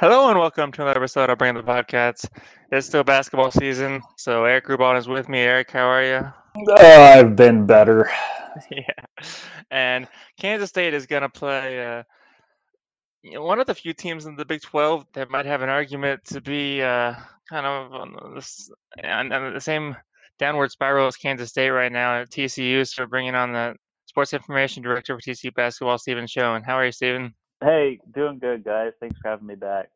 Hello 0.00 0.28
and 0.28 0.36
welcome 0.36 0.72
to 0.72 0.82
another 0.82 0.98
episode 0.98 1.30
of 1.30 1.38
Bring 1.38 1.54
the 1.54 1.62
Podcast. 1.62 2.28
It's 2.72 2.88
still 2.88 3.04
basketball 3.04 3.52
season, 3.52 4.02
so 4.16 4.44
Eric 4.44 4.68
Rubon 4.68 4.96
is 4.96 5.06
with 5.06 5.28
me. 5.28 5.38
Eric, 5.38 5.70
how 5.70 5.86
are 5.86 6.02
you? 6.02 6.32
Oh, 6.68 7.02
I've 7.02 7.36
been 7.36 7.64
better. 7.64 8.10
yeah, 8.72 9.28
and 9.70 10.08
Kansas 10.36 10.70
State 10.70 10.94
is 10.94 11.06
going 11.06 11.22
to 11.22 11.28
play 11.28 11.86
uh, 11.86 12.02
you 13.22 13.34
know, 13.34 13.44
one 13.44 13.60
of 13.60 13.68
the 13.68 13.74
few 13.74 13.92
teams 13.92 14.26
in 14.26 14.34
the 14.34 14.44
Big 14.44 14.62
12 14.62 15.06
that 15.12 15.30
might 15.30 15.46
have 15.46 15.62
an 15.62 15.68
argument 15.68 16.24
to 16.24 16.40
be 16.40 16.82
uh, 16.82 17.14
kind 17.48 17.64
of 17.64 17.92
on, 17.92 18.34
this, 18.34 18.68
on, 19.04 19.32
on 19.32 19.54
the 19.54 19.60
same 19.60 19.94
downward 20.40 20.72
spiral 20.72 21.06
as 21.06 21.16
Kansas 21.16 21.50
State 21.50 21.70
right 21.70 21.92
now 21.92 22.20
at 22.20 22.30
TCU. 22.30 22.84
So 22.84 23.06
bringing 23.06 23.36
on 23.36 23.52
the 23.52 23.76
sports 24.06 24.32
information 24.32 24.82
director 24.82 25.16
for 25.16 25.22
TCU 25.22 25.54
basketball, 25.54 25.98
Stephen 25.98 26.26
Schoen. 26.26 26.64
How 26.64 26.74
are 26.78 26.86
you, 26.86 26.92
Stephen? 26.92 27.32
Hey, 27.62 28.00
doing 28.14 28.38
good, 28.38 28.64
guys. 28.64 28.92
Thanks 29.00 29.16
for 29.22 29.30
having 29.30 29.46
me 29.46 29.54
back. 29.54 29.90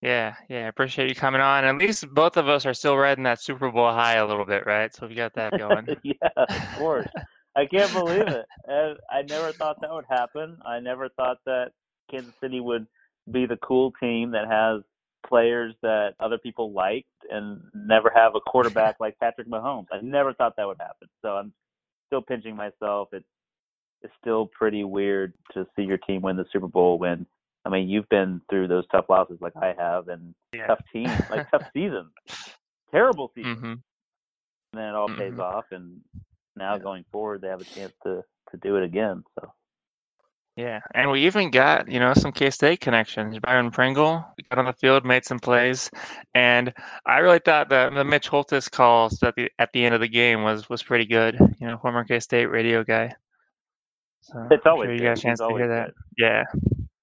Yeah, 0.00 0.34
yeah, 0.50 0.66
I 0.66 0.68
appreciate 0.68 1.08
you 1.08 1.14
coming 1.14 1.40
on. 1.40 1.64
At 1.64 1.78
least 1.78 2.06
both 2.12 2.36
of 2.36 2.46
us 2.48 2.66
are 2.66 2.74
still 2.74 2.96
riding 2.96 3.24
that 3.24 3.40
Super 3.40 3.70
Bowl 3.70 3.90
high 3.90 4.16
a 4.16 4.26
little 4.26 4.44
bit, 4.44 4.66
right? 4.66 4.94
So 4.94 5.06
we 5.06 5.14
got 5.14 5.32
that 5.34 5.56
going. 5.56 5.88
yeah, 6.02 6.14
of 6.36 6.60
course. 6.76 7.08
I 7.56 7.64
can't 7.66 7.92
believe 7.92 8.28
it. 8.28 8.46
I 9.10 9.22
never 9.22 9.52
thought 9.54 9.80
that 9.80 9.92
would 9.92 10.04
happen. 10.08 10.58
I 10.66 10.80
never 10.80 11.08
thought 11.08 11.38
that 11.46 11.70
Kansas 12.10 12.34
City 12.42 12.60
would 12.60 12.86
be 13.32 13.46
the 13.46 13.56
cool 13.58 13.92
team 13.92 14.30
that 14.32 14.46
has 14.46 14.82
players 15.26 15.74
that 15.82 16.10
other 16.20 16.36
people 16.36 16.72
liked 16.72 17.08
and 17.30 17.60
never 17.74 18.12
have 18.14 18.34
a 18.34 18.40
quarterback 18.40 18.96
like 19.00 19.18
Patrick 19.18 19.48
Mahomes. 19.48 19.86
I 19.90 20.00
never 20.02 20.34
thought 20.34 20.54
that 20.56 20.66
would 20.66 20.80
happen. 20.80 21.08
So 21.22 21.30
I'm 21.30 21.52
still 22.08 22.20
pinching 22.20 22.56
myself. 22.56 23.08
It's 23.12 23.24
it's 24.04 24.14
still 24.20 24.46
pretty 24.46 24.84
weird 24.84 25.34
to 25.54 25.66
see 25.76 25.82
your 25.82 25.98
team 25.98 26.22
win 26.22 26.36
the 26.36 26.46
Super 26.52 26.68
Bowl 26.68 26.98
when 26.98 27.26
I 27.64 27.70
mean 27.70 27.88
you've 27.88 28.08
been 28.10 28.40
through 28.50 28.68
those 28.68 28.86
tough 28.92 29.06
losses 29.08 29.38
like 29.40 29.56
I 29.56 29.74
have 29.78 30.08
and 30.08 30.34
Yeah. 30.52 30.68
tough 30.68 30.80
teams, 30.92 31.24
like 31.30 31.44
tough 31.50 31.64
seasons. 31.74 32.12
Terrible 32.92 33.32
seasons. 33.34 33.56
hmm 33.60 33.74
And 34.72 34.80
then 34.80 34.88
it 34.90 34.94
all 34.94 35.10
pays 35.10 35.34
Mhm. 35.34 35.40
off 35.40 35.66
and 35.72 36.00
now 36.56 36.78
going 36.78 37.04
forward 37.12 37.40
they 37.42 37.48
have 37.48 37.60
a 37.62 37.74
chance 37.74 37.92
to 38.04 38.22
to 38.50 38.58
do 38.58 38.76
it 38.76 38.84
again. 38.84 39.24
So 39.40 39.52
Yeah, 40.56 40.80
and 40.94 41.10
we 41.10 41.26
even 41.26 41.50
got 41.50 41.88
you 41.90 41.98
know 42.00 42.14
some 42.14 42.32
K 42.32 42.50
State 42.50 42.80
connections. 42.80 43.38
Byron 43.40 43.70
Pringle 43.70 44.24
got 44.50 44.58
on 44.58 44.66
the 44.66 44.72
field, 44.74 45.04
made 45.04 45.24
some 45.24 45.38
plays, 45.40 45.90
and 46.34 46.72
I 47.06 47.18
really 47.18 47.40
thought 47.40 47.70
that 47.70 47.92
the 47.94 48.04
Mitch 48.04 48.28
Holthus 48.28 48.68
calls 48.70 49.22
at 49.22 49.34
the 49.36 49.50
at 49.58 49.72
the 49.72 49.84
end 49.84 49.94
of 49.94 50.00
the 50.00 50.08
game 50.08 50.42
was 50.44 50.68
was 50.68 50.82
pretty 50.82 51.06
good. 51.06 51.36
You 51.60 51.66
know, 51.68 51.78
former 51.78 52.04
K 52.04 52.20
State 52.20 52.46
radio 52.46 52.84
guy. 52.84 53.14
So 54.24 54.48
It's 54.50 54.62
I'm 54.66 54.72
always 54.72 54.86
sure 54.88 54.94
you 54.94 55.00
got 55.02 55.18
a 55.18 55.20
chance 55.20 55.38
to 55.40 55.48
hear 55.48 55.68
that. 55.68 55.86
good. 55.86 55.94
Yeah, 56.18 56.44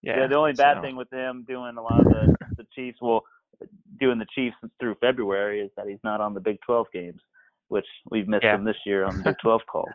yeah. 0.01 0.19
Yeah, 0.21 0.27
the 0.27 0.35
only 0.35 0.53
bad 0.53 0.77
so- 0.77 0.81
thing 0.81 0.95
with 0.95 1.11
him 1.11 1.45
doing 1.47 1.77
a 1.77 1.81
lot 1.81 1.99
of 1.99 2.05
the 2.05 2.35
the 2.57 2.65
Chiefs, 2.75 2.97
well, 3.01 3.23
doing 3.99 4.17
the 4.19 4.25
Chiefs 4.33 4.55
through 4.79 4.95
February 5.01 5.61
is 5.61 5.69
that 5.77 5.87
he's 5.87 5.99
not 6.03 6.19
on 6.21 6.33
the 6.33 6.39
Big 6.39 6.57
12 6.65 6.87
games, 6.91 7.21
which 7.69 7.85
we've 8.09 8.27
missed 8.27 8.43
Yeah. 8.43 8.55
him 8.55 8.63
this 8.65 8.75
year 8.85 9.05
on 9.05 9.17
the 9.17 9.23
Big 9.23 9.35
12 9.41 9.61
calls. 9.71 9.89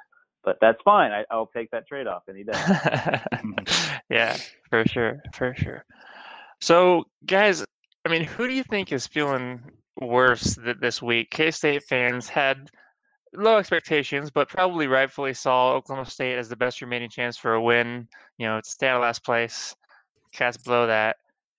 But 0.44 0.58
that's 0.60 0.78
fine. 0.84 1.10
I, 1.10 1.24
I'll 1.30 1.48
take 1.48 1.70
that 1.72 1.88
trade 1.88 2.06
off 2.06 2.22
any 2.28 2.44
day. 2.44 2.52
yeah, 4.10 4.36
for 4.70 4.84
sure, 4.86 5.20
for 5.34 5.54
sure. 5.56 5.84
So, 6.60 7.04
guys, 7.26 7.64
I 8.04 8.08
mean, 8.08 8.22
who 8.24 8.46
do 8.46 8.54
you 8.54 8.62
think 8.62 8.92
is 8.92 9.06
feeling 9.06 9.60
worse 10.00 10.54
th- 10.56 10.76
this 10.80 11.02
week? 11.02 11.30
K 11.30 11.50
State 11.50 11.82
fans 11.82 12.28
had 12.28 12.70
low 13.36 13.58
expectations, 13.58 14.30
but 14.30 14.48
probably 14.48 14.86
rightfully 14.86 15.34
saw 15.34 15.72
Oklahoma 15.72 16.08
State 16.08 16.36
as 16.36 16.48
the 16.48 16.56
best 16.56 16.80
remaining 16.80 17.10
chance 17.10 17.36
for 17.36 17.54
a 17.54 17.62
win. 17.62 18.08
You 18.38 18.46
know, 18.46 18.60
stay 18.64 18.88
out 18.88 18.96
of 18.96 19.02
last 19.02 19.24
place, 19.24 19.74
cast 20.32 20.64
below 20.64 20.86
that. 20.86 21.16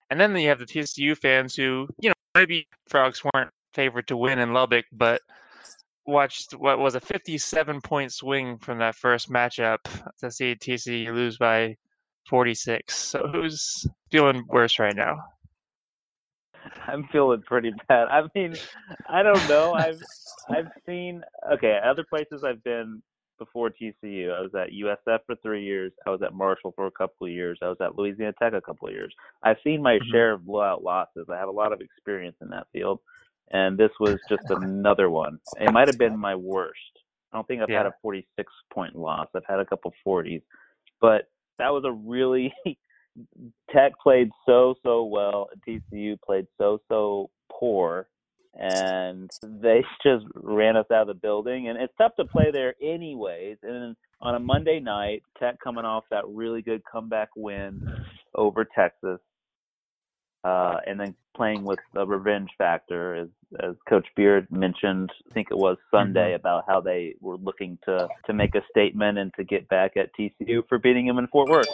And 0.09 0.19
then 0.19 0.35
you 0.37 0.49
have 0.49 0.59
the 0.59 0.65
TCU 0.65 1.17
fans 1.17 1.55
who, 1.55 1.87
you 1.99 2.09
know, 2.09 2.15
maybe 2.35 2.67
Frogs 2.87 3.21
weren't 3.23 3.51
favored 3.73 4.07
to 4.07 4.17
win 4.17 4.39
in 4.39 4.53
Lubbock, 4.53 4.85
but 4.91 5.21
watched 6.05 6.53
what 6.53 6.79
was 6.79 6.95
a 6.95 7.01
57 7.01 7.81
point 7.81 8.13
swing 8.13 8.57
from 8.57 8.79
that 8.79 8.95
first 8.95 9.29
matchup 9.29 9.79
to 10.19 10.31
see 10.31 10.55
TCU 10.55 11.13
lose 11.13 11.37
by 11.37 11.75
46. 12.29 12.95
So 12.95 13.27
who's 13.31 13.85
feeling 14.11 14.43
worse 14.47 14.79
right 14.79 14.95
now? 14.95 15.17
I'm 16.87 17.07
feeling 17.11 17.41
pretty 17.45 17.71
bad. 17.87 18.07
I 18.09 18.23
mean, 18.35 18.55
I 19.09 19.23
don't 19.23 19.47
know. 19.47 19.73
I've 19.77 19.99
I've 20.49 20.69
seen 20.85 21.21
okay, 21.53 21.79
other 21.85 22.03
places 22.03 22.43
I've 22.43 22.63
been 22.63 23.01
before 23.39 23.69
TCU. 23.69 24.33
I 24.33 24.41
was 24.41 24.51
at 24.55 24.71
USF 24.71 25.19
for 25.25 25.35
three 25.43 25.63
years. 25.63 25.91
I 26.05 26.09
was 26.09 26.21
at 26.23 26.33
Marshall 26.33 26.73
for 26.75 26.87
a 26.87 26.91
couple 26.91 27.27
of 27.27 27.33
years. 27.33 27.59
I 27.61 27.67
was 27.67 27.77
at 27.81 27.95
Louisiana 27.95 28.33
Tech 28.41 28.53
a 28.53 28.61
couple 28.61 28.87
of 28.87 28.93
years. 28.93 29.13
I've 29.43 29.57
seen 29.63 29.81
my 29.81 29.99
Mhm. 29.99 30.11
share 30.11 30.31
of 30.33 30.45
blowout 30.45 30.83
losses. 30.83 31.27
I 31.29 31.37
have 31.37 31.49
a 31.49 31.51
lot 31.51 31.71
of 31.71 31.81
experience 31.81 32.35
in 32.41 32.49
that 32.49 32.67
field, 32.73 32.99
and 33.51 33.77
this 33.77 33.91
was 33.99 34.19
just 34.27 34.43
another 34.49 35.09
one. 35.09 35.39
It 35.59 35.71
might 35.71 35.87
have 35.87 35.97
been 35.99 36.17
my 36.17 36.35
worst. 36.35 36.79
I 37.31 37.37
don't 37.37 37.47
think 37.47 37.61
I've 37.61 37.69
had 37.69 37.85
a 37.85 37.93
46 38.01 38.51
point 38.73 38.95
loss. 38.95 39.27
I've 39.35 39.45
had 39.45 39.59
a 39.59 39.65
couple 39.65 39.93
40s, 40.05 40.41
but 41.01 41.29
that 41.59 41.69
was 41.71 41.83
a 41.85 41.91
really 41.91 42.53
Tech 43.71 43.93
played 44.01 44.29
so 44.45 44.75
so 44.83 45.03
well, 45.03 45.49
and 45.51 45.81
TCU 45.93 46.19
played 46.21 46.47
so 46.57 46.79
so 46.87 47.29
poor, 47.51 48.07
and 48.53 49.29
they 49.43 49.83
just 50.03 50.25
ran 50.35 50.77
us 50.77 50.85
out 50.91 51.01
of 51.01 51.07
the 51.07 51.13
building. 51.13 51.67
And 51.67 51.79
it's 51.81 51.93
tough 51.97 52.15
to 52.17 52.25
play 52.25 52.51
there 52.51 52.75
anyways. 52.81 53.57
And 53.63 53.73
then 53.73 53.95
on 54.21 54.35
a 54.35 54.39
Monday 54.39 54.79
night, 54.79 55.23
Tech 55.39 55.57
coming 55.63 55.85
off 55.85 56.05
that 56.11 56.27
really 56.27 56.61
good 56.61 56.81
comeback 56.89 57.29
win 57.35 57.81
over 58.35 58.65
Texas, 58.65 59.19
uh, 60.43 60.77
and 60.85 60.99
then 60.99 61.15
playing 61.35 61.63
with 61.63 61.79
the 61.93 62.05
revenge 62.05 62.49
factor, 62.57 63.15
as 63.15 63.27
as 63.63 63.75
Coach 63.87 64.07
Beard 64.15 64.47
mentioned, 64.51 65.11
I 65.29 65.33
think 65.33 65.47
it 65.51 65.57
was 65.57 65.77
Sunday 65.91 66.33
about 66.33 66.65
how 66.67 66.81
they 66.81 67.15
were 67.21 67.37
looking 67.37 67.77
to 67.85 68.07
to 68.25 68.33
make 68.33 68.55
a 68.55 68.61
statement 68.69 69.17
and 69.17 69.33
to 69.35 69.43
get 69.43 69.67
back 69.69 69.97
at 69.97 70.11
TCU 70.15 70.67
for 70.67 70.77
beating 70.79 71.07
them 71.07 71.17
in 71.17 71.27
Fort 71.27 71.49
Worth 71.49 71.67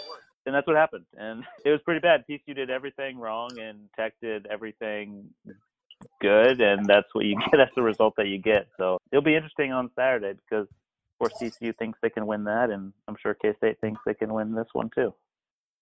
and 0.46 0.54
that's 0.54 0.68
what 0.68 0.76
happened. 0.76 1.06
And 1.18 1.44
it 1.66 1.70
was 1.70 1.81
pretty 1.84 2.00
bad. 2.00 2.24
TCU 2.30 2.56
did 2.56 2.70
everything 2.70 3.18
wrong, 3.18 3.50
and 3.59 3.90
Tech 3.96 4.14
did 4.22 4.48
everything 4.48 5.26
good, 6.22 6.62
and 6.62 6.86
that's 6.86 7.08
what 7.14 7.26
you 7.26 7.36
get. 7.40 7.52
That's 7.54 7.76
the 7.76 7.84
result 7.84 8.16
that 8.18 8.28
you 8.28 8.38
get. 8.38 8.68
So 8.78 8.98
it'll 9.12 9.24
be 9.24 9.36
interesting 9.36 9.72
on 9.72 9.90
Saturday 9.96 10.34
because, 10.34 10.68
of 10.68 11.20
course, 11.20 11.34
TCU 11.42 11.76
thinks 11.78 12.00
they 12.02 12.09
can 12.09 12.28
win 12.28 12.44
that, 12.46 12.70
and 12.70 12.94
I'm 13.08 13.16
sure 13.22 13.34
K 13.34 13.54
State 13.58 13.80
thinks 13.81 14.02
they 14.06 14.14
can 14.14 14.34
win 14.34 14.54
this 14.54 14.68
one 14.74 14.90
too. 14.94 15.14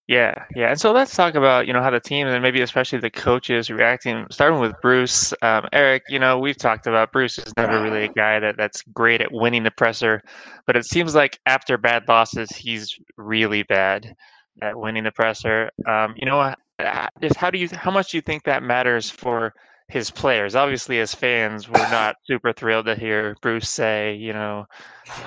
Yeah, 0.08 0.44
yeah. 0.56 0.70
And 0.70 0.80
so 0.80 0.90
let's 0.90 1.14
talk 1.14 1.36
about, 1.36 1.68
you 1.68 1.72
know, 1.72 1.80
how 1.80 1.90
the 1.90 2.00
team 2.00 2.26
and 2.26 2.42
maybe 2.42 2.60
especially 2.60 2.98
the 2.98 3.08
coaches 3.08 3.70
reacting, 3.70 4.26
starting 4.32 4.58
with 4.58 4.74
Bruce. 4.82 5.32
Um, 5.42 5.68
Eric, 5.72 6.02
you 6.08 6.18
know, 6.18 6.40
we've 6.40 6.56
talked 6.56 6.88
about 6.88 7.12
Bruce 7.12 7.38
is 7.38 7.52
never 7.56 7.80
really 7.80 8.04
a 8.04 8.08
guy 8.08 8.40
that, 8.40 8.56
that's 8.56 8.82
great 8.92 9.20
at 9.20 9.30
winning 9.30 9.62
the 9.62 9.70
presser, 9.70 10.20
but 10.66 10.76
it 10.76 10.84
seems 10.84 11.14
like 11.14 11.38
after 11.46 11.78
bad 11.78 12.02
losses, 12.08 12.50
he's 12.50 12.98
really 13.16 13.62
bad 13.62 14.14
at 14.60 14.78
winning 14.78 15.04
the 15.04 15.12
presser. 15.12 15.70
Um, 15.86 16.14
you 16.16 16.26
know, 16.26 16.40
uh, 16.40 17.08
just 17.20 17.36
how 17.36 17.50
do 17.50 17.58
you, 17.58 17.68
how 17.72 17.90
much 17.90 18.10
do 18.10 18.18
you 18.18 18.22
think 18.22 18.44
that 18.44 18.62
matters 18.62 19.08
for 19.08 19.54
his 19.88 20.10
players? 20.10 20.54
Obviously, 20.54 21.00
as 21.00 21.14
fans, 21.14 21.68
we're 21.68 21.90
not 21.90 22.16
super 22.24 22.52
thrilled 22.52 22.86
to 22.86 22.94
hear 22.94 23.36
Bruce 23.40 23.70
say, 23.70 24.14
you 24.14 24.32
know, 24.32 24.66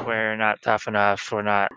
we're 0.06 0.35
not 0.35 0.62
tough 0.62 0.88
enough, 0.88 1.31
we're 1.31 1.41
not 1.41 1.72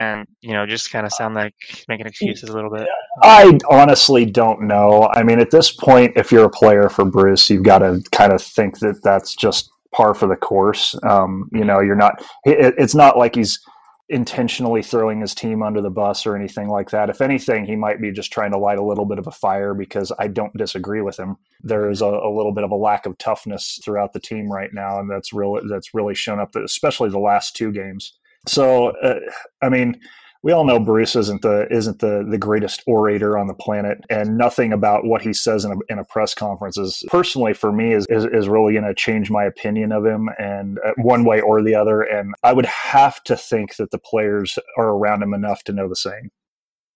and 0.00 0.26
you 0.40 0.52
know 0.52 0.66
just 0.66 0.90
kind 0.90 1.06
of 1.06 1.12
sound 1.12 1.36
like 1.36 1.54
making 1.86 2.04
excuses 2.04 2.50
a 2.50 2.52
little 2.52 2.68
bit 2.68 2.88
I 3.22 3.58
honestly 3.70 4.24
don't 4.24 4.62
know. 4.62 5.08
I 5.12 5.22
mean, 5.22 5.38
at 5.38 5.50
this 5.50 5.70
point, 5.70 6.12
if 6.16 6.32
you're 6.32 6.44
a 6.44 6.50
player 6.50 6.88
for 6.88 7.04
Bruce, 7.04 7.48
you've 7.48 7.62
got 7.62 7.78
to 7.78 8.02
kind 8.10 8.32
of 8.32 8.42
think 8.42 8.80
that 8.80 9.02
that's 9.02 9.34
just 9.34 9.70
par 9.94 10.14
for 10.14 10.26
the 10.26 10.36
course. 10.36 10.94
Um, 11.04 11.48
you 11.52 11.64
know, 11.64 11.80
you're 11.80 11.96
not. 11.96 12.24
It, 12.44 12.74
it's 12.76 12.94
not 12.94 13.16
like 13.16 13.34
he's 13.34 13.60
intentionally 14.08 14.82
throwing 14.82 15.20
his 15.20 15.34
team 15.34 15.62
under 15.62 15.80
the 15.80 15.90
bus 15.90 16.26
or 16.26 16.36
anything 16.36 16.68
like 16.68 16.90
that. 16.90 17.08
If 17.08 17.22
anything, 17.22 17.64
he 17.64 17.74
might 17.74 18.00
be 18.00 18.12
just 18.12 18.32
trying 18.32 18.50
to 18.52 18.58
light 18.58 18.78
a 18.78 18.84
little 18.84 19.06
bit 19.06 19.18
of 19.18 19.26
a 19.26 19.32
fire 19.32 19.72
because 19.72 20.12
I 20.18 20.28
don't 20.28 20.56
disagree 20.56 21.00
with 21.00 21.18
him. 21.18 21.36
There 21.62 21.90
is 21.90 22.02
a, 22.02 22.06
a 22.06 22.34
little 22.34 22.52
bit 22.52 22.64
of 22.64 22.70
a 22.70 22.76
lack 22.76 23.06
of 23.06 23.16
toughness 23.16 23.80
throughout 23.82 24.12
the 24.12 24.20
team 24.20 24.50
right 24.50 24.70
now, 24.72 24.98
and 24.98 25.10
that's 25.10 25.32
really 25.32 25.62
that's 25.68 25.94
really 25.94 26.14
shown 26.14 26.38
up, 26.38 26.54
especially 26.54 27.08
the 27.10 27.18
last 27.18 27.56
two 27.56 27.72
games. 27.72 28.12
So, 28.46 28.88
uh, 28.98 29.20
I 29.62 29.70
mean, 29.70 29.98
we 30.44 30.52
all 30.52 30.64
know 30.64 30.78
Bruce 30.78 31.16
isn't 31.16 31.40
the 31.40 31.66
isn't 31.70 32.00
the 32.00 32.22
the 32.30 32.36
greatest 32.36 32.82
orator 32.86 33.38
on 33.38 33.46
the 33.46 33.54
planet, 33.54 33.98
and 34.10 34.36
nothing 34.36 34.74
about 34.74 35.06
what 35.06 35.22
he 35.22 35.32
says 35.32 35.64
in 35.64 35.72
a, 35.72 35.76
in 35.88 35.98
a 35.98 36.04
press 36.04 36.34
conference 36.34 36.76
is 36.76 37.02
personally 37.08 37.54
for 37.54 37.72
me 37.72 37.94
is 37.94 38.06
is, 38.10 38.26
is 38.26 38.46
really 38.46 38.74
going 38.74 38.84
to 38.84 38.94
change 38.94 39.30
my 39.30 39.42
opinion 39.42 39.90
of 39.90 40.04
him, 40.04 40.28
and 40.38 40.78
uh, 40.84 40.92
one 40.98 41.24
way 41.24 41.40
or 41.40 41.62
the 41.62 41.74
other. 41.74 42.02
And 42.02 42.34
I 42.42 42.52
would 42.52 42.66
have 42.66 43.24
to 43.24 43.38
think 43.38 43.76
that 43.76 43.90
the 43.90 43.98
players 43.98 44.58
are 44.76 44.90
around 44.90 45.22
him 45.22 45.32
enough 45.32 45.64
to 45.64 45.72
know 45.72 45.88
the 45.88 45.96
same. 45.96 46.30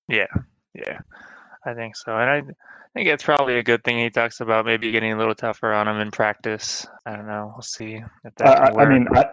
yeah 0.08 0.26
yeah 0.74 0.98
I 1.68 1.74
think 1.74 1.96
so. 1.96 2.16
And 2.16 2.30
I 2.30 2.40
think 2.94 3.08
it's 3.08 3.22
probably 3.22 3.58
a 3.58 3.62
good 3.62 3.84
thing 3.84 3.98
he 3.98 4.08
talks 4.08 4.40
about 4.40 4.64
maybe 4.64 4.90
getting 4.90 5.12
a 5.12 5.18
little 5.18 5.34
tougher 5.34 5.72
on 5.72 5.86
him 5.86 5.98
in 5.98 6.10
practice. 6.10 6.86
I 7.04 7.14
don't 7.16 7.26
know. 7.26 7.52
We'll 7.54 7.62
see 7.62 8.02
if 8.24 8.34
that 8.36 8.76
I, 8.76 8.82
I 8.82 8.88
mean, 8.88 9.06
I, 9.14 9.26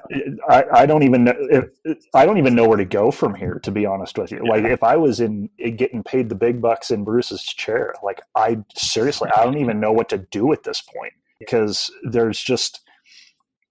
I, 0.50 0.64
I 0.82 0.86
don't 0.86 1.04
even 1.04 1.24
know. 1.24 1.34
If, 1.38 1.98
I 2.14 2.26
don't 2.26 2.38
even 2.38 2.56
know 2.56 2.68
where 2.68 2.78
to 2.78 2.86
go 2.86 3.10
from 3.10 3.36
here. 3.36 3.60
To 3.64 3.72
be 3.72 3.86
honest 3.86 4.18
with 4.18 4.32
you, 4.32 4.42
yeah. 4.44 4.52
like 4.52 4.66
if 4.66 4.84
I 4.84 4.98
was 4.98 5.22
in 5.22 5.50
eh, 5.60 5.70
getting 5.70 6.04
paid 6.04 6.28
the 6.28 6.36
big 6.36 6.62
bucks 6.62 6.92
in 6.92 7.06
Bruce's 7.06 7.44
chair, 7.44 7.94
like 8.04 8.22
I 8.36 8.58
seriously, 8.76 9.30
I 9.36 9.46
don't 9.46 9.58
even 9.58 9.80
know 9.80 9.94
what 9.94 10.10
to 10.10 10.18
do 10.18 10.52
at 10.52 10.64
this 10.64 10.82
point 10.82 11.14
because 11.40 11.90
there's 12.04 12.40
just 12.40 12.82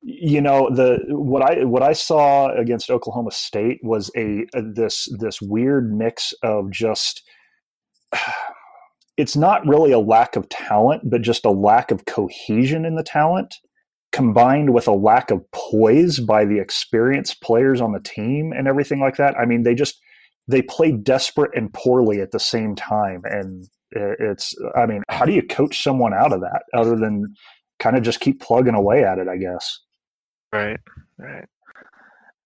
you 0.06 0.40
know 0.40 0.68
the 0.68 0.98
what 1.08 1.40
i 1.40 1.64
what 1.64 1.82
i 1.82 1.94
saw 1.94 2.50
against 2.58 2.90
oklahoma 2.90 3.30
state 3.30 3.80
was 3.82 4.10
a, 4.18 4.44
a 4.52 4.60
this 4.60 5.08
this 5.18 5.40
weird 5.40 5.96
mix 5.96 6.34
of 6.42 6.70
just 6.70 7.22
it's 9.16 9.36
not 9.36 9.66
really 9.66 9.92
a 9.92 9.98
lack 9.98 10.36
of 10.36 10.48
talent 10.48 11.08
but 11.08 11.22
just 11.22 11.44
a 11.44 11.50
lack 11.50 11.90
of 11.90 12.04
cohesion 12.04 12.84
in 12.84 12.96
the 12.96 13.02
talent 13.02 13.54
combined 14.14 14.72
with 14.72 14.86
a 14.86 14.92
lack 14.92 15.32
of 15.32 15.42
poise 15.50 16.20
by 16.20 16.44
the 16.44 16.60
experienced 16.60 17.40
players 17.42 17.80
on 17.80 17.90
the 17.90 17.98
team 17.98 18.52
and 18.56 18.68
everything 18.68 19.00
like 19.00 19.16
that. 19.16 19.34
I 19.36 19.44
mean 19.44 19.64
they 19.64 19.74
just 19.74 20.00
they 20.46 20.62
play 20.62 20.92
desperate 20.92 21.50
and 21.56 21.74
poorly 21.74 22.20
at 22.20 22.30
the 22.30 22.38
same 22.38 22.76
time. 22.76 23.22
And 23.24 23.66
it's 23.90 24.54
i 24.76 24.86
mean 24.86 25.02
how 25.08 25.24
do 25.24 25.32
you 25.32 25.42
coach 25.42 25.82
someone 25.82 26.12
out 26.12 26.32
of 26.32 26.40
that 26.40 26.62
other 26.74 26.96
than 26.96 27.32
kind 27.78 27.96
of 27.96 28.02
just 28.02 28.18
keep 28.18 28.40
plugging 28.40 28.74
away 28.74 29.04
at 29.04 29.18
it 29.18 29.28
i 29.28 29.36
guess? 29.36 29.80
Right, 30.52 30.78
right. 31.18 31.44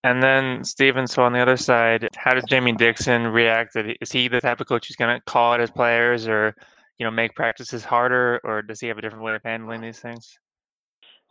And 0.09 0.23
then 0.23 0.65
Steven, 0.65 1.07
so 1.07 1.23
on 1.23 1.35
the 1.35 1.39
other 1.39 1.59
side, 1.59 2.09
how 2.17 2.33
does 2.33 2.45
Jamie 2.49 2.73
Dixon 2.73 3.27
react? 3.27 3.77
Is 4.01 4.11
he 4.11 4.27
the 4.27 4.41
type 4.41 4.59
of 4.59 4.67
coach 4.67 4.89
who's 4.89 4.97
going 4.97 5.15
to 5.15 5.23
call 5.27 5.53
out 5.53 5.61
his 5.61 5.71
players, 5.71 6.27
or 6.27 6.55
you 6.97 7.05
know, 7.05 7.11
make 7.11 7.35
practices 7.35 7.85
harder, 7.85 8.41
or 8.43 8.63
does 8.63 8.81
he 8.81 8.87
have 8.87 8.97
a 8.97 9.03
different 9.03 9.23
way 9.23 9.35
of 9.35 9.43
handling 9.45 9.83
these 9.83 10.01
things? 10.01 10.39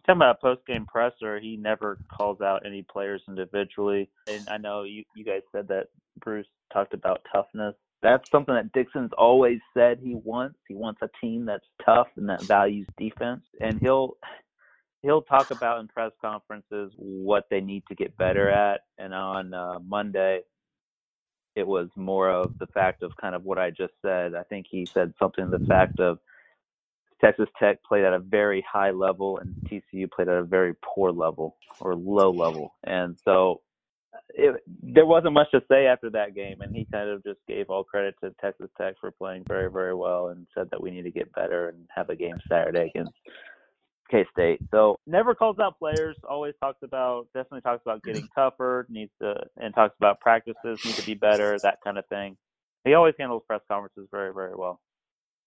Talking 0.06 0.20
about 0.20 0.42
post 0.42 0.62
game 0.68 0.86
presser, 0.86 1.40
he 1.40 1.58
never 1.58 1.98
calls 2.16 2.40
out 2.40 2.68
any 2.68 2.84
players 2.84 3.24
individually. 3.28 4.12
And 4.28 4.48
I 4.48 4.58
know 4.58 4.84
you 4.84 5.04
you 5.16 5.26
guys 5.26 5.42
said 5.52 5.68
that 5.70 5.88
Bruce 6.20 6.46
talked 6.72 6.94
about 6.94 7.26
toughness. 7.34 7.74
That's 8.04 8.30
something 8.30 8.54
that 8.54 8.72
Dixon's 8.74 9.12
always 9.18 9.58
said 9.74 9.98
he 10.04 10.14
wants. 10.14 10.60
He 10.68 10.76
wants 10.76 11.02
a 11.02 11.10
team 11.20 11.46
that's 11.46 11.66
tough 11.84 12.10
and 12.16 12.30
that 12.30 12.44
values 12.44 12.86
defense. 12.96 13.42
And 13.60 13.82
he'll 13.82 14.18
he'll 15.08 15.22
talk 15.22 15.52
about 15.52 15.80
in 15.80 15.88
press 15.88 16.12
conferences 16.20 16.92
what 16.98 17.46
they 17.50 17.62
need 17.62 17.82
to 17.88 17.96
get 17.96 18.18
better 18.18 18.50
at. 18.50 18.82
And 18.98 19.14
on 19.14 19.54
uh, 19.54 19.80
Monday, 19.80 20.42
it 21.56 21.66
was 21.66 21.88
more 21.96 22.30
of 22.30 22.60
the 22.60 22.68
fact 22.68 23.04
of 23.04 23.16
kind 23.16 23.34
of 23.34 23.46
what 23.46 23.58
I 23.58 23.70
just 23.70 23.94
said. 24.02 24.36
I 24.36 24.44
think 24.44 24.66
he 24.70 24.86
said 24.86 25.14
something 25.18 25.50
the 25.50 25.66
fact 25.66 26.02
of 26.02 26.20
Texas 27.24 27.48
Tech 27.58 27.82
played 27.84 28.04
at 28.04 28.12
a 28.12 28.20
very 28.20 28.64
high 28.70 28.92
level 28.92 29.40
and 29.40 29.56
TCU 29.72 30.12
played 30.12 30.28
at 30.28 30.36
a 30.36 30.44
very 30.44 30.74
poor 30.84 31.14
level 31.14 31.56
or 31.80 31.96
low 31.96 32.30
level. 32.30 32.76
And 32.84 33.18
so 33.24 33.62
it, 34.32 34.62
there 34.84 35.06
wasn't 35.06 35.36
much 35.36 35.52
to 35.52 35.62
say 35.72 35.86
after 35.86 36.10
that 36.10 36.36
game, 36.36 36.60
and 36.60 36.76
he 36.76 36.86
kind 36.92 37.10
of 37.10 37.24
just 37.24 37.40
gave 37.48 37.70
all 37.70 37.86
credit 37.86 38.16
to 38.22 38.36
Texas 38.42 38.70
Tech 38.78 38.96
for 39.00 39.12
playing 39.12 39.46
very, 39.48 39.72
very 39.72 39.96
well, 39.96 40.28
and 40.28 40.48
said 40.54 40.68
that 40.72 40.84
we 40.84 40.92
need 40.92 41.04
to 41.04 41.12
get 41.12 41.34
better 41.34 41.70
and 41.70 41.88
have 41.96 42.10
a 42.10 42.16
game 42.16 42.38
Saturday 42.50 42.92
against 42.94 43.14
K 44.10 44.26
State. 44.32 44.60
So 44.72 44.98
never 45.06 45.36
calls 45.36 45.60
out 45.60 45.78
players. 45.80 46.16
Always 46.28 46.54
talks 46.62 46.80
about 46.84 47.28
definitely 47.34 47.62
talks 47.62 47.82
about 47.86 48.04
getting 48.04 48.28
tougher. 48.36 48.86
Needs 48.90 49.12
to 49.22 49.36
and 49.58 49.74
talks 49.74 49.96
about 50.00 50.20
practices 50.20 50.80
need 50.86 50.96
to 50.96 51.06
be 51.06 51.14
better. 51.14 51.58
That 51.62 51.80
kind 51.84 51.98
of 51.98 52.06
thing. 52.08 52.38
He 52.86 52.94
always 52.94 53.16
handles 53.20 53.44
press 53.48 53.62
conferences 53.68 54.08
very 54.12 54.34
very 54.34 54.56
well. 54.56 54.80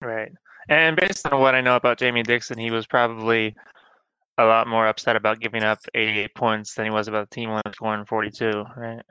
Right. 0.01 0.33
And 0.69 0.97
based 0.97 1.27
on 1.27 1.41
what 1.41 1.55
I 1.55 1.61
know 1.61 1.77
about 1.77 1.99
Jamie 1.99 2.23
Dixon, 2.23 2.59
he 2.59 2.71
was 2.71 2.87
probably 2.87 3.55
a 4.39 4.45
lot 4.45 4.67
more 4.67 4.87
upset 4.87 5.17
about 5.17 5.41
giving 5.41 5.63
up 5.63 5.81
88 5.95 6.35
points 6.35 6.75
than 6.75 6.87
he 6.87 6.91
was 6.91 7.09
about 7.09 7.29
the 7.29 7.35
team 7.35 7.51
only 7.51 7.63
scoring 7.73 8.05
42. 8.05 8.65
Right. 8.77 9.03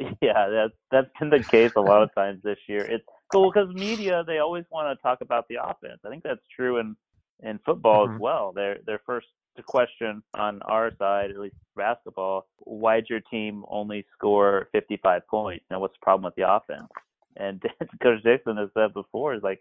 Yeah, 0.22 0.48
that's 0.48 0.72
that's 0.90 1.10
been 1.18 1.28
the 1.28 1.44
case 1.44 1.72
a 1.76 1.80
lot 1.80 2.02
of 2.02 2.14
times 2.14 2.40
this 2.42 2.56
year. 2.66 2.80
It's 2.80 3.04
cool 3.30 3.52
because 3.52 3.68
media 3.74 4.24
they 4.26 4.38
always 4.38 4.64
want 4.70 4.96
to 4.96 5.02
talk 5.02 5.18
about 5.20 5.46
the 5.48 5.56
offense. 5.62 6.00
I 6.06 6.08
think 6.08 6.22
that's 6.22 6.40
true 6.56 6.78
in 6.78 6.96
in 7.42 7.58
football 7.64 8.06
mm-hmm. 8.06 8.16
as 8.16 8.20
well. 8.20 8.52
Their 8.52 8.78
their 8.86 9.00
first 9.04 9.26
question 9.66 10.22
on 10.34 10.62
our 10.62 10.90
side, 10.98 11.30
at 11.30 11.38
least 11.38 11.56
basketball, 11.76 12.46
why 12.58 12.96
did 12.96 13.10
your 13.10 13.20
team 13.30 13.64
only 13.68 14.06
score 14.16 14.68
55 14.72 15.26
points? 15.28 15.64
Now, 15.70 15.80
what's 15.80 15.94
the 15.94 16.04
problem 16.04 16.24
with 16.24 16.34
the 16.34 16.50
offense? 16.50 16.88
And 17.36 17.62
Coach 18.02 18.22
Dixon 18.22 18.56
has 18.56 18.70
said 18.74 18.94
before, 18.94 19.34
is 19.34 19.42
like 19.42 19.60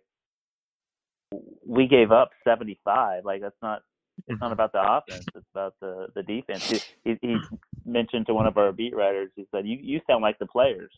we 1.66 1.88
gave 1.88 2.12
up 2.12 2.30
75. 2.44 3.26
Like 3.26 3.42
that's 3.42 3.56
not 3.62 3.82
it's 4.28 4.40
not 4.40 4.48
mm-hmm. 4.48 4.54
about 4.54 4.72
the 4.74 4.82
offense. 4.82 5.26
It's 5.36 5.46
about 5.54 5.76
the 5.80 6.08
the 6.16 6.24
defense. 6.24 6.70
He, 6.70 6.82
he, 7.04 7.18
he 7.22 7.38
mentioned 7.86 8.28
to 8.28 8.34
one 8.34 8.48
of 8.48 8.58
our 8.58 8.72
beat 8.72 8.96
writers. 8.96 9.30
He 9.36 9.46
said, 9.52 9.68
"You 9.68 9.78
you 9.82 10.02
sound 10.08 10.22
like 10.22 10.40
the 10.40 10.46
players 10.46 10.92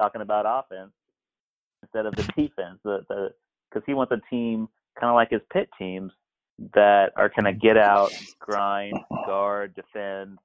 talking 0.00 0.20
about 0.20 0.46
offense 0.46 0.92
instead 1.82 2.06
of 2.06 2.16
the 2.16 2.24
defense." 2.36 2.80
The 2.82 3.04
the 3.08 3.28
because 3.70 3.84
he 3.86 3.94
wants 3.94 4.12
a 4.12 4.20
team 4.30 4.68
kind 4.98 5.10
of 5.10 5.14
like 5.14 5.30
his 5.30 5.42
Pitt 5.52 5.68
teams 5.78 6.12
that 6.74 7.12
are 7.16 7.28
going 7.28 7.44
to 7.44 7.52
get 7.52 7.76
out, 7.76 8.10
grind, 8.40 8.94
guard, 9.26 9.74
defend, 9.74 10.38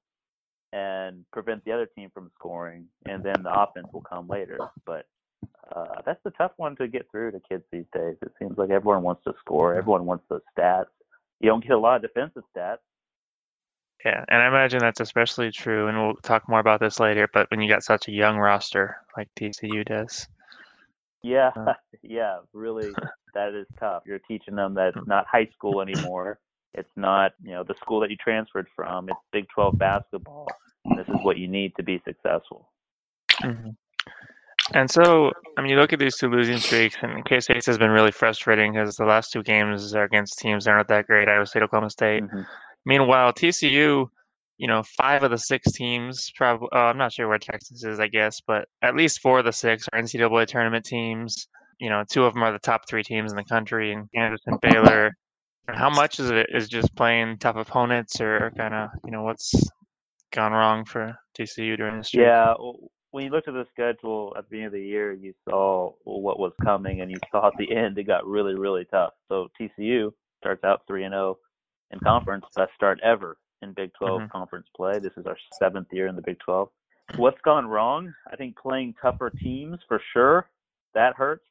and 0.74 1.26
prevent 1.32 1.64
the 1.66 1.72
other 1.72 1.86
team 1.86 2.10
from 2.14 2.32
scoring, 2.36 2.86
and 3.06 3.24
then 3.24 3.44
the 3.44 3.54
offense 3.54 3.88
will 3.94 4.02
come 4.02 4.28
later. 4.28 4.60
But 4.86 5.06
uh, 5.76 6.02
that's 6.06 6.22
the 6.24 6.32
tough 6.32 6.52
one 6.58 6.76
to 6.78 6.88
get 6.88 7.10
through 7.12 7.32
to 7.32 7.42
kids 7.48 7.64
these 7.72 7.86
days. 7.94 8.16
It 8.22 8.32
seems 8.40 8.58
like 8.58 8.70
everyone 8.70 9.04
wants 9.04 9.24
to 9.26 9.34
score, 9.40 9.76
everyone 9.76 10.06
wants 10.06 10.26
those 10.30 10.42
stats. 10.58 10.86
You 11.40 11.50
don't 11.50 11.64
get 11.64 11.72
a 11.72 11.80
lot 11.80 11.98
of 11.98 12.02
defensive 12.02 12.44
stats. 12.56 12.78
Yeah, 14.06 14.26
and 14.30 14.42
I 14.42 14.48
imagine 14.48 14.80
that's 14.80 15.00
especially 15.00 15.52
true, 15.52 15.88
and 15.88 15.98
we'll 15.98 16.16
talk 16.16 16.50
more 16.50 16.60
about 16.60 16.80
this 16.80 17.00
later. 17.00 17.30
But 17.32 17.50
when 17.52 17.62
you 17.62 17.70
got 17.70 17.84
such 17.84 18.08
a 18.08 18.12
young 18.12 18.38
roster 18.38 18.98
like 19.16 19.28
TCU 19.36 19.86
does, 19.86 20.28
yeah, 21.24 21.52
uh, 21.56 21.74
yeah, 22.04 22.40
really, 22.54 22.92
that 23.34 23.54
is 23.54 23.68
tough. 23.80 24.04
You're 24.06 24.20
teaching 24.20 24.56
them 24.56 24.74
that 24.76 24.94
it's 24.96 25.08
not 25.08 25.26
high 25.32 25.50
school 25.54 25.82
anymore. 25.82 26.40
It's 26.74 26.90
not, 26.96 27.34
you 27.44 27.52
know, 27.52 27.64
the 27.64 27.76
school 27.82 28.00
that 28.00 28.10
you 28.10 28.16
transferred 28.18 28.68
from. 28.76 29.10
It's 29.10 29.20
Big 29.32 29.46
12 29.54 29.78
basketball. 29.78 30.48
This 30.96 31.08
is 31.08 31.16
what 31.22 31.38
you 31.38 31.48
need 31.48 31.76
to 31.76 31.84
be 31.84 32.02
successful. 32.06 32.70
Mm-hmm. 33.44 33.72
And 34.74 34.90
so, 34.90 35.32
I 35.58 35.62
mean, 35.62 35.72
you 35.72 35.78
look 35.78 35.92
at 35.92 36.00
these 36.00 36.18
two 36.18 36.30
losing 36.30 36.58
streaks, 36.58 36.96
and 37.02 37.26
K 37.26 37.40
State 37.40 37.66
has 37.66 37.78
been 37.78 37.90
really 37.90 38.12
frustrating 38.12 38.74
because 38.74 38.96
the 38.96 39.06
last 39.06 39.32
two 39.32 39.44
games 39.44 39.94
are 39.94 40.04
against 40.04 40.40
teams 40.40 40.66
that 40.66 40.72
aren't 40.72 40.88
that 40.88 41.08
great 41.08 41.28
Iowa 41.28 41.46
State, 41.46 41.64
Oklahoma 41.64 41.90
State. 41.90 42.24
Mm-hmm. 42.24 42.42
Meanwhile, 42.86 43.34
TCU, 43.34 44.08
you 44.62 44.68
know, 44.68 44.84
five 44.84 45.24
of 45.24 45.32
the 45.32 45.38
six 45.38 45.72
teams, 45.72 46.32
probably, 46.36 46.70
uh, 46.72 46.90
I'm 46.90 46.98
not 46.98 47.12
sure 47.12 47.28
where 47.28 47.40
Texas 47.40 47.84
is, 47.84 48.00
I 48.00 48.08
guess, 48.08 48.40
but 48.46 48.68
at 48.84 48.96
least 48.96 49.20
four 49.20 49.40
of 49.40 49.46
the 49.46 49.52
six 49.52 49.88
are 49.92 50.00
NCAA 50.00 50.46
tournament 50.46 50.86
teams 50.86 51.48
you 51.82 51.90
know, 51.90 52.06
two 52.08 52.24
of 52.24 52.34
them 52.34 52.44
are 52.44 52.52
the 52.52 52.60
top 52.60 52.88
three 52.88 53.04
teams 53.04 53.32
in 53.32 53.36
the 53.36 53.44
country, 53.44 53.92
and 53.92 54.08
Kansas 54.14 54.42
and 54.46 54.62
Baylor. 54.62 55.12
How 55.68 55.90
much 55.90 56.20
is 56.20 56.30
it 56.30 56.48
is 56.54 56.70
just 56.70 56.96
playing 56.96 57.40
tough 57.40 57.56
opponents, 57.56 58.22
or 58.22 58.52
kind 58.56 58.74
of 58.74 58.90
you 59.04 59.12
know 59.12 59.24
what's 59.24 59.52
gone 60.32 60.52
wrong 60.54 60.86
for 60.86 61.18
TCU 61.38 61.76
during 61.76 61.98
this 61.98 62.14
year? 62.14 62.28
Yeah, 62.28 62.54
when 63.10 63.26
you 63.26 63.32
looked 63.32 63.48
at 63.48 63.56
the 63.56 63.66
schedule 63.72 64.34
at 64.38 64.44
the 64.44 64.50
beginning 64.50 64.68
of 64.68 64.74
the 64.74 64.82
year, 64.82 65.12
you 65.12 65.34
saw 65.50 65.92
what 66.04 66.40
was 66.40 66.54
coming, 66.64 67.02
and 67.02 67.10
you 67.10 67.18
saw 67.32 67.48
at 67.48 67.54
the 67.58 67.76
end 67.76 67.98
it 67.98 68.06
got 68.06 68.28
really, 68.28 68.54
really 68.54 68.86
tough. 68.92 69.14
So 69.28 69.48
TCU 69.60 70.12
starts 70.38 70.64
out 70.64 70.82
three 70.88 71.04
and 71.04 71.14
zero 71.14 71.36
oh 71.36 71.40
in 71.90 72.00
conference, 72.00 72.46
best 72.56 72.72
start 72.76 73.00
ever 73.04 73.38
in 73.62 73.74
Big 73.74 73.92
12 73.94 74.22
mm-hmm. 74.22 74.32
conference 74.32 74.68
play. 74.76 75.00
This 75.00 75.14
is 75.18 75.26
our 75.26 75.38
seventh 75.60 75.88
year 75.92 76.08
in 76.08 76.16
the 76.16 76.22
Big 76.22 76.40
12. 76.40 76.70
What's 77.18 77.42
gone 77.42 77.68
wrong? 77.68 78.14
I 78.32 78.36
think 78.36 78.58
playing 78.58 78.96
tougher 79.02 79.30
teams 79.30 79.80
for 79.88 80.02
sure 80.14 80.48
that 80.94 81.16
hurts 81.16 81.46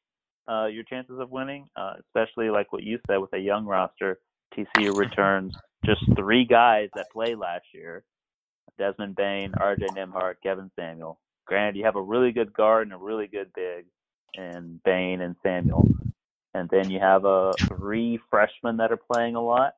uh, 0.49 0.67
your 0.67 0.85
chances 0.85 1.19
of 1.19 1.31
winning, 1.31 1.69
uh, 1.77 1.95
especially 2.01 2.51
like 2.51 2.73
what 2.73 2.83
you 2.83 2.99
said 3.07 3.19
with 3.19 3.33
a 3.33 3.39
young 3.39 3.67
roster. 3.67 4.19
TCU 4.57 4.95
returns 4.97 5.55
just 5.85 6.03
three 6.17 6.45
guys 6.45 6.89
that 6.95 7.11
played 7.13 7.39
last 7.39 7.65
year: 7.73 8.05
Desmond 8.79 9.17
Bane, 9.17 9.53
R.J. 9.57 9.87
Nembhard, 9.89 10.37
Kevin 10.43 10.71
Samuel. 10.77 11.19
Granted, 11.47 11.79
you 11.79 11.85
have 11.85 11.97
a 11.97 12.03
really 12.03 12.33
good 12.33 12.53
guard 12.53 12.87
and 12.87 12.95
a 12.95 12.97
really 12.97 13.27
good 13.27 13.51
big, 13.55 13.87
in 14.35 14.81
Bane 14.85 15.21
and 15.21 15.37
Samuel, 15.43 15.89
and 16.55 16.69
then 16.71 16.91
you 16.91 17.01
have 17.01 17.25
a 17.25 17.29
uh, 17.29 17.53
three 17.77 18.19
freshmen 18.31 18.77
that 18.79 18.93
are 18.93 19.01
playing 19.13 19.37
a 19.37 19.43
lot, 19.43 19.75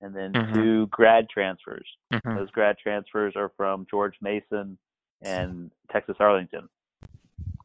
and 0.00 0.14
then 0.14 0.32
mm-hmm. 0.32 0.54
two 0.54 0.86
grad 0.88 1.28
transfers. 1.28 1.86
Mm-hmm. 2.12 2.36
Those 2.36 2.50
grad 2.50 2.76
transfers 2.78 3.34
are 3.36 3.52
from 3.56 3.86
George 3.90 4.14
Mason 4.20 4.78
and 5.22 5.70
Texas 5.92 6.16
Arlington. 6.20 6.68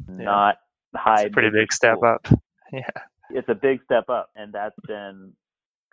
Yeah. 0.07 0.23
Not 0.23 0.55
high. 0.95 1.21
It's 1.21 1.27
a 1.27 1.33
pretty 1.33 1.51
big 1.51 1.71
step 1.73 2.03
up. 2.03 2.27
Yeah. 2.71 2.85
It's 3.31 3.49
a 3.49 3.55
big 3.55 3.79
step 3.83 4.09
up, 4.09 4.29
and 4.35 4.53
that's 4.53 4.75
been 4.85 5.33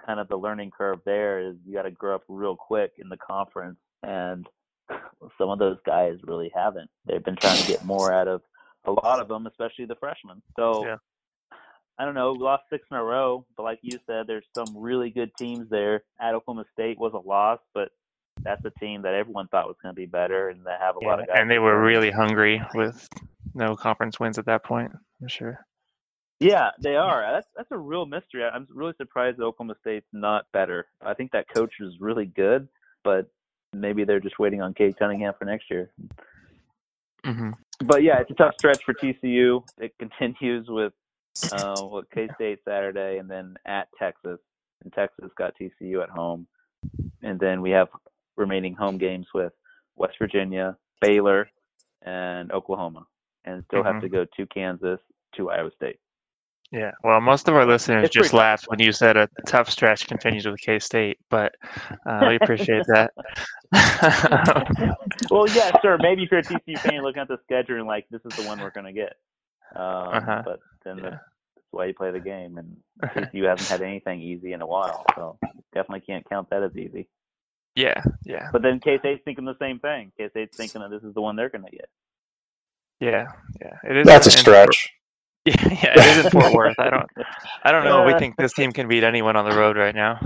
kind 0.04 0.20
of 0.20 0.28
the 0.28 0.36
learning 0.36 0.72
curve. 0.76 0.98
There 1.06 1.40
is 1.40 1.56
you 1.64 1.72
got 1.72 1.84
to 1.84 1.90
grow 1.90 2.16
up 2.16 2.24
real 2.28 2.54
quick 2.54 2.92
in 2.98 3.08
the 3.08 3.16
conference, 3.16 3.78
and 4.02 4.46
some 5.38 5.48
of 5.48 5.58
those 5.58 5.78
guys 5.86 6.18
really 6.24 6.52
haven't. 6.54 6.90
They've 7.06 7.24
been 7.24 7.36
trying 7.36 7.56
to 7.62 7.66
get 7.66 7.82
more 7.82 8.12
out 8.12 8.28
of 8.28 8.42
a 8.84 8.92
lot 8.92 9.20
of 9.20 9.28
them, 9.28 9.46
especially 9.46 9.86
the 9.86 9.94
freshmen. 9.94 10.42
So. 10.54 10.84
Yeah. 10.84 10.96
I 11.98 12.04
don't 12.04 12.14
know, 12.14 12.32
we 12.32 12.40
lost 12.40 12.64
six 12.70 12.86
in 12.90 12.96
a 12.96 13.02
row, 13.04 13.46
but 13.56 13.62
like 13.64 13.80
you 13.82 13.98
said, 14.06 14.26
there's 14.26 14.46
some 14.54 14.76
really 14.76 15.10
good 15.10 15.30
teams 15.38 15.68
there. 15.70 16.02
At 16.20 16.34
Oklahoma 16.34 16.66
State 16.72 16.98
was 16.98 17.12
a 17.14 17.28
loss, 17.28 17.60
but 17.74 17.90
that's 18.44 18.64
a 18.64 18.70
team 18.80 19.02
that 19.02 19.14
everyone 19.14 19.48
thought 19.48 19.66
was 19.66 19.76
going 19.82 19.94
to 19.94 19.96
be 20.00 20.06
better, 20.06 20.50
and 20.50 20.64
they 20.64 20.76
have 20.80 20.96
a 20.96 21.00
Yeah, 21.00 21.08
lot 21.08 21.20
of 21.20 21.26
guys. 21.26 21.40
and 21.40 21.50
they 21.50 21.58
were 21.58 21.80
really 21.82 22.10
hungry 22.10 22.62
with 22.74 23.08
no 23.54 23.76
conference 23.76 24.20
wins 24.20 24.38
at 24.38 24.46
that 24.46 24.64
point, 24.64 24.92
for 25.20 25.28
sure. 25.28 25.66
Yeah, 26.40 26.70
they 26.82 26.96
are. 26.96 27.22
That's 27.32 27.46
that's 27.56 27.72
a 27.72 27.78
real 27.78 28.06
mystery. 28.06 28.44
I'm 28.44 28.66
really 28.74 28.92
surprised 28.98 29.38
that 29.38 29.44
Oklahoma 29.44 29.76
State's 29.80 30.06
not 30.12 30.46
better. 30.52 30.86
I 31.04 31.14
think 31.14 31.32
that 31.32 31.46
coach 31.54 31.74
is 31.80 31.94
really 32.00 32.26
good, 32.26 32.68
but 33.04 33.30
maybe 33.72 34.04
they're 34.04 34.20
just 34.20 34.38
waiting 34.38 34.60
on 34.62 34.74
Cade 34.74 34.98
Cunningham 34.98 35.34
for 35.38 35.46
next 35.46 35.70
year. 35.70 35.90
hmm 37.24 37.50
But 37.84 38.02
yeah, 38.02 38.20
it's 38.20 38.30
a 38.30 38.34
tough 38.34 38.54
stretch 38.58 38.82
for 38.84 38.94
TCU. 38.94 39.62
It 39.78 39.94
continues 39.98 40.66
with 40.68 40.92
uh, 41.52 41.80
what 41.82 42.10
K 42.10 42.28
State 42.34 42.60
Saturday, 42.64 43.18
and 43.18 43.30
then 43.30 43.56
at 43.66 43.88
Texas. 43.98 44.38
And 44.84 44.92
Texas 44.92 45.30
got 45.38 45.54
TCU 45.58 46.02
at 46.02 46.10
home, 46.10 46.46
and 47.22 47.40
then 47.40 47.62
we 47.62 47.70
have 47.70 47.88
remaining 48.36 48.74
home 48.74 48.98
games 48.98 49.26
with 49.34 49.52
West 49.96 50.14
Virginia, 50.18 50.76
Baylor, 51.00 51.48
and 52.02 52.52
Oklahoma, 52.52 53.06
and 53.46 53.64
still 53.64 53.82
have 53.82 53.96
Mhm. 53.96 54.00
to 54.02 54.08
go 54.10 54.24
to 54.36 54.46
Kansas, 54.48 55.00
to 55.36 55.50
Iowa 55.50 55.70
State. 55.74 55.98
Yeah. 56.72 56.90
Well, 57.04 57.20
most 57.20 57.48
of 57.48 57.54
our 57.54 57.64
listeners 57.64 58.04
It's 58.06 58.14
just 58.14 58.32
tough. 58.32 58.38
laughed 58.38 58.64
when 58.68 58.80
you 58.80 58.92
said 58.92 59.16
a 59.16 59.28
tough 59.46 59.70
stretch 59.70 60.06
continues 60.08 60.46
with 60.46 60.60
K 60.60 60.78
State, 60.78 61.18
but 61.30 61.54
uh, 62.04 62.26
we 62.28 62.36
appreciate 62.36 62.84
that. 62.88 63.12
well, 65.30 65.48
yeah, 65.48 65.70
sure. 65.80 65.96
Maybe 65.98 66.24
if 66.24 66.30
you're 66.30 66.40
a 66.40 66.42
TCU 66.42 66.78
fan, 66.78 67.02
looking 67.02 67.22
at 67.22 67.28
the 67.28 67.38
schedule 67.44 67.76
and 67.76 67.86
like, 67.86 68.06
this 68.10 68.20
is 68.24 68.36
the 68.36 68.42
one 68.46 68.60
we're 68.60 68.70
going 68.70 68.86
to 68.86 68.92
get. 68.92 69.14
Um, 69.74 70.08
Uh-huh. 70.14 70.42
But 70.44 70.60
then 70.86 70.96
Yeah. 70.98 71.02
that's, 71.10 71.22
that's 71.56 71.66
why 71.72 71.86
you 71.86 71.94
play 71.94 72.10
the 72.12 72.20
game, 72.20 72.58
and 72.58 73.28
you 73.34 73.44
haven't 73.44 73.66
had 73.68 73.82
anything 73.82 74.20
easy 74.22 74.52
in 74.52 74.62
a 74.62 74.66
while, 74.66 75.04
so 75.14 75.38
definitely 75.74 76.00
can't 76.06 76.28
count 76.28 76.48
that 76.50 76.62
as 76.62 76.76
easy. 76.76 77.08
yeah. 77.74 78.02
Yeah. 78.24 78.48
But 78.52 78.62
then 78.62 78.80
K 78.80 78.98
State's 78.98 79.22
thinking 79.24 79.44
the 79.44 79.56
same 79.60 79.78
thing. 79.80 80.12
K 80.16 80.28
State's 80.30 80.56
thinking 80.56 80.80
that 80.82 80.90
this 80.90 81.02
is 81.02 81.14
the 81.14 81.20
one 81.20 81.36
they're 81.36 81.50
going 81.50 81.64
to 81.64 81.70
get. 81.70 81.88
Yeah. 83.00 83.26
Yeah. 83.60 83.76
It 83.90 83.96
is. 83.98 84.06
That's 84.06 84.26
a 84.26 84.30
in- 84.30 84.36
stretch. 84.38 84.90
Yeah, 85.46 85.54
yeah, 85.68 85.92
it 85.94 86.16
is 86.18 86.24
in 86.24 86.30
Fort 86.32 86.52
Worth. 86.54 86.74
I 86.80 86.90
don't, 86.90 87.06
I 87.62 87.70
don't 87.70 87.84
know. 87.84 88.04
if 88.04 88.12
We 88.12 88.18
think 88.18 88.36
this 88.36 88.52
team 88.52 88.72
can 88.72 88.88
beat 88.88 89.04
anyone 89.04 89.36
on 89.36 89.48
the 89.48 89.56
road 89.56 89.76
right 89.76 89.94
now. 89.94 90.18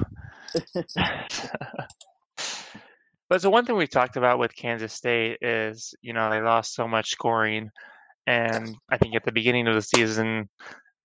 but 3.28 3.40
so 3.42 3.50
one 3.50 3.66
thing 3.66 3.76
we've 3.76 3.90
talked 3.90 4.16
about 4.16 4.38
with 4.38 4.54
Kansas 4.56 4.94
State 4.94 5.36
is, 5.42 5.94
you 6.00 6.14
know, 6.14 6.30
they 6.30 6.40
lost 6.40 6.74
so 6.74 6.88
much 6.88 7.10
scoring, 7.10 7.70
and 8.26 8.76
I 8.90 8.96
think 8.98 9.14
at 9.14 9.24
the 9.24 9.32
beginning 9.32 9.66
of 9.66 9.74
the 9.74 9.82
season, 9.82 10.48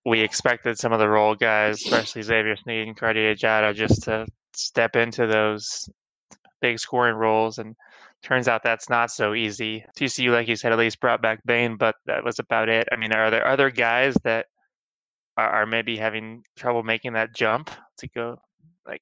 we 0.06 0.22
expected 0.22 0.78
some 0.78 0.94
of 0.94 1.00
the 1.00 1.10
role 1.10 1.36
guys, 1.36 1.82
especially 1.84 2.22
Xavier 2.22 2.56
Sneed 2.56 2.88
and 2.88 2.98
Cartier 2.98 3.34
Diarra, 3.36 3.74
just 3.74 4.04
to 4.04 4.28
step 4.54 4.96
into 4.96 5.26
those 5.26 5.90
big 6.62 6.80
scoring 6.80 7.16
roles, 7.16 7.58
and 7.58 7.76
turns 8.24 8.48
out 8.48 8.64
that's 8.64 8.90
not 8.90 9.12
so 9.12 9.34
easy. 9.34 9.86
TCU, 9.98 10.32
like 10.32 10.48
you 10.48 10.56
said, 10.56 10.72
at 10.72 10.78
least 10.78 11.00
brought 11.00 11.22
back 11.22 11.40
Bane, 11.46 11.78
but 11.78 11.96
that 12.06 12.24
was 12.24 12.40
about 12.40 12.70
it. 12.70 12.88
I 12.92 12.96
mean, 12.96 13.14
are 13.14 13.32
there 13.32 13.48
other 13.48 13.70
guys 13.70 14.16
that 14.24 14.46
are, 15.38 15.50
are 15.50 15.66
maybe 15.66 15.98
having 15.98 16.44
trouble 16.56 16.84
making 16.84 17.14
that 17.14 17.36
jump 17.36 17.70
to 18.00 18.08
go 18.10 18.38
like 18.88 19.02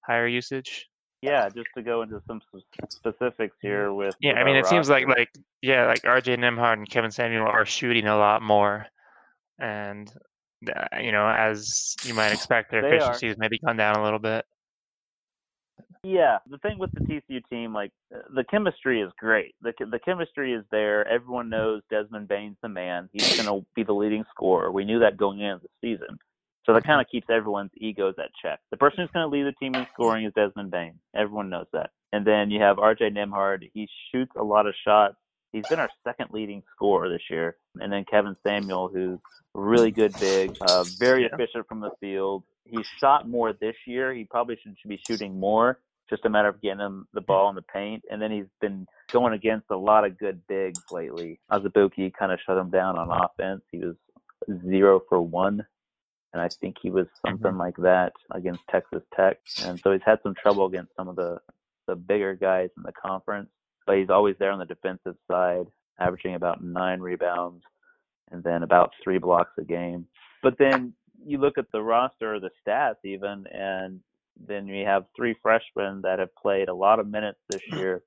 higher 0.00 0.26
usage? 0.26 0.88
Yeah, 1.26 1.48
just 1.48 1.68
to 1.76 1.82
go 1.82 2.02
into 2.02 2.22
some 2.26 2.40
specifics 2.88 3.56
here 3.60 3.92
with. 3.92 4.14
Yeah, 4.20 4.32
with 4.32 4.38
I 4.38 4.44
mean, 4.44 4.56
it 4.56 4.66
seems 4.66 4.88
like 4.88 5.06
like 5.08 5.30
yeah, 5.60 5.86
like 5.86 6.02
RJ 6.02 6.38
Nembhard 6.38 6.74
and 6.74 6.88
Kevin 6.88 7.10
Samuel 7.10 7.46
are 7.46 7.66
shooting 7.66 8.06
a 8.06 8.16
lot 8.16 8.42
more, 8.42 8.86
and 9.58 10.10
uh, 10.68 11.00
you 11.00 11.12
know, 11.12 11.28
as 11.28 11.96
you 12.04 12.14
might 12.14 12.32
expect, 12.32 12.70
their 12.70 12.82
They 12.82 12.88
are. 12.88 12.94
efficiency 12.96 13.28
has 13.28 13.38
maybe 13.38 13.58
gone 13.58 13.76
down 13.76 13.96
a 13.96 14.04
little 14.04 14.18
bit. 14.18 14.44
Yeah, 16.02 16.38
the 16.48 16.58
thing 16.58 16.78
with 16.78 16.92
the 16.92 17.00
TCU 17.00 17.40
team, 17.50 17.74
like 17.74 17.90
uh, 18.14 18.18
the 18.32 18.44
chemistry 18.44 19.00
is 19.00 19.10
great. 19.18 19.56
The 19.62 19.72
the 19.90 19.98
chemistry 19.98 20.52
is 20.52 20.64
there. 20.70 21.06
Everyone 21.08 21.48
knows 21.48 21.82
Desmond 21.90 22.28
Bane's 22.28 22.56
the 22.62 22.68
man. 22.68 23.08
He's 23.12 23.36
going 23.36 23.48
to 23.48 23.66
be 23.74 23.82
the 23.82 23.92
leading 23.92 24.24
scorer. 24.30 24.70
We 24.70 24.84
knew 24.84 25.00
that 25.00 25.16
going 25.16 25.40
into 25.40 25.62
the 25.62 25.68
season. 25.82 26.18
So 26.66 26.74
that 26.74 26.84
kind 26.84 27.00
of 27.00 27.06
keeps 27.08 27.28
everyone's 27.30 27.70
egos 27.76 28.14
at 28.18 28.30
check. 28.42 28.58
The 28.72 28.76
person 28.76 28.98
who's 29.00 29.10
going 29.12 29.22
to 29.24 29.28
lead 29.34 29.46
the 29.46 29.52
team 29.52 29.74
in 29.76 29.86
scoring 29.94 30.24
is 30.26 30.32
Desmond 30.34 30.72
Bane. 30.72 30.98
Everyone 31.14 31.48
knows 31.48 31.66
that. 31.72 31.90
And 32.12 32.26
then 32.26 32.50
you 32.50 32.60
have 32.60 32.76
RJ 32.78 33.12
Nembhard. 33.16 33.70
He 33.72 33.88
shoots 34.10 34.32
a 34.36 34.42
lot 34.42 34.66
of 34.66 34.74
shots. 34.84 35.14
He's 35.52 35.66
been 35.68 35.78
our 35.78 35.88
second 36.04 36.30
leading 36.32 36.62
scorer 36.74 37.08
this 37.08 37.22
year. 37.30 37.56
And 37.76 37.92
then 37.92 38.04
Kevin 38.10 38.36
Samuel, 38.44 38.88
who's 38.92 39.20
really 39.54 39.92
good 39.92 40.12
big, 40.18 40.56
uh, 40.60 40.84
very 40.98 41.22
Yeah. 41.22 41.28
efficient 41.34 41.66
from 41.68 41.80
the 41.80 41.90
field. 42.00 42.42
He 42.64 42.82
shot 42.98 43.28
more 43.28 43.52
this 43.52 43.76
year. 43.86 44.12
He 44.12 44.24
probably 44.24 44.56
should, 44.56 44.76
should 44.78 44.88
be 44.88 45.00
shooting 45.06 45.38
more. 45.38 45.78
Just 46.10 46.24
a 46.24 46.28
matter 46.28 46.48
of 46.48 46.60
getting 46.60 46.80
him 46.80 47.06
the 47.14 47.20
ball 47.20 47.48
in 47.48 47.54
the 47.54 47.62
paint. 47.62 48.02
And 48.10 48.20
then 48.20 48.32
he's 48.32 48.46
been 48.60 48.86
going 49.12 49.34
against 49.34 49.70
a 49.70 49.76
lot 49.76 50.04
of 50.04 50.18
good 50.18 50.40
bigs 50.48 50.82
lately. 50.90 51.38
Azubuike 51.50 52.12
kind 52.18 52.32
of 52.32 52.40
shut 52.44 52.58
him 52.58 52.70
down 52.70 52.98
on 52.98 53.08
offense. 53.10 53.62
He 53.70 53.78
was 53.78 53.94
zero 54.68 55.00
for 55.08 55.20
one. 55.22 55.64
And 56.36 56.42
I 56.42 56.48
think 56.48 56.76
he 56.82 56.90
was 56.90 57.06
something 57.26 57.52
mm-hmm. 57.52 57.60
like 57.60 57.76
that 57.78 58.12
against 58.30 58.60
Texas 58.70 59.02
Tech. 59.16 59.38
And 59.64 59.80
so 59.80 59.92
he's 59.92 60.02
had 60.04 60.18
some 60.22 60.34
trouble 60.34 60.66
against 60.66 60.94
some 60.94 61.08
of 61.08 61.16
the, 61.16 61.38
the 61.86 61.96
bigger 61.96 62.34
guys 62.34 62.68
in 62.76 62.82
the 62.82 62.92
conference. 62.92 63.48
But 63.86 63.96
he's 63.96 64.10
always 64.10 64.36
there 64.38 64.50
on 64.50 64.58
the 64.58 64.66
defensive 64.66 65.16
side, 65.30 65.64
averaging 65.98 66.34
about 66.34 66.62
nine 66.62 67.00
rebounds 67.00 67.64
and 68.30 68.44
then 68.44 68.62
about 68.62 68.92
three 69.02 69.16
blocks 69.16 69.52
a 69.58 69.64
game. 69.64 70.06
But 70.42 70.58
then 70.58 70.92
you 71.24 71.38
look 71.38 71.56
at 71.56 71.72
the 71.72 71.80
roster 71.80 72.34
or 72.34 72.40
the 72.40 72.50
stats 72.68 72.96
even, 73.02 73.46
and 73.50 74.00
then 74.46 74.66
we 74.66 74.80
have 74.80 75.06
three 75.16 75.36
freshmen 75.42 76.02
that 76.02 76.18
have 76.18 76.34
played 76.36 76.68
a 76.68 76.74
lot 76.74 77.00
of 77.00 77.08
minutes 77.08 77.38
this 77.48 77.62
mm. 77.72 77.78
year 77.78 78.02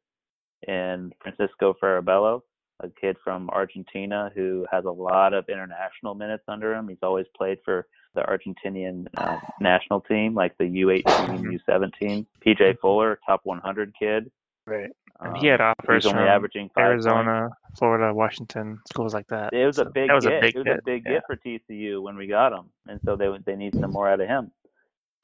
in 0.68 1.12
Francisco 1.24 1.74
Farabello, 1.82 2.42
a 2.82 2.90
kid 2.90 3.18
from 3.24 3.50
Argentina 3.50 4.32
who 4.36 4.66
has 4.72 4.86
a 4.86 4.92
lot 4.92 5.34
of 5.34 5.46
international 5.50 6.16
minutes 6.16 6.44
under 6.48 6.74
him. 6.74 6.88
He's 6.88 6.98
always 7.04 7.26
played 7.36 7.58
for 7.66 7.88
the 8.16 8.22
Argentinian 8.22 9.08
uh, 9.18 9.38
national 9.60 10.02
team, 10.02 10.34
like 10.34 10.58
the 10.58 10.66
U18, 10.66 11.60
U17. 11.70 12.26
PJ 12.46 12.80
Fuller, 12.80 13.20
top 13.26 13.42
100 13.44 13.94
kid. 13.98 14.32
Right. 14.66 14.90
And 15.22 15.36
Um, 15.36 15.42
he 15.42 15.48
had 15.48 15.60
offers 15.62 16.06
he's 16.06 16.12
only 16.14 16.24
from 16.24 16.30
averaging 16.30 16.70
five 16.70 16.92
points. 16.92 17.06
Arizona, 17.06 17.50
Florida, 17.78 18.14
Washington, 18.14 18.80
schools 18.88 19.14
like 19.14 19.28
that. 19.28 19.54
It 19.54 19.66
was 19.66 19.78
a 19.78 19.86
big 19.86 20.08
that 20.08 20.14
was 20.14 20.26
get. 20.26 20.38
a 20.38 20.42
big 20.42 20.56
it 20.56 20.60
was 20.60 20.68
hit. 20.68 20.78
a 20.78 20.82
big 20.86 21.04
yeah. 21.06 21.12
get 21.14 21.24
for 21.28 21.36
TCU 21.36 22.02
when 22.02 22.16
we 22.16 22.28
got 22.28 22.54
him, 22.54 22.70
and 22.88 23.00
so 23.04 23.16
they 23.16 23.28
they 23.46 23.56
need 23.56 23.76
some 23.80 23.92
more 23.92 24.10
out 24.10 24.22
of 24.22 24.28
him. 24.28 24.52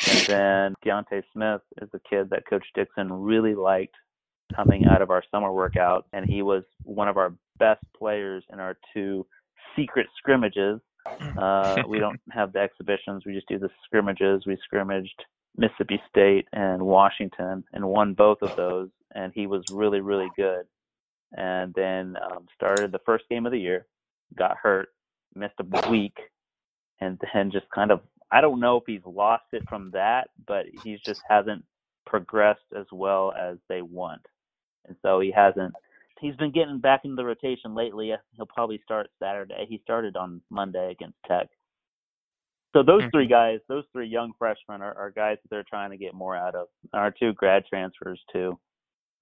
And 0.06 0.20
then 0.28 0.76
Deontay 0.86 1.24
Smith 1.32 1.62
is 1.82 1.90
a 1.94 2.00
kid 2.10 2.30
that 2.32 2.44
Coach 2.50 2.66
Dixon 2.76 3.12
really 3.12 3.56
liked 3.56 3.96
coming 4.54 4.86
out 4.86 5.02
of 5.02 5.10
our 5.10 5.24
summer 5.32 5.52
workout, 5.54 6.06
and 6.12 6.30
he 6.30 6.42
was 6.42 6.64
one 6.84 7.08
of 7.08 7.16
our 7.18 7.34
best 7.58 7.84
players 7.98 8.44
in 8.52 8.60
our 8.60 8.78
two 8.94 9.26
secret 9.76 10.08
scrimmages. 10.18 10.80
Uh, 11.38 11.84
we 11.88 12.00
don't 12.00 12.20
have 12.32 12.52
the 12.52 12.58
exhibitions; 12.58 13.24
we 13.28 13.34
just 13.36 13.48
do 13.48 13.60
the 13.60 13.70
scrimmages. 13.86 14.44
We 14.48 14.58
scrimmaged 14.64 15.24
Mississippi 15.56 16.02
State 16.10 16.48
and 16.52 16.82
Washington, 16.82 17.64
and 17.74 17.88
won 17.88 18.16
both 18.16 18.42
of 18.42 18.56
those. 18.56 18.90
And 19.14 19.32
he 19.36 19.46
was 19.46 19.64
really, 19.72 20.02
really 20.02 20.30
good. 20.36 20.66
And 21.38 21.76
then 21.76 22.16
um, 22.24 22.48
started 22.56 22.92
the 22.92 23.02
first 23.06 23.26
game 23.30 23.46
of 23.46 23.52
the 23.52 23.60
year, 23.60 23.86
got 24.36 24.58
hurt, 24.58 24.90
missed 25.36 25.54
a 25.60 25.92
week, 25.92 26.18
and 27.02 27.22
then 27.34 27.52
just 27.52 27.70
kind 27.70 27.92
of 27.92 28.02
I 28.32 28.42
don't 28.42 28.60
know 28.60 28.78
if 28.78 28.84
he's 28.88 29.06
lost 29.06 29.46
it 29.54 29.68
from 29.70 29.92
that, 29.92 30.30
but 30.48 30.66
he 30.84 30.98
just 31.06 31.22
hasn't 31.30 31.64
progressed 32.06 32.66
as 32.78 32.86
well 32.92 33.34
as 33.40 33.58
they 33.70 33.82
want. 33.82 34.26
And 34.88 34.96
so 35.02 35.20
he 35.20 35.32
hasn't 35.32 35.74
he's 36.20 36.36
been 36.36 36.52
getting 36.52 36.80
back 36.80 37.02
into 37.04 37.16
the 37.16 37.26
rotation 37.26 37.76
lately. 37.76 38.14
He'll 38.36 38.46
probably 38.46 38.80
start 38.84 39.08
Saturday. 39.22 39.66
He 39.68 39.80
started 39.84 40.16
on 40.16 40.42
Monday 40.50 40.92
against 40.92 41.18
Tech. 41.28 41.48
So 42.76 42.84
those 42.84 43.04
Mhm. 43.04 43.12
three 43.12 43.28
guys, 43.28 43.60
those 43.70 43.86
three 43.94 44.08
young 44.08 44.34
freshmen 44.38 44.82
are, 44.82 44.94
are 44.98 45.12
guys 45.12 45.38
that 45.42 45.50
they're 45.50 45.64
trying 45.64 45.92
to 45.92 45.98
get 45.98 46.14
more 46.14 46.36
out 46.36 46.56
of. 46.56 46.68
Our 46.94 47.12
two 47.12 47.34
grad 47.34 47.66
transfers 47.66 48.22
too. 48.32 48.60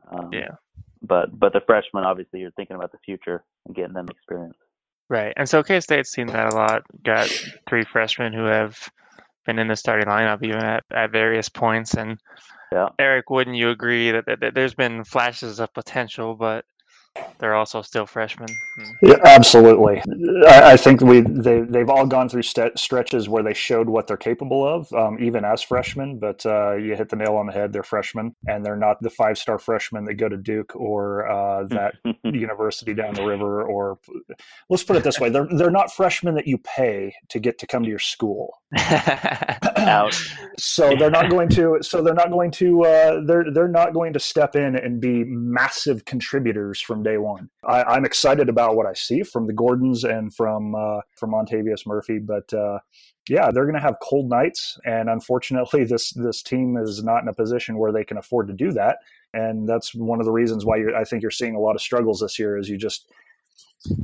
Um, 0.10 0.30
Yeah. 0.34 0.56
But 1.02 1.38
but 1.38 1.54
the 1.54 1.62
freshmen 1.62 2.04
obviously 2.06 2.40
you're 2.40 2.52
thinking 2.52 2.76
about 2.78 2.92
the 2.92 2.98
future 3.00 3.44
and 3.66 3.76
getting 3.76 3.94
them 3.94 4.08
experience. 4.10 4.58
Right. 5.10 5.34
And 5.38 5.48
so 5.48 5.62
K 5.62 5.80
State's 5.82 6.12
seen 6.12 6.28
that 6.28 6.54
a 6.54 6.56
lot. 6.56 6.84
Got 7.04 7.28
three 7.68 7.84
freshmen 7.84 8.34
who 8.34 8.46
have 8.46 8.78
been 9.46 9.60
in 9.60 9.68
the 9.68 9.76
starting 9.76 10.08
lineup 10.08 10.42
even 10.44 10.64
at, 10.64 10.84
at 10.92 11.12
various 11.12 11.50
points. 11.50 11.94
And 11.96 12.18
Yeah. 12.72 12.90
Eric, 12.98 13.30
wouldn't 13.30 13.58
you 13.58 13.70
agree 13.70 14.12
that, 14.12 14.26
that, 14.26 14.40
that 14.40 14.54
there's 14.56 14.74
been 14.74 15.04
flashes 15.04 15.60
of 15.60 15.72
potential, 15.74 16.36
but 16.36 16.66
they're 17.38 17.54
also 17.54 17.82
still 17.82 18.06
freshmen. 18.06 18.48
Hmm. 18.76 18.92
Yeah, 19.02 19.18
absolutely. 19.24 20.02
I, 20.48 20.72
I, 20.72 20.78
think 20.78 21.02
we 21.02 21.22
they 21.22 21.62
they've 21.62 21.90
all 21.90 22.08
gone 22.08 22.28
through 22.28 22.42
st- 22.42 22.80
stretches 22.80 23.30
where 23.30 23.44
they 23.44 23.54
showed 23.54 23.88
what 23.88 24.08
they're 24.08 24.18
capable 24.18 24.66
of, 24.66 24.92
um, 24.94 25.22
even 25.22 25.46
as 25.46 25.62
freshmen. 25.62 26.18
But 26.18 26.44
uh, 26.46 26.76
you 26.76 26.96
hit 26.96 27.10
the 27.10 27.16
nail 27.16 27.36
on 27.36 27.46
the 27.46 27.54
head. 27.54 27.72
They're 27.72 27.84
freshmen, 27.84 28.36
and 28.48 28.66
they're 28.66 28.76
not 28.76 29.02
the 29.02 29.12
five 29.12 29.38
star 29.38 29.60
freshmen 29.60 30.06
that 30.06 30.16
go 30.16 30.28
to 30.28 30.38
Duke 30.38 30.76
or 30.76 31.30
uh, 31.30 31.66
that 31.68 31.96
university 32.24 32.94
down 32.94 33.14
the 33.14 33.26
river. 33.26 33.64
Or 33.64 34.00
let's 34.70 34.84
put 34.84 34.96
it 34.96 35.04
this 35.04 35.20
way: 35.20 35.30
they're 35.30 35.48
they're 35.56 35.70
not 35.70 35.94
freshmen 35.94 36.34
that 36.36 36.48
you 36.48 36.58
pay 36.58 37.14
to 37.30 37.40
get 37.40 37.60
to 37.60 37.68
come 37.68 37.84
to 37.84 37.90
your 37.90 38.00
school. 38.00 38.60
so 40.58 40.96
they're 40.96 41.12
not 41.12 41.30
going 41.30 41.50
to. 41.50 41.78
So 41.82 42.02
they're 42.02 42.16
not 42.16 42.32
going 42.32 42.50
to. 42.52 42.86
Uh, 42.86 43.22
they're 43.26 43.52
they're 43.52 43.68
not 43.68 43.94
going 43.94 44.14
to 44.14 44.20
step 44.20 44.56
in 44.56 44.76
and 44.76 45.00
be 45.00 45.24
massive 45.26 46.06
contributors 46.06 46.82
from 46.82 47.03
day 47.04 47.18
one. 47.18 47.50
I, 47.68 47.98
am 47.98 48.06
excited 48.06 48.50
about 48.50 48.76
what 48.76 48.86
I 48.86 48.94
see 48.94 49.24
from 49.24 49.48
the 49.48 49.54
Gordons 49.54 50.04
and 50.04 50.34
from 50.34 50.76
uh, 50.76 51.02
from 51.18 51.32
Montavious 51.32 51.86
Murphy, 51.86 52.20
but 52.20 52.52
uh, 52.54 52.80
yeah, 53.30 53.52
they're 53.52 53.66
going 53.66 53.76
to 53.76 53.82
have 53.82 53.96
cold 54.02 54.30
nights, 54.30 54.78
and 54.86 55.10
unfortunately, 55.10 55.84
this 55.90 56.12
this 56.14 56.42
team 56.42 56.78
is 56.78 57.04
not 57.04 57.22
in 57.22 57.28
a 57.28 57.34
position 57.34 57.78
where 57.78 57.92
they 57.92 58.04
can 58.04 58.18
afford 58.18 58.48
to 58.48 58.54
do 58.54 58.72
that, 58.72 58.98
and 59.34 59.68
that's 59.68 59.94
one 59.94 60.20
of 60.20 60.26
the 60.26 60.32
reasons 60.32 60.66
why 60.66 60.78
I 60.98 61.04
think 61.04 61.22
you're 61.22 61.32
seeing 61.32 61.56
a 61.56 61.60
lot 61.60 61.76
of 61.76 61.82
struggles 61.82 62.20
this 62.20 62.40
year. 62.40 62.58
Is 62.58 62.70
you 62.70 62.78
just 62.78 63.08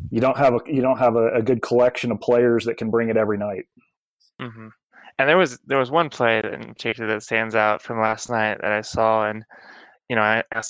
you 0.09 0.19
don't 0.19 0.37
have 0.37 0.55
a 0.55 0.59
you 0.67 0.81
don't 0.81 0.99
have 0.99 1.15
a, 1.15 1.33
a 1.35 1.41
good 1.41 1.61
collection 1.61 2.11
of 2.11 2.19
players 2.19 2.65
that 2.65 2.77
can 2.77 2.89
bring 2.89 3.09
it 3.09 3.17
every 3.17 3.37
night. 3.37 3.65
Mm-hmm. 4.41 4.67
And 5.17 5.27
there 5.27 5.37
was 5.37 5.59
there 5.65 5.79
was 5.79 5.91
one 5.91 6.09
play 6.09 6.39
in 6.39 6.73
particular 6.73 7.11
that 7.13 7.23
stands 7.23 7.55
out 7.55 7.81
from 7.81 7.99
last 7.99 8.29
night 8.29 8.59
that 8.61 8.71
I 8.71 8.81
saw, 8.81 9.27
and 9.27 9.43
you 10.09 10.15
know, 10.15 10.23
I, 10.23 10.43
I, 10.51 10.63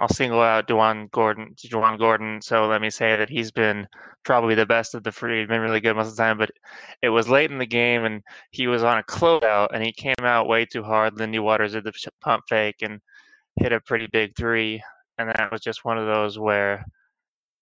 will 0.00 0.08
single 0.08 0.40
out 0.40 0.66
DaJuan 0.66 1.10
Gordon, 1.10 1.54
DaJuan 1.56 1.98
Gordon. 1.98 2.40
So 2.40 2.66
let 2.66 2.80
me 2.80 2.88
say 2.88 3.16
that 3.16 3.28
he's 3.28 3.50
been 3.50 3.86
probably 4.24 4.54
the 4.54 4.64
best 4.64 4.94
of 4.94 5.04
the 5.04 5.12
three. 5.12 5.40
He's 5.40 5.48
been 5.48 5.60
really 5.60 5.80
good 5.80 5.94
most 5.94 6.08
of 6.08 6.16
the 6.16 6.22
time, 6.22 6.38
but 6.38 6.50
it 7.02 7.10
was 7.10 7.28
late 7.28 7.50
in 7.50 7.58
the 7.58 7.66
game 7.66 8.06
and 8.06 8.22
he 8.50 8.66
was 8.66 8.82
on 8.82 8.96
a 8.96 9.02
closeout 9.02 9.68
and 9.74 9.84
he 9.84 9.92
came 9.92 10.14
out 10.22 10.48
way 10.48 10.64
too 10.64 10.82
hard. 10.82 11.18
Lindy 11.18 11.38
Waters 11.38 11.72
did 11.72 11.84
the 11.84 11.92
pump 12.22 12.44
fake 12.48 12.76
and 12.80 12.98
hit 13.60 13.72
a 13.72 13.80
pretty 13.80 14.06
big 14.06 14.34
three. 14.36 14.82
And 15.18 15.28
that 15.28 15.52
was 15.52 15.60
just 15.60 15.84
one 15.84 15.98
of 15.98 16.06
those 16.06 16.38
where 16.38 16.82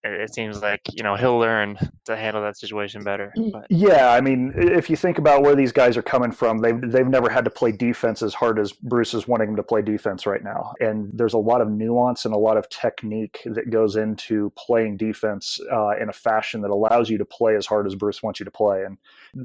it 0.05 0.35
seems 0.35 0.63
like 0.63 0.83
you 0.93 1.03
know 1.03 1.17
he'll 1.17 1.39
learn 1.39 1.79
to 2.05 2.17
handle 2.17 2.43
that 2.43 2.57
situation 2.57 3.03
better. 3.03 3.33
But. 3.53 3.67
Yeah, 3.71 4.11
I 4.11 4.21
mean, 4.21 4.53
if 4.57 4.89
you 4.89 4.97
think 4.97 5.19
about 5.19 5.43
where 5.43 5.55
these 5.55 5.73
guys 5.73 5.97
are 5.97 6.03
coming 6.03 6.33
from, 6.33 6.59
they've 6.59 6.81
they've 6.81 7.07
never 7.07 7.29
had 7.29 7.45
to 7.45 7.51
play 7.51 7.73
defense 7.73 8.23
as 8.23 8.35
hard 8.35 8.59
as 8.59 8.73
Bruce 8.73 9.15
is 9.15 9.27
wanting 9.27 9.49
them 9.49 9.57
to 9.57 9.63
play 9.63 9.83
defense 9.83 10.27
right 10.27 10.43
now, 10.43 10.75
and 10.81 11.11
there's 11.13 11.35
a 11.35 11.39
lot 11.39 11.61
of 11.61 11.71
nuance 11.71 12.25
and 12.25 12.35
a 12.35 12.39
lot 12.39 12.57
of 12.57 12.69
technique 12.69 13.43
that 13.47 13.71
goes 13.71 13.97
into 13.97 14.51
playing 14.57 14.97
defense 14.97 15.61
uh, 15.73 15.97
in 16.01 16.09
a 16.09 16.13
fashion 16.13 16.61
that 16.63 16.71
allows 16.71 17.11
you 17.11 17.19
to 17.19 17.25
play 17.25 17.57
as 17.57 17.67
hard 17.67 17.87
as 17.87 17.95
Bruce 17.95 18.23
wants 18.23 18.41
you 18.41 18.45
to 18.45 18.51
play, 18.51 18.85
and 18.85 18.99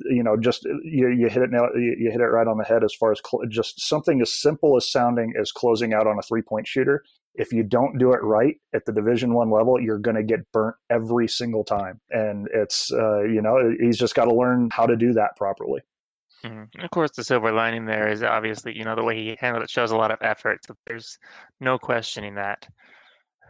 you 0.05 0.23
know, 0.23 0.37
just 0.37 0.63
you, 0.83 1.09
you 1.09 1.29
hit 1.29 1.41
it 1.43 1.51
now, 1.51 1.67
you 1.73 2.09
hit 2.11 2.21
it 2.21 2.25
right 2.25 2.47
on 2.47 2.57
the 2.57 2.63
head 2.63 2.83
as 2.83 2.93
far 2.93 3.11
as 3.11 3.19
cl- 3.25 3.43
just 3.49 3.79
something 3.81 4.21
as 4.21 4.31
simple 4.31 4.77
as 4.77 4.89
sounding 4.89 5.33
as 5.39 5.51
closing 5.51 5.93
out 5.93 6.07
on 6.07 6.17
a 6.19 6.21
three 6.21 6.41
point 6.41 6.67
shooter 6.67 7.03
if 7.35 7.51
you 7.51 7.63
don't 7.63 7.97
do 7.97 8.13
it 8.13 8.21
right 8.23 8.55
at 8.73 8.85
the 8.85 8.91
division 8.91 9.33
one 9.33 9.49
level 9.49 9.79
you're 9.79 9.97
going 9.97 10.15
to 10.15 10.23
get 10.23 10.39
burnt 10.51 10.75
every 10.89 11.27
single 11.27 11.63
time 11.63 11.99
and 12.09 12.47
it's 12.53 12.91
uh, 12.91 13.21
you 13.21 13.41
know 13.41 13.73
he's 13.79 13.97
just 13.97 14.15
got 14.15 14.25
to 14.25 14.35
learn 14.35 14.69
how 14.71 14.85
to 14.85 14.95
do 14.95 15.13
that 15.13 15.35
properly 15.37 15.81
mm-hmm. 16.43 16.81
of 16.81 16.89
course 16.91 17.11
the 17.11 17.23
silver 17.23 17.51
lining 17.51 17.85
there 17.85 18.09
is 18.09 18.23
obviously 18.23 18.77
you 18.77 18.83
know 18.83 18.95
the 18.95 19.03
way 19.03 19.15
he 19.15 19.37
handled 19.39 19.63
it 19.63 19.69
shows 19.69 19.91
a 19.91 19.97
lot 19.97 20.11
of 20.11 20.17
effort 20.21 20.59
so 20.65 20.75
there's 20.87 21.17
no 21.59 21.77
questioning 21.77 22.35
that 22.35 22.67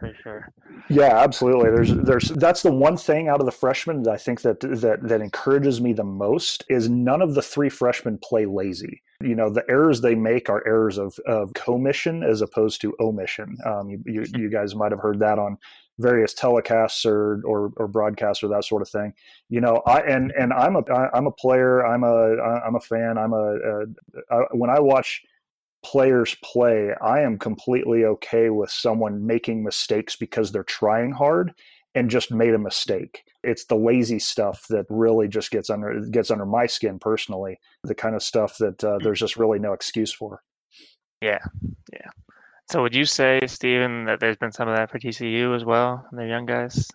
for 0.02 0.12
sure. 0.20 0.48
Yeah, 0.88 1.16
absolutely. 1.22 1.70
There's 1.70 1.94
there's 1.94 2.28
that's 2.30 2.62
the 2.62 2.72
one 2.72 2.96
thing 2.96 3.28
out 3.28 3.38
of 3.38 3.46
the 3.46 3.52
freshmen 3.52 4.02
that 4.02 4.10
I 4.10 4.16
think 4.16 4.42
that 4.42 4.58
that 4.58 4.98
that 5.00 5.20
encourages 5.20 5.80
me 5.80 5.92
the 5.92 6.02
most 6.02 6.64
is 6.68 6.88
none 6.88 7.22
of 7.22 7.34
the 7.34 7.42
three 7.42 7.68
freshmen 7.68 8.18
play 8.18 8.44
lazy. 8.44 9.00
You 9.24 9.34
know, 9.34 9.50
the 9.50 9.64
errors 9.68 10.00
they 10.00 10.14
make 10.14 10.48
are 10.48 10.66
errors 10.66 10.98
of 10.98 11.18
of 11.26 11.52
commission 11.54 12.22
as 12.22 12.40
opposed 12.42 12.80
to 12.82 12.94
omission. 13.00 13.56
Um, 13.64 13.88
you, 13.88 14.02
you, 14.06 14.24
you 14.36 14.50
guys 14.50 14.74
might 14.74 14.92
have 14.92 15.00
heard 15.00 15.18
that 15.20 15.38
on 15.38 15.58
various 15.98 16.34
telecasts 16.34 17.04
or, 17.04 17.42
or, 17.44 17.72
or 17.76 17.86
broadcasts 17.86 18.42
or 18.42 18.48
that 18.48 18.64
sort 18.64 18.82
of 18.82 18.88
thing. 18.88 19.12
You 19.48 19.60
know, 19.60 19.82
I 19.86 20.00
and 20.00 20.32
and 20.32 20.52
I'm 20.52 20.76
a 20.76 20.82
I'm 21.14 21.26
a 21.26 21.32
player. 21.32 21.86
I'm 21.86 22.04
a 22.04 22.36
I'm 22.40 22.76
a 22.76 22.80
fan. 22.80 23.18
I'm 23.18 23.32
a, 23.32 23.56
a, 23.56 23.84
a 24.30 24.56
when 24.56 24.70
I 24.70 24.80
watch 24.80 25.22
players 25.84 26.36
play, 26.44 26.94
I 27.00 27.20
am 27.20 27.38
completely 27.38 28.04
okay 28.04 28.50
with 28.50 28.70
someone 28.70 29.26
making 29.26 29.64
mistakes 29.64 30.16
because 30.16 30.52
they're 30.52 30.62
trying 30.62 31.10
hard 31.10 31.52
and 31.94 32.10
just 32.10 32.30
made 32.30 32.54
a 32.54 32.58
mistake. 32.58 33.24
It's 33.44 33.64
the 33.64 33.76
lazy 33.76 34.18
stuff 34.18 34.66
that 34.68 34.86
really 34.88 35.28
just 35.28 35.50
gets 35.50 35.70
under 35.70 36.00
gets 36.00 36.30
under 36.30 36.46
my 36.46 36.66
skin 36.66 36.98
personally. 36.98 37.58
The 37.84 37.94
kind 37.94 38.14
of 38.14 38.22
stuff 38.22 38.56
that 38.58 38.82
uh, 38.84 38.98
there's 39.02 39.20
just 39.20 39.36
really 39.36 39.58
no 39.58 39.72
excuse 39.72 40.12
for. 40.12 40.42
Yeah, 41.20 41.38
yeah. 41.92 42.10
So 42.70 42.82
would 42.82 42.94
you 42.94 43.04
say, 43.04 43.40
Stephen, 43.46 44.04
that 44.06 44.20
there's 44.20 44.36
been 44.36 44.52
some 44.52 44.68
of 44.68 44.76
that 44.76 44.90
for 44.90 44.98
TCU 44.98 45.54
as 45.54 45.64
well, 45.64 46.06
and 46.10 46.18
their 46.18 46.28
young 46.28 46.46
guys? 46.46 46.88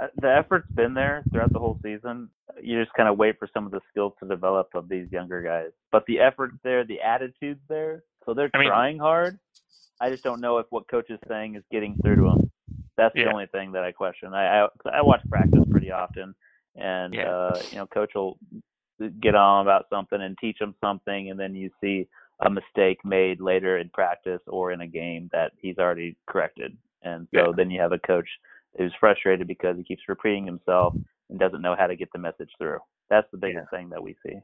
Uh, 0.00 0.06
the 0.20 0.32
effort's 0.32 0.70
been 0.70 0.94
there 0.94 1.24
throughout 1.32 1.52
the 1.52 1.58
whole 1.58 1.78
season. 1.82 2.30
You 2.62 2.80
just 2.80 2.94
kind 2.94 3.08
of 3.08 3.18
wait 3.18 3.38
for 3.38 3.48
some 3.52 3.66
of 3.66 3.72
the 3.72 3.80
skills 3.90 4.12
to 4.20 4.28
develop 4.28 4.68
of 4.74 4.88
these 4.88 5.10
younger 5.10 5.42
guys. 5.42 5.70
But 5.90 6.04
the 6.06 6.20
effort's 6.20 6.56
there, 6.62 6.84
the 6.84 7.00
attitude's 7.00 7.60
there. 7.68 8.04
So 8.24 8.34
they're 8.34 8.50
I 8.54 8.64
trying 8.64 8.94
mean, 8.94 9.00
hard. 9.00 9.38
I 10.00 10.10
just 10.10 10.22
don't 10.22 10.40
know 10.40 10.58
if 10.58 10.66
what 10.70 10.88
coach 10.88 11.10
is 11.10 11.18
saying 11.26 11.56
is 11.56 11.64
getting 11.72 11.96
through 12.02 12.16
to 12.16 12.22
them. 12.22 12.47
That's 12.98 13.14
yeah. 13.16 13.24
the 13.24 13.30
only 13.30 13.46
thing 13.46 13.72
that 13.72 13.84
I 13.84 13.92
question. 13.92 14.34
I, 14.34 14.64
I 14.64 14.68
I 14.92 15.02
watch 15.02 15.22
practice 15.30 15.64
pretty 15.70 15.92
often, 15.92 16.34
and 16.74 17.14
yeah. 17.14 17.30
uh, 17.30 17.62
you 17.70 17.76
know, 17.76 17.86
coach 17.86 18.10
will 18.14 18.38
get 19.20 19.36
on 19.36 19.62
about 19.62 19.86
something 19.88 20.20
and 20.20 20.36
teach 20.38 20.58
them 20.58 20.74
something, 20.84 21.30
and 21.30 21.38
then 21.38 21.54
you 21.54 21.70
see 21.80 22.08
a 22.40 22.50
mistake 22.50 22.98
made 23.04 23.40
later 23.40 23.78
in 23.78 23.88
practice 23.90 24.40
or 24.48 24.72
in 24.72 24.80
a 24.80 24.86
game 24.86 25.30
that 25.32 25.52
he's 25.62 25.78
already 25.78 26.16
corrected, 26.28 26.76
and 27.02 27.28
so 27.32 27.46
yeah. 27.46 27.52
then 27.56 27.70
you 27.70 27.80
have 27.80 27.92
a 27.92 28.00
coach 28.00 28.28
who's 28.76 28.92
frustrated 28.98 29.46
because 29.46 29.76
he 29.76 29.84
keeps 29.84 30.02
repeating 30.08 30.44
himself 30.44 30.92
and 31.30 31.38
doesn't 31.38 31.62
know 31.62 31.76
how 31.78 31.86
to 31.86 31.96
get 31.96 32.10
the 32.12 32.18
message 32.18 32.50
through. 32.58 32.78
That's 33.08 33.28
the 33.30 33.38
biggest 33.38 33.70
thing 33.70 33.90
that 33.90 34.02
we 34.02 34.16
see. 34.26 34.34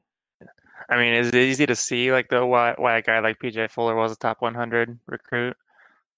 I 0.88 0.96
mean, 0.96 1.14
is 1.14 1.28
it 1.28 1.34
easy 1.34 1.66
to 1.66 1.74
see 1.74 2.12
like 2.12 2.28
though 2.28 2.46
why 2.46 2.74
why 2.76 2.98
a 2.98 3.02
guy 3.02 3.18
like 3.18 3.40
PJ 3.40 3.70
Fuller 3.70 3.96
was 3.96 4.12
a 4.12 4.16
top 4.16 4.42
100 4.42 4.96
recruit? 5.06 5.56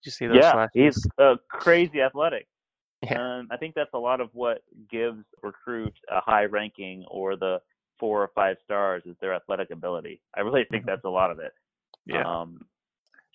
Did 0.02 0.06
you 0.06 0.12
see 0.12 0.26
those? 0.26 0.36
Yeah, 0.36 0.52
flashes? 0.52 0.70
he's 0.74 1.06
uh, 1.18 1.36
crazy 1.48 2.00
athletic. 2.00 2.46
Yeah. 3.02 3.38
Um, 3.40 3.48
I 3.50 3.58
think 3.58 3.74
that's 3.74 3.92
a 3.92 3.98
lot 3.98 4.22
of 4.22 4.30
what 4.32 4.62
gives 4.90 5.22
recruits 5.42 5.98
a 6.10 6.20
high 6.22 6.44
ranking 6.44 7.04
or 7.08 7.36
the 7.36 7.60
four 8.00 8.22
or 8.22 8.30
five 8.34 8.56
stars 8.64 9.02
is 9.04 9.14
their 9.20 9.34
athletic 9.34 9.70
ability. 9.70 10.22
I 10.34 10.40
really 10.40 10.64
think 10.70 10.84
mm-hmm. 10.84 10.92
that's 10.92 11.04
a 11.04 11.10
lot 11.10 11.30
of 11.30 11.38
it. 11.38 11.52
Yeah. 12.06 12.24
Um, 12.24 12.64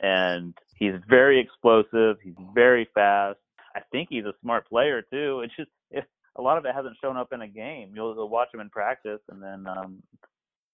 and 0.01 0.55
he's 0.75 0.95
very 1.07 1.39
explosive. 1.39 2.17
He's 2.23 2.33
very 2.55 2.89
fast. 2.95 3.37
I 3.75 3.81
think 3.91 4.09
he's 4.09 4.25
a 4.25 4.33
smart 4.41 4.67
player 4.67 5.03
too. 5.03 5.41
It's 5.45 5.55
just 5.55 5.69
if 5.91 6.05
a 6.35 6.41
lot 6.41 6.57
of 6.57 6.65
it 6.65 6.73
hasn't 6.73 6.97
shown 7.01 7.15
up 7.15 7.31
in 7.31 7.41
a 7.41 7.47
game. 7.47 7.91
You'll, 7.93 8.15
you'll 8.15 8.29
watch 8.29 8.49
him 8.53 8.59
in 8.59 8.69
practice, 8.69 9.21
and 9.29 9.41
then 9.41 9.65
um, 9.67 10.01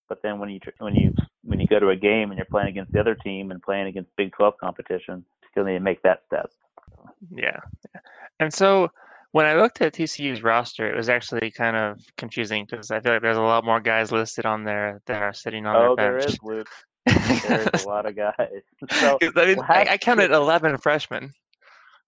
but 0.08 0.22
then 0.24 0.40
when 0.40 0.50
you 0.50 0.60
when 0.80 0.96
you 0.96 1.14
when 1.44 1.60
you 1.60 1.68
go 1.68 1.80
to 1.80 1.90
a 1.90 1.96
game 1.96 2.32
and 2.32 2.38
you're 2.38 2.46
playing 2.46 2.70
against 2.70 2.92
the 2.94 3.00
other 3.00 3.16
team 3.16 3.52
and 3.52 3.62
playing 3.62 3.88
against 3.88 4.10
Big 4.18 4.32
12 4.34 4.56
competition, 4.60 5.26
still 5.58 5.66
need 5.66 5.74
to 5.74 5.80
make 5.80 6.04
that 6.04 6.22
step. 6.28 6.52
Yeah, 7.36 7.60
and 8.40 8.54
so 8.54 8.92
when 9.32 9.48
I 9.48 9.56
looked 9.56 9.82
at 9.82 9.94
TCU's 9.94 10.44
roster, 10.44 10.92
it 10.92 10.96
was 10.96 11.10
actually 11.10 11.50
kind 11.50 11.76
of 11.76 12.00
confusing 12.16 12.68
because 12.70 12.92
I 12.92 13.00
feel 13.00 13.14
like 13.14 13.24
there's 13.24 13.38
a 13.38 13.42
lot 13.42 13.66
more 13.66 13.80
guys 13.80 14.12
listed 14.12 14.46
on 14.46 14.64
there 14.64 15.02
that 15.08 15.22
are 15.22 15.34
sitting 15.34 15.66
on 15.66 15.76
oh, 15.76 15.96
their 15.96 16.20
bench. 16.20 16.38
there 16.44 16.60
is, 16.60 16.66
Luke. 16.68 16.70
There's 17.48 17.84
a 17.84 17.88
lot 17.88 18.06
of 18.06 18.16
guys. 18.16 18.62
So 18.92 19.18
I, 19.36 19.46
mean, 19.46 19.60
I, 19.68 19.88
I 19.92 19.98
counted 19.98 20.32
11 20.32 20.78
freshmen. 20.78 21.32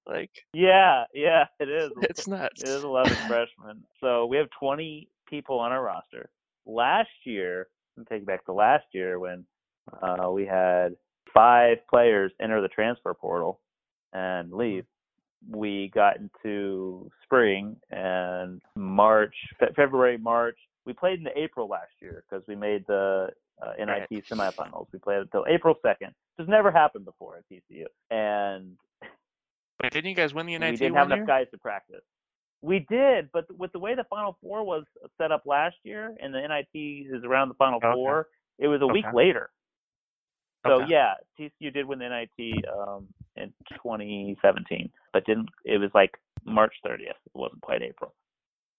Like 0.06 0.32
yeah, 0.54 1.06
yeah, 1.14 1.46
it 1.60 1.70
is. 1.70 1.92
It's 2.02 2.28
nuts. 2.28 2.62
It 2.62 2.70
is 2.70 2.84
11 2.84 3.16
freshmen. 3.28 3.84
So 4.00 4.28
we 4.28 4.38
have 4.38 4.48
20 4.60 5.10
people 5.28 5.60
on 5.60 5.72
our 5.72 5.84
roster. 5.84 6.30
Last 6.66 7.10
year, 7.24 7.68
I'm 7.98 8.06
take 8.06 8.26
back 8.26 8.46
to 8.46 8.54
last 8.54 8.86
year 8.92 9.20
when 9.20 9.46
uh, 10.02 10.30
we 10.32 10.46
had 10.46 10.96
five 11.34 11.78
players 11.90 12.32
enter 12.42 12.62
the 12.62 12.68
transfer 12.68 13.14
portal 13.14 13.60
and 14.14 14.52
leave. 14.52 14.86
We 15.50 15.92
got 15.94 16.18
into 16.18 17.10
spring 17.24 17.78
and 17.92 18.62
March, 18.76 19.36
February, 19.76 20.18
March. 20.18 20.58
We 20.86 20.94
played 20.94 21.20
in 21.20 21.28
April 21.36 21.68
last 21.68 21.92
year 22.02 22.24
because 22.30 22.46
we 22.48 22.56
made 22.56 22.86
the 22.88 23.30
uh, 23.62 23.72
NIT 23.78 24.08
right. 24.12 24.26
semifinals. 24.26 24.88
We 24.92 25.00
played 25.00 25.20
until 25.20 25.46
April 25.48 25.76
2nd. 25.86 26.12
This 26.38 26.48
never 26.48 26.72
happened 26.72 27.06
before 27.06 27.38
at 27.38 27.44
TCU. 27.52 27.86
And 28.10 28.76
Wait, 29.82 29.94
didn't 29.94 30.10
you 30.10 30.16
guys 30.16 30.34
win 30.34 30.46
the 30.46 30.58
NIT? 30.58 30.72
We 30.72 30.78
didn't 30.78 30.96
have 30.96 31.08
year? 31.08 31.18
enough 31.18 31.28
guys 31.28 31.48
to 31.52 31.58
practice. 31.58 32.04
We 32.62 32.86
did, 32.90 33.30
but 33.32 33.46
with 33.58 33.72
the 33.72 33.80
way 33.80 33.96
the 33.96 34.04
Final 34.10 34.38
Four 34.42 34.66
was 34.66 34.84
set 35.18 35.32
up 35.32 35.44
last 35.46 35.78
year, 35.84 36.14
and 36.22 36.34
the 36.34 36.42
NIT 36.42 37.08
is 37.08 37.24
around 37.24 37.48
the 37.48 37.54
Final 37.56 37.78
okay. 37.78 37.94
Four, 37.94 38.28
it 38.58 38.68
was 38.68 38.82
a 38.82 38.86
okay. 38.86 38.94
week 38.94 39.06
later. 39.14 39.50
So 40.66 40.82
okay. 40.82 40.86
yeah, 40.90 41.14
TCU 41.40 41.74
did 41.74 41.86
win 41.86 42.00
the 42.00 42.10
NIT 42.10 42.66
um, 42.68 43.08
in 43.38 43.54
2017, 43.76 44.90
but 45.14 45.26
didn't. 45.26 45.50
It 45.66 45.78
was 45.78 45.90
like 45.94 46.12
March 46.46 46.74
30th. 46.86 47.00
It 47.10 47.18
wasn't 47.34 47.62
quite 47.62 47.82
April. 47.82 48.14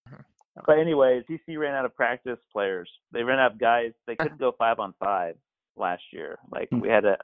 Mhm. 0.08 0.24
But 0.66 0.78
anyways, 0.78 1.24
TCU 1.24 1.58
ran 1.58 1.74
out 1.74 1.84
of 1.86 1.94
practice 1.96 2.38
players. 2.52 2.90
They 3.12 3.22
ran 3.22 3.38
out 3.38 3.52
of 3.52 3.58
guys. 3.58 3.92
They 4.06 4.16
couldn't 4.20 4.38
go 4.38 4.52
five 4.58 4.78
on 4.78 4.94
five 5.00 5.36
last 5.76 6.02
year. 6.12 6.38
Like 6.50 6.68
Hmm. 6.70 6.80
we 6.80 6.88
had 6.88 7.04
a, 7.06 7.16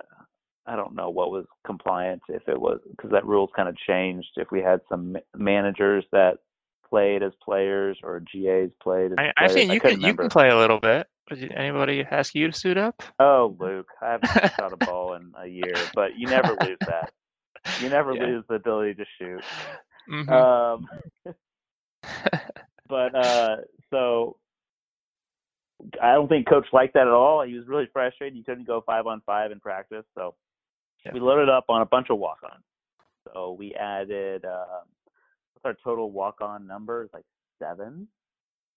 I 0.66 0.74
don't 0.74 0.94
know 0.94 1.10
what 1.10 1.30
was 1.30 1.44
compliant 1.66 2.22
if 2.28 2.48
it 2.48 2.58
was 2.60 2.80
because 2.90 3.10
that 3.10 3.26
rules 3.26 3.50
kind 3.54 3.68
of 3.68 3.76
changed. 3.76 4.28
If 4.36 4.50
we 4.50 4.60
had 4.62 4.80
some 4.88 5.16
managers 5.36 6.04
that 6.12 6.38
played 6.88 7.22
as 7.22 7.32
players 7.44 7.98
or 8.02 8.20
GAs 8.20 8.70
played 8.82 9.12
as 9.12 9.18
I, 9.18 9.32
I 9.36 9.46
players, 9.48 9.52
think 9.54 9.72
you 9.72 9.80
couldn't 9.80 10.00
can 10.00 10.08
you 10.08 10.14
can 10.14 10.28
play 10.30 10.48
a 10.48 10.56
little 10.56 10.80
bit. 10.80 11.06
Did 11.28 11.52
anybody 11.52 12.04
ask 12.08 12.34
you 12.34 12.46
to 12.50 12.56
suit 12.56 12.76
up? 12.78 13.02
Oh, 13.18 13.56
Luke, 13.58 13.88
I 14.00 14.12
haven't 14.12 14.52
shot 14.56 14.72
a 14.72 14.76
ball 14.76 15.14
in 15.14 15.32
a 15.36 15.46
year, 15.46 15.74
but 15.94 16.16
you 16.16 16.28
never 16.28 16.56
lose 16.62 16.78
that. 16.86 17.12
You 17.80 17.88
never 17.88 18.12
Yeah. 18.14 18.26
lose 18.26 18.44
the 18.48 18.54
ability 18.54 18.94
to 18.94 19.04
shoot. 19.18 19.42
Mhm. 20.08 20.28
Um, 20.30 20.88
but 22.88 23.14
uh, 23.14 23.56
so 23.90 24.36
I 26.00 26.12
don't 26.14 26.28
think 26.28 26.48
coach 26.48 26.66
liked 26.72 26.94
that 26.94 27.08
at 27.08 27.12
all. 27.12 27.42
He 27.42 27.54
was 27.54 27.66
really 27.66 27.88
frustrated. 27.92 28.36
He 28.36 28.44
couldn't 28.44 28.66
go 28.66 28.82
five 28.86 29.06
on 29.06 29.20
five 29.26 29.50
in 29.50 29.58
practice, 29.60 30.04
so 30.16 30.34
Yeah. 31.04 31.12
we 31.12 31.20
loaded 31.20 31.48
up 31.48 31.64
on 31.68 31.82
a 31.82 31.86
bunch 31.86 32.08
of 32.10 32.18
walk-ons. 32.18 32.62
So 33.32 33.56
we 33.58 33.74
added 33.74 34.44
uh, 34.44 34.82
what's 35.54 35.64
our 35.64 35.74
total 35.82 36.12
walk-on 36.12 36.66
number? 36.68 37.02
It's 37.02 37.12
like 37.12 37.24
seven. 37.58 38.06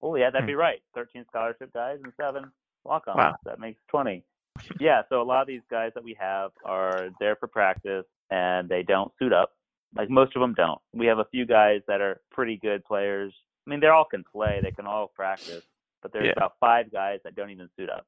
Oh 0.02 0.16
yeah, 0.16 0.30
that'd 0.30 0.48
be 0.48 0.56
right. 0.56 0.82
Thirteen 0.96 1.26
scholarship 1.28 1.74
guys 1.74 2.00
and 2.04 2.14
seven 2.20 2.52
walk-ons. 2.84 3.18
Wow. 3.18 3.36
That 3.46 3.60
makes 3.60 3.80
twenty. 3.90 4.24
yeah, 4.80 5.02
so 5.10 5.22
a 5.22 5.24
lot 5.24 5.42
of 5.42 5.48
these 5.48 5.62
guys 5.70 5.92
that 5.96 6.04
we 6.04 6.16
have 6.20 6.52
are 6.66 7.10
there 7.20 7.36
for 7.36 7.48
practice 7.48 8.06
and 8.30 8.68
they 8.70 8.84
don't 8.84 9.12
suit 9.20 9.34
up. 9.34 9.52
Like 9.96 10.10
most 10.10 10.36
of 10.36 10.42
them 10.42 10.54
don't. 10.54 10.80
We 10.94 11.06
have 11.08 11.20
a 11.20 11.26
few 11.26 11.46
guys 11.46 11.82
that 11.88 12.02
are 12.02 12.22
pretty 12.32 12.58
good 12.58 12.84
players. 12.86 13.34
I 13.66 13.70
mean, 13.70 13.80
they 13.80 13.88
all 13.88 14.06
can 14.06 14.24
play. 14.24 14.60
They 14.64 14.72
can 14.72 14.86
all 14.86 15.08
practice. 15.08 15.64
But 16.02 16.14
there's 16.14 16.26
Yeah. 16.28 16.34
about 16.38 16.54
five 16.60 16.92
guys 16.92 17.20
that 17.24 17.36
don't 17.36 17.50
even 17.50 17.70
suit 17.78 17.90
up. 17.90 18.06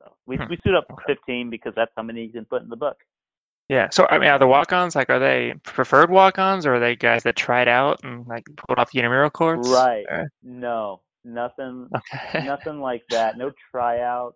So 0.00 0.12
we 0.26 0.36
Hmm. 0.36 0.44
we 0.50 0.56
suit 0.64 0.74
up 0.74 0.86
Okay. 0.90 1.02
15 1.06 1.50
because 1.50 1.74
that's 1.74 1.92
how 1.96 2.02
many 2.02 2.24
you 2.24 2.32
can 2.32 2.44
put 2.44 2.62
in 2.62 2.68
the 2.68 2.76
book. 2.76 2.98
Yeah. 3.68 3.88
So 3.90 4.06
I 4.10 4.18
mean, 4.18 4.28
are 4.28 4.38
the 4.38 4.46
walk-ons 4.46 4.94
like 4.94 5.08
are 5.10 5.18
they 5.18 5.54
preferred 5.62 6.10
walk-ons 6.10 6.66
or 6.66 6.74
are 6.74 6.80
they 6.80 6.94
guys 6.96 7.22
that 7.22 7.36
tried 7.36 7.68
out 7.68 8.00
and 8.04 8.26
like 8.26 8.44
pulled 8.56 8.78
off 8.78 8.90
the 8.92 8.98
intramural 8.98 9.30
courts? 9.30 9.68
Right. 9.68 10.04
Or- 10.10 10.28
No, 10.42 11.00
nothing, 11.24 11.88
Okay. 11.96 12.44
nothing 12.46 12.80
like 12.80 13.02
that. 13.10 13.36
No 13.38 13.50
tryout. 13.70 14.34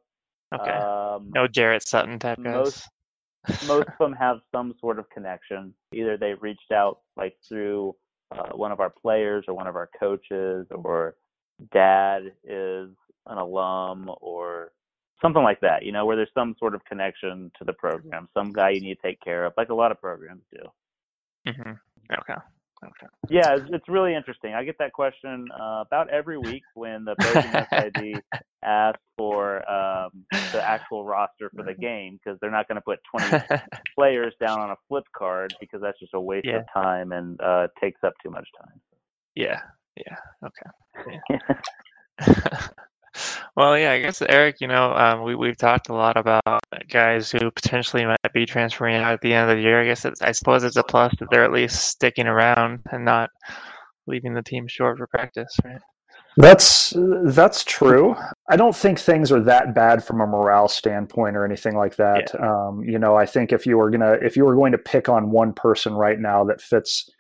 okay. 0.55 0.71
Um, 0.71 1.31
no 1.35 1.47
Jarrett 1.47 1.87
Sutton 1.87 2.19
type 2.19 2.39
guys. 2.43 2.55
most- 2.55 2.89
most 3.67 3.89
of 3.89 3.95
them 3.99 4.13
have 4.15 4.39
some 4.55 4.75
sort 4.81 4.99
of 4.99 5.09
connection. 5.11 5.73
Either 5.95 6.17
they 6.17 6.35
reached 6.35 6.73
out 6.73 7.01
like 7.17 7.37
through 7.49 7.95
uh, 8.31 8.51
one 8.55 8.73
of 8.73 8.81
our 8.81 8.91
players 8.91 9.45
or 9.49 9.55
one 9.55 9.67
of 9.67 9.77
our 9.77 9.89
coaches, 9.99 10.67
or 10.71 11.15
dad 11.73 12.33
is 12.45 12.91
an 13.27 13.39
alum, 13.39 14.11
or 14.21 14.73
something 15.23 15.43
like 15.43 15.61
that. 15.61 15.83
You 15.85 15.93
know, 15.93 16.05
where 16.05 16.17
there's 16.17 16.29
some 16.35 16.55
sort 16.59 16.75
of 16.75 16.85
connection 16.85 17.51
to 17.59 17.65
the 17.65 17.73
program, 17.73 18.29
some 18.35 18.53
guy 18.53 18.71
you 18.71 18.81
need 18.83 18.97
to 18.97 19.03
take 19.03 19.21
care 19.23 19.47
of, 19.47 19.55
like 19.57 19.71
a 19.71 19.75
lot 19.75 19.93
of 19.93 20.01
programs 20.01 20.43
do. 20.53 21.53
hmm 21.53 21.73
Okay. 22.13 22.41
Okay. 22.85 23.07
Yeah, 23.29 23.57
it's, 23.57 23.67
it's 23.73 23.89
really 23.89 24.15
interesting. 24.15 24.55
I 24.55 24.63
get 24.65 24.77
that 24.79 24.93
question 24.93 25.49
uh, 25.53 25.83
about 25.87 26.09
every 26.11 26.39
week 26.39 26.63
when 26.75 27.05
the 27.05 27.15
Bozeman 27.19 27.67
SID 27.73 28.23
asks 28.65 29.01
for 29.17 29.69
um, 29.71 30.11
the 30.53 30.63
actual 30.65 31.05
roster 31.05 31.51
for 31.57 31.65
the 31.65 31.75
game 31.75 32.19
because 32.23 32.39
they're 32.41 32.51
not 32.53 32.69
going 32.69 32.77
to 32.77 32.81
put 32.83 33.01
20 33.19 33.45
players 33.99 34.33
down 34.41 34.61
on 34.61 34.71
a 34.71 34.77
flip 34.89 35.05
card 35.17 35.53
because 35.61 35.81
that's 35.83 35.99
just 35.99 36.15
a 36.15 36.21
waste 36.21 36.47
Yeah. 36.47 36.59
of 36.59 36.67
time 36.73 37.13
and 37.13 37.41
uh, 37.41 37.67
takes 37.81 38.03
up 38.05 38.13
too 38.23 38.31
much 38.31 38.49
time. 38.61 38.81
yeah. 39.35 39.61
Yeah. 39.97 40.17
Okay. 40.47 41.29
well, 43.59 43.77
yeah, 43.77 43.91
I 43.91 44.01
guess 44.01 44.23
Eric, 44.23 44.61
you 44.61 44.69
know, 44.69 44.93
um, 44.93 45.25
we 45.25 45.35
we've 45.35 45.57
talked 45.57 45.89
a 45.89 45.93
lot 45.93 46.17
about 46.17 46.63
guys 46.89 47.29
who 47.29 47.51
potentially 47.51 48.05
might 48.05 48.33
be 48.33 48.47
transferring 48.47 48.95
out 48.95 49.15
at 49.15 49.21
the 49.21 49.35
end 49.35 49.51
of 49.51 49.57
the 49.57 49.63
year. 49.65 49.83
I 49.83 49.85
guess 49.85 50.05
it's, 50.05 50.23
I 50.23 50.31
suppose 50.31 50.63
it's 50.63 50.77
a 50.77 50.85
plus 50.85 51.13
that 51.19 51.29
they're 51.29 51.43
at 51.43 51.51
least 51.51 51.87
sticking 51.87 52.29
around 52.29 52.79
and 52.93 53.05
not 53.05 53.31
leaving 54.07 54.33
the 54.33 54.43
team 54.43 54.69
short 54.69 54.99
for 54.99 55.09
practice, 55.09 55.57
right? 55.65 55.81
That's 56.37 56.95
that's 57.25 57.65
true. 57.65 58.15
I 58.49 58.55
don't 58.55 58.77
think 58.77 59.01
things 59.01 59.33
are 59.33 59.43
that 59.43 59.75
bad 59.75 60.05
from 60.05 60.21
a 60.21 60.27
morale 60.29 60.69
standpoint 60.69 61.37
or 61.37 61.45
anything 61.45 61.77
like 61.77 61.97
that. 61.97 62.33
Um, 62.41 62.85
you 62.85 63.01
know, 63.01 63.17
I 63.17 63.27
think 63.27 63.53
if 63.53 63.67
you 63.67 63.77
were 63.77 63.91
gonna 63.91 64.13
if 64.23 64.37
you 64.37 64.45
were 64.45 64.55
going 64.55 64.71
to 64.71 64.79
pick 64.79 65.09
on 65.09 65.33
one 65.33 65.53
person 65.53 65.95
right 65.95 66.21
now 66.21 66.45
that 66.45 66.61
fits, 66.61 67.11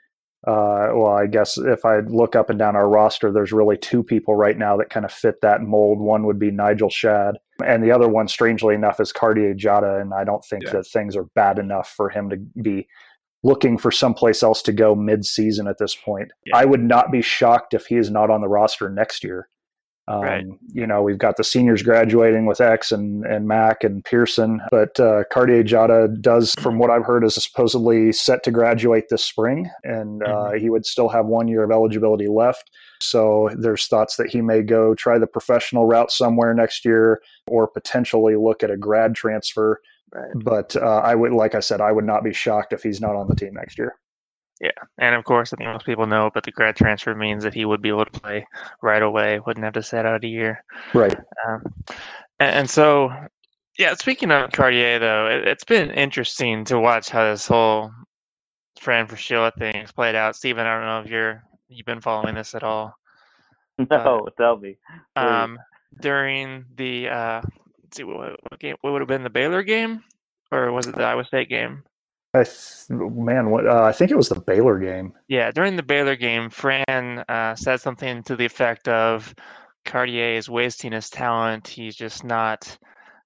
uh, 0.46 0.94
well, 0.94 1.12
I 1.12 1.27
guess 1.27 1.59
if 1.59 1.85
I 1.85 1.98
look 2.01 2.37
up 2.37 2.48
and 2.48 2.59
down 2.59 2.77
our 2.77 2.88
roster, 2.88 3.33
there's 3.33 3.53
really 3.53 3.77
two 3.77 4.03
people 4.03 4.37
right 4.37 4.57
now 4.57 4.77
that 4.77 4.90
kind 4.90 5.05
of 5.05 5.12
fit 5.12 5.40
that 5.42 5.62
mold. 5.62 6.01
One 6.01 6.24
would 6.27 6.38
be 6.38 6.51
Nigel 6.51 6.90
Shadd, 6.90 7.38
and 7.64 7.83
the 7.83 7.90
other 7.90 8.09
one, 8.09 8.29
strangely 8.29 8.74
enough, 8.74 9.01
is 9.01 9.12
Cartier 9.12 9.55
Diarra. 9.55 10.01
And 10.01 10.14
I 10.14 10.24
don't 10.24 10.44
think 10.44 10.64
Yeah. 10.64 10.72
that 10.72 10.87
things 10.87 11.16
are 11.16 11.24
bad 11.35 11.59
enough 11.59 11.88
for 11.88 12.09
him 12.09 12.31
to 12.31 12.37
be 12.62 12.87
looking 13.42 13.79
for 13.79 13.90
someplace 13.90 14.42
else 14.42 14.62
to 14.62 14.72
go 14.72 14.94
mid-season 14.94 15.66
at 15.68 15.79
this 15.79 15.94
point. 15.94 16.31
Yeah. 16.46 16.57
I 16.57 16.64
would 16.64 16.83
not 16.83 17.11
be 17.11 17.22
shocked 17.22 17.74
if 17.74 17.87
he 17.87 17.96
is 17.96 18.11
not 18.11 18.31
on 18.31 18.40
the 18.40 18.48
roster 18.48 18.88
next 18.88 19.22
year. 19.24 19.48
Um, 20.09 20.23
Right. 20.23 20.47
You 20.73 20.87
know, 20.87 21.03
we've 21.03 21.18
got 21.18 21.37
the 21.37 21.44
seniors 21.44 21.83
graduating 21.83 22.47
with 22.47 22.61
X 22.61 22.90
and, 22.90 23.25
and 23.27 23.47
Mac 23.47 23.85
and 23.85 24.03
Pierson, 24.03 24.61
but 24.71 24.99
uh, 24.99 25.25
Cartier 25.31 25.62
Diarra 25.62 26.21
does, 26.21 26.55
from 26.61 26.79
what 26.79 26.90
I've 26.90 27.05
heard, 27.05 27.25
is 27.25 27.35
supposedly 27.35 28.12
set 28.12 28.42
to 28.44 28.51
graduate 28.51 29.11
this 29.11 29.25
spring, 29.25 29.71
and 29.85 30.23
uh, 30.23 30.53
he 30.53 30.71
would 30.71 30.87
still 30.87 31.11
have 31.11 31.27
one 31.27 31.47
year 31.47 31.62
of 31.62 31.71
eligibility 31.71 32.27
left. 32.27 32.71
So 33.01 33.51
there's 33.57 33.87
thoughts 33.87 34.16
that 34.16 34.31
he 34.31 34.40
may 34.40 34.62
go 34.62 34.94
try 34.94 35.18
the 35.18 35.27
professional 35.27 35.85
route 35.85 36.11
somewhere 36.11 36.55
next 36.55 36.85
year, 36.85 37.21
or 37.47 37.68
potentially 37.68 38.35
look 38.37 38.62
at 38.62 38.71
a 38.71 38.77
grad 38.77 39.14
transfer. 39.14 39.81
Right. 40.12 40.31
But 40.37 40.75
uh, 40.75 41.03
I 41.05 41.14
would, 41.14 41.33
like 41.33 41.55
I 41.55 41.61
said, 41.61 41.83
I 41.83 41.92
would 41.92 42.07
not 42.07 42.25
be 42.25 42.33
shocked 42.33 42.73
if 42.73 42.83
he's 42.83 43.01
not 43.01 43.14
on 43.14 43.29
the 43.29 43.37
team 43.37 43.53
next 43.53 43.77
year. 43.77 43.94
Yeah, 44.61 44.71
and 44.99 45.14
of 45.14 45.25
course, 45.25 45.53
I 45.53 45.57
think 45.57 45.68
most 45.71 45.87
people 45.87 46.07
know, 46.07 46.31
but 46.35 46.42
the 46.42 46.51
grad 46.51 46.75
transfer 46.75 47.14
means 47.14 47.44
that 47.44 47.55
he 47.55 47.64
would 47.64 47.81
be 47.81 47.90
able 47.90 48.05
to 48.05 48.21
play 48.21 48.44
right 48.83 49.03
away, 49.03 49.38
wouldn't 49.40 49.64
have 49.64 49.75
to 49.75 49.83
sit 49.83 50.05
out 50.05 50.25
a 50.25 50.29
year. 50.29 50.64
Right. 50.94 51.16
Um, 51.47 51.62
and, 52.40 52.57
and 52.57 52.71
so, 52.71 53.12
yeah, 53.79 53.94
speaking 53.94 54.33
of 54.33 54.51
Cartier, 54.51 54.99
though, 54.99 55.29
it, 55.29 55.47
it's 55.47 55.64
been 55.64 55.90
interesting 55.92 56.64
to 56.64 56.81
watch 56.81 57.09
how 57.09 57.31
this 57.31 57.47
whole 57.47 57.92
Fran 58.81 59.07
Fraschilla 59.07 59.55
thing 59.57 59.77
has 59.77 59.92
played 59.92 60.16
out. 60.16 60.35
Steven, 60.35 60.66
I 60.66 60.75
don't 60.75 60.87
know 60.87 61.01
if 61.01 61.11
you're 61.11 61.42
you've 61.68 61.87
been 61.87 62.01
following 62.01 62.35
this 62.35 62.55
at 62.55 62.62
all. 62.62 62.94
no, 63.90 64.27
tell 64.37 64.57
me. 64.57 64.77
Um, 65.14 65.59
during 66.01 66.64
the 66.77 67.09
uh, 67.09 67.42
let's 67.83 67.97
see, 67.97 68.05
what, 68.05 68.37
what 68.49 68.61
game? 68.61 68.77
What 68.81 68.92
would 68.92 69.03
have 69.03 69.09
been 69.09 69.23
the 69.23 69.31
Baylor 69.31 69.62
game, 69.62 70.03
or 70.51 70.73
was 70.73 70.87
it 70.87 70.94
the 70.94 71.05
Iowa 71.05 71.25
State 71.25 71.49
game? 71.49 71.83
I 72.35 72.45
man, 72.91 73.51
what 73.51 73.67
uh, 73.67 73.83
I 73.83 73.93
think 73.93 74.11
it 74.11 74.17
was 74.17 74.29
the 74.29 74.41
Baylor 74.41 74.79
game. 74.79 75.14
Yeah, 75.29 75.51
during 75.51 75.77
the 75.77 75.83
Baylor 75.83 76.17
game, 76.17 76.51
Fran 76.51 77.25
uh, 77.29 77.55
said 77.55 77.81
something 77.81 78.23
to 78.25 78.37
the 78.37 78.45
effect 78.45 78.87
of 78.87 79.35
Cartier 79.85 80.35
is 80.35 80.51
wasting 80.51 80.93
his 80.93 81.09
talent. 81.09 81.67
He's 81.67 81.97
just 81.97 82.25
not 82.25 82.77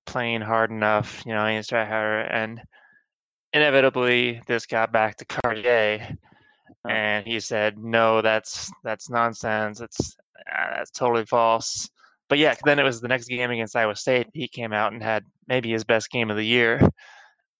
playing 0.06 0.40
hard 0.40 0.70
enough. 0.70 1.22
You 1.26 1.34
know, 1.34 1.46
he 1.46 1.54
needs 1.54 1.66
to 1.66 1.74
try 1.74 1.84
harder. 1.84 2.20
And 2.20 2.60
inevitably, 3.52 4.40
this 4.46 4.66
got 4.66 4.92
back 4.92 5.16
to 5.16 5.24
Cartier, 5.24 6.16
and 6.88 7.26
he 7.26 7.40
said, 7.40 7.78
"No, 7.78 8.22
that's 8.22 8.70
that's 8.84 9.10
nonsense. 9.10 9.80
It's 9.80 10.16
uh, 10.50 10.76
that's 10.76 10.92
totally 10.92 11.26
false." 11.26 11.90
But 12.28 12.38
yeah, 12.38 12.54
then 12.64 12.78
it 12.78 12.84
was 12.84 13.00
the 13.00 13.08
next 13.08 13.26
game 13.26 13.50
against 13.50 13.76
Iowa 13.76 13.96
State. 13.96 14.28
He 14.32 14.48
came 14.48 14.72
out 14.72 14.92
and 14.92 15.02
had 15.02 15.24
maybe 15.48 15.70
his 15.70 15.84
best 15.84 16.10
game 16.10 16.30
of 16.30 16.36
the 16.36 16.46
year. 16.46 16.80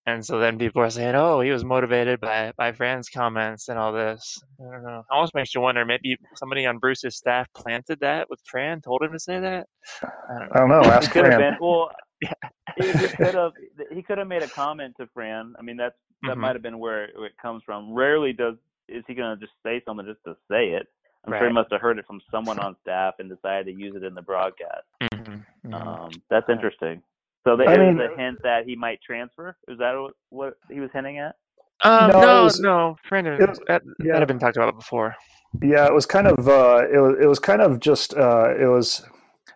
And 0.06 0.24
so 0.24 0.40
then 0.40 0.58
people 0.58 0.82
are 0.82 0.90
saying, 0.90 1.14
"Oh, 1.14 1.40
he 1.40 1.50
was 1.50 1.64
motivated 1.64 2.18
by 2.20 2.52
by 2.56 2.72
Fran's 2.72 3.08
comments 3.08 3.68
and 3.68 3.78
all 3.78 3.92
this." 3.92 4.42
I 4.60 4.64
don't 4.72 4.82
know. 4.82 5.04
Almost 5.10 5.34
makes 5.34 5.54
you 5.54 5.60
wonder. 5.60 5.84
Maybe 5.84 6.16
somebody 6.34 6.66
on 6.66 6.78
Bruce's 6.78 7.16
staff 7.16 7.46
planted 7.54 8.00
that 8.00 8.28
with 8.28 8.40
Fran, 8.50 8.80
told 8.80 9.02
him 9.02 9.12
to 9.12 9.18
say 9.20 9.38
that. 9.38 9.68
I 10.02 10.38
don't 10.40 10.56
I 10.56 10.58
don't 10.58 10.68
know. 10.68 10.82
Ask 10.90 11.12
could 11.12 11.24
have 11.26 11.34
Fran. 11.34 11.52
been. 11.52 11.58
Well, 11.60 11.90
he, 12.76 12.92
he 12.92 13.08
could 13.16 13.34
have. 13.34 13.52
He 13.92 14.02
could 14.02 14.18
have 14.18 14.26
made 14.26 14.42
a 14.42 14.48
comment 14.48 14.94
to 14.98 15.06
Fran. 15.14 15.54
I 15.58 15.62
mean, 15.62 15.76
that's 15.76 15.94
that 16.24 16.36
Mhm. 16.36 16.40
might 16.40 16.56
have 16.56 16.62
been 16.62 16.78
where 16.80 17.04
it, 17.04 17.16
where 17.16 17.26
it 17.26 17.36
comes 17.40 17.62
from. 17.64 17.92
Rarely 17.94 18.32
does 18.32 18.56
is 18.88 19.04
he 19.06 19.14
going 19.14 19.38
to 19.38 19.40
just 19.40 19.56
say 19.62 19.80
something 19.86 20.04
just 20.06 20.22
to 20.24 20.34
say 20.50 20.70
it. 20.70 20.88
I'm 21.24 21.32
sure 21.32 21.46
he 21.46 21.52
must 21.52 21.70
have 21.70 21.80
heard 21.80 21.98
it 21.98 22.06
from 22.06 22.20
someone 22.32 22.58
on 22.58 22.74
staff 22.82 23.14
and 23.20 23.30
decided 23.30 23.66
to 23.66 23.72
use 23.72 23.94
it 23.94 24.02
in 24.02 24.12
the 24.14 24.22
broadcast. 24.22 24.82
Mhm, 25.00 25.44
mhm. 25.64 25.74
Um, 25.74 26.22
that's 26.28 26.48
interesting. 26.48 27.00
So 27.44 27.57
the, 27.57 27.64
I 27.64 27.74
it 27.74 27.78
mean- 27.78 27.96
was 27.98 28.11
a 28.12 28.20
hint 28.20 28.38
that 28.42 28.64
he 28.66 28.76
might 28.76 29.00
transfer. 29.02 29.57
Is 29.68 29.78
that 29.78 29.94
what, 29.94 30.12
what 30.31 30.55
he 30.70 30.81
was 30.81 30.90
hinting 30.92 31.18
at? 31.18 31.35
Um, 31.85 32.11
no, 32.11 32.20
no, 32.20 32.46
it 32.46 32.52
no, 32.61 32.88
was- 32.88 32.98
Fran, 33.09 33.24
was- 33.24 33.59
that, 33.66 33.83
yeah. 34.05 34.12
that 34.12 34.18
had 34.20 34.28
been 34.28 34.38
talked 34.38 34.57
about 34.57 34.76
before. 34.76 35.16
Yeah, 35.61 35.87
it 35.87 35.92
was 35.92 36.07
kind 36.07 36.26
of 36.28 36.48
uh, 36.48 36.85
it 36.90 36.98
was 36.98 37.16
it 37.20 37.26
was 37.26 37.38
kind 37.38 37.61
of 37.61 37.78
just 37.81 38.14
uh, 38.14 38.55
it 38.59 38.66
was. 38.66 39.02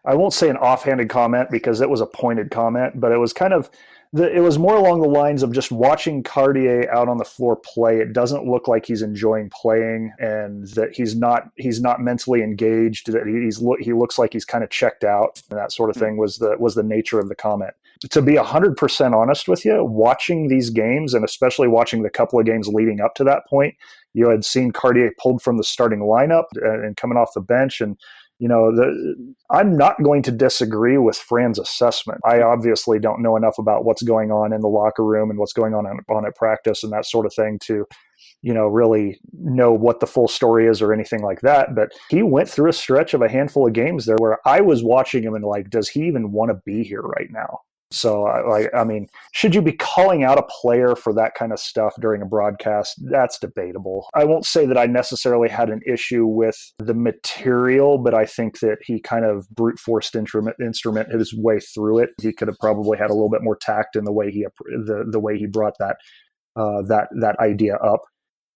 I 0.05 0.14
won't 0.14 0.35
say 0.35 0.49
an 0.51 0.57
offhanded 0.59 1.09
comment 1.09 1.49
because 1.51 1.81
it 1.81 1.88
was 1.88 2.01
a 2.01 2.07
pointed 2.07 2.51
comment, 2.51 3.01
but 3.01 3.12
it 3.12 3.16
was 3.16 3.33
kind 3.33 3.53
of 3.55 3.70
the, 4.12 4.35
it 4.35 4.40
was 4.40 4.59
more 4.59 4.77
along 4.77 5.01
the 5.01 5.09
lines 5.09 5.42
of 5.42 5.53
just 5.53 5.71
watching 5.71 6.23
Cartier 6.23 6.90
out 6.90 7.09
on 7.09 7.19
the 7.19 7.25
floor 7.25 7.57
play. 7.57 7.99
It 7.99 8.12
doesn't 8.12 8.47
look 8.47 8.69
like 8.69 8.87
he's 8.87 9.03
enjoying 9.03 9.51
playing, 9.51 10.12
and 10.19 10.66
that 10.69 10.95
he's 10.95 11.16
not 11.16 11.51
he's 11.57 11.81
not 11.81 12.01
mentally 12.01 12.42
engaged. 12.42 13.12
That 13.12 13.27
he's 13.27 13.62
he 13.85 13.92
looks 13.92 14.19
like 14.19 14.33
he's 14.33 14.45
kind 14.45 14.64
of 14.64 14.71
checked 14.71 15.05
out, 15.05 15.42
and 15.51 15.59
that 15.59 15.73
sort 15.73 15.90
of 15.90 15.97
hmm. 15.97 16.01
thing 16.01 16.16
was 16.16 16.38
the 16.38 16.57
was 16.59 16.75
the 16.75 16.83
nature 16.83 17.21
of 17.21 17.29
the 17.29 17.35
comment. 17.35 17.73
To 18.11 18.23
be 18.23 18.37
hundred 18.37 18.77
percent 18.77 19.14
honest 19.14 19.49
with 19.49 19.64
you, 19.64 19.85
watching 19.85 20.49
these 20.49 20.71
games, 20.71 21.14
and 21.14 21.25
especially 21.25 21.69
watching 21.69 22.03
the 22.03 22.11
couple 22.11 22.38
of 22.38 22.47
games 22.47 22.69
leading 22.69 23.01
up 23.01 23.14
to 23.16 23.25
that 23.25 23.47
point, 23.49 23.75
you 24.12 24.29
had 24.29 24.45
seen 24.45 24.71
Cartier 24.71 25.12
pulled 25.19 25.42
from 25.42 25.57
the 25.57 25.64
starting 25.64 26.01
lineup 26.01 26.45
and, 26.55 26.85
and 26.85 26.97
coming 26.97 27.19
off 27.19 27.35
the 27.35 27.40
bench, 27.40 27.81
and 27.81 27.97
you 28.38 28.49
know, 28.49 28.70
the, 28.75 29.35
I'm 29.51 29.77
not 29.77 30.03
going 30.03 30.22
to 30.22 30.31
disagree 30.31 30.99
with 30.99 31.16
Fran's 31.16 31.59
assessment. 31.59 32.20
I 32.25 32.42
obviously 32.42 32.99
don't 32.99 33.22
know 33.22 33.37
enough 33.37 33.59
about 33.59 33.85
what's 33.85 34.03
going 34.03 34.31
on 34.31 34.53
in 34.53 34.61
the 34.61 34.68
locker 34.68 35.05
room 35.05 35.31
and 35.31 35.38
what's 35.38 35.55
going 35.55 35.75
on 35.75 35.87
on 35.87 36.27
at 36.27 36.37
practice 36.37 36.85
and 36.85 36.92
that 36.92 37.07
sort 37.07 37.25
of 37.25 37.33
thing 37.33 37.59
to, 37.64 37.87
you 38.42 38.53
know, 38.53 38.66
really 38.66 39.18
know 39.33 39.72
what 39.72 40.01
the 40.01 40.07
full 40.07 40.29
story 40.29 40.66
is 40.66 40.83
or 40.83 40.92
anything 40.92 41.22
like 41.22 41.40
that. 41.40 41.75
But 41.75 41.92
he 42.11 42.22
went 42.22 42.49
through 42.49 42.68
a 42.68 42.75
stretch 42.75 43.14
of 43.14 43.22
a 43.22 43.29
handful 43.29 43.66
of 43.66 43.72
games 43.72 44.05
there 44.05 44.18
where 44.18 44.38
I 44.44 44.61
was 44.61 44.85
watching 44.85 45.22
him 45.22 45.35
and 45.35 45.44
like, 45.44 45.70
does 45.70 45.88
he 45.88 46.07
even 46.07 46.33
want 46.33 46.51
to 46.51 46.61
be 46.66 46.83
here 46.83 47.03
right 47.03 47.29
now? 47.31 47.61
So, 47.92 48.22
like, 48.22 48.68
I 48.75 48.83
mean, 48.83 49.07
should 49.33 49.55
you 49.55 49.62
be 49.62 49.72
calling 49.72 50.25
out 50.25 50.38
a 50.38 50.42
player 50.61 50.96
for 50.96 51.14
that 51.14 51.35
kind 51.35 51.53
of 51.53 51.61
stuff 51.61 51.94
during 52.01 52.20
a 52.20 52.27
broadcast? 52.27 53.01
That's 53.11 53.38
debatable. 53.38 54.09
I 54.12 54.25
won't 54.25 54.44
say 54.44 54.66
that 54.66 54.77
I 54.77 54.87
necessarily 54.87 55.49
had 55.49 55.70
an 55.70 55.81
issue 55.87 56.27
with 56.27 56.57
the 56.79 56.94
material, 56.94 57.99
but 57.99 58.12
I 58.12 58.27
think 58.27 58.59
that 58.59 58.79
he 58.83 59.01
kind 59.01 59.25
of 59.25 59.49
brute 59.51 59.79
forced 59.79 60.16
instrument 60.16 60.57
instrument 60.61 61.12
his 61.12 61.33
way 61.33 61.61
through 61.61 62.01
it. 62.01 62.11
He 62.20 62.33
could 62.33 62.49
have 62.49 62.59
probably 62.59 62.99
had 62.99 63.11
a 63.11 63.14
little 63.14 63.31
bit 63.31 63.42
more 63.42 63.57
tact 63.61 63.94
in 63.94 64.05
the 64.05 64.12
way 64.12 64.33
he 64.33 64.44
the 64.68 65.07
the 65.09 65.20
way 65.20 65.38
he 65.38 65.46
brought 65.46 65.75
that 65.79 65.96
uh, 66.57 66.83
that 66.88 67.09
that 67.20 67.38
idea 67.38 67.77
up. 67.77 68.03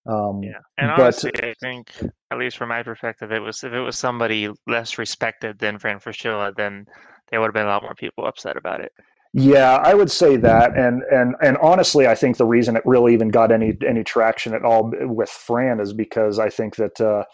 Um, 0.07 0.43
yeah, 0.43 0.59
and 0.79 0.91
honestly, 0.91 1.31
but, 1.33 1.45
I 1.45 1.55
think, 1.61 1.93
at 2.33 2.39
least 2.39 2.57
from 2.57 2.71
my 2.71 2.83
perspective, 2.83 3.31
it 3.31 3.41
was 3.41 3.63
if 3.63 3.73
it 3.73 3.81
was 3.81 3.97
somebody 3.97 4.49
less 4.67 4.99
respected 4.99 5.59
than 5.61 5.79
Fran 5.79 6.01
Fraschilla, 6.01 6.53
then 6.57 6.87
there 7.31 7.39
would 7.41 7.47
have 7.47 7.55
been 7.55 7.67
a 7.67 7.69
lot 7.69 7.83
more 7.83 7.95
people 7.95 8.27
upset 8.27 8.57
about 8.57 8.81
it. 8.81 8.91
Yeah, 9.33 9.77
I 9.77 9.95
would 9.95 10.11
say 10.11 10.37
that, 10.37 10.77
and 10.77 11.03
and 11.13 11.37
and 11.41 11.57
honestly, 11.59 12.09
I 12.09 12.17
think 12.17 12.37
the 12.37 12.47
reason 12.47 12.75
it 12.77 12.83
really 12.85 13.13
even 13.13 13.29
got 13.29 13.53
any 13.53 13.77
any 13.87 14.03
traction 14.03 14.55
at 14.55 14.65
all 14.65 14.93
with 15.03 15.31
Fran 15.31 15.79
is 15.79 15.93
because 15.93 16.41
I 16.41 16.49
think 16.49 16.75
that 16.77 17.01
uh, 17.01 17.25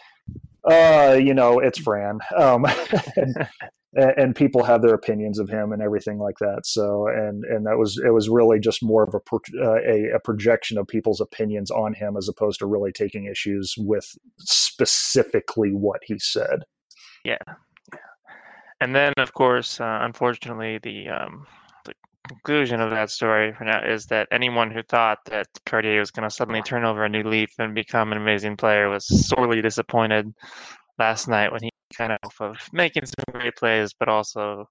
uh 0.69 1.13
you 1.13 1.33
know 1.33 1.57
it's 1.57 1.79
Fran, 1.79 2.19
um, 2.37 2.65
and, 3.15 4.13
and 4.15 4.35
people 4.35 4.63
have 4.63 4.83
their 4.83 4.93
opinions 4.93 5.39
of 5.39 5.49
him 5.49 5.71
and 5.71 5.81
everything 5.81 6.19
like 6.19 6.37
that. 6.39 6.67
So 6.67 7.07
and 7.07 7.43
and 7.45 7.65
that 7.65 7.79
was 7.79 7.99
it 8.05 8.13
was 8.13 8.29
really 8.29 8.59
just 8.59 8.83
more 8.83 9.01
of 9.01 9.15
a 9.15 9.35
uh, 9.59 9.79
a, 9.83 10.15
a 10.17 10.19
projection 10.19 10.77
of 10.77 10.87
people's 10.87 11.19
opinions 11.19 11.71
on 11.71 11.95
him 11.95 12.15
as 12.15 12.29
opposed 12.29 12.59
to 12.59 12.67
really 12.67 12.91
taking 12.91 13.25
issues 13.25 13.73
with 13.75 14.05
specifically 14.37 15.71
what 15.71 16.01
he 16.03 16.19
said. 16.19 16.59
Yeah, 17.25 17.37
and 18.79 18.93
then 18.93 19.13
of 19.17 19.33
course, 19.33 19.81
uh, 19.81 19.99
unfortunately, 20.01 20.77
the 20.77 21.09
um, 21.09 21.47
conclusion 22.27 22.79
of 22.79 22.91
that 22.91 23.09
story 23.09 23.53
for 23.53 23.63
now 23.63 23.83
is 23.83 24.05
that 24.07 24.27
anyone 24.31 24.71
who 24.71 24.83
thought 24.83 25.19
that 25.25 25.47
Cartier 25.65 25.99
was 25.99 26.11
going 26.11 26.27
to 26.27 26.33
suddenly 26.33 26.61
turn 26.61 26.85
over 26.85 27.03
a 27.05 27.09
new 27.09 27.23
leaf 27.23 27.49
and 27.59 27.73
become 27.73 28.11
an 28.11 28.17
amazing 28.17 28.57
player 28.57 28.89
was 28.89 29.05
sorely 29.27 29.61
disappointed 29.61 30.31
last 30.99 31.27
night 31.27 31.51
when 31.51 31.63
he 31.63 31.71
kind 31.95 32.11
of 32.11 32.31
of 32.39 32.57
making 32.73 33.05
some 33.05 33.25
great 33.31 33.55
plays, 33.55 33.93
but 33.97 34.09
also 34.09 34.67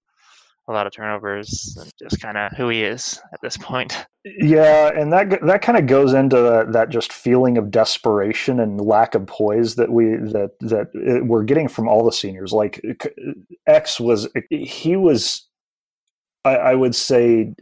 a 0.69 0.73
lot 0.73 0.87
of 0.87 0.93
turnovers 0.93 1.77
and 1.81 1.91
just 1.99 2.21
kind 2.21 2.37
of 2.37 2.51
who 2.57 2.69
he 2.69 2.83
is 2.83 3.21
at 3.33 3.41
this 3.41 3.57
point. 3.57 4.07
Yeah, 4.25 4.91
and 4.97 5.13
that 5.13 5.41
that 5.43 5.63
kind 5.63 5.79
of 5.79 5.87
goes 5.87 6.13
into 6.13 6.37
that, 6.37 6.73
that 6.73 6.89
just 6.89 7.13
feeling 7.13 7.57
of 7.57 7.71
desperation 7.71 8.59
and 8.59 8.81
lack 8.81 9.15
of 9.15 9.27
poise 9.27 9.77
that 9.77 9.93
we 9.93 10.17
that 10.17 10.51
that 10.61 10.89
we're 11.25 11.45
getting 11.45 11.69
from 11.69 11.89
all 11.89 12.05
the 12.05 12.11
seniors. 12.11 12.53
Like 12.53 12.81
X 13.69 14.01
was 14.01 14.29
he 14.51 14.97
was 14.97 15.47
I, 16.47 16.55
I 16.55 16.75
would 16.75 16.95
say 16.95 17.53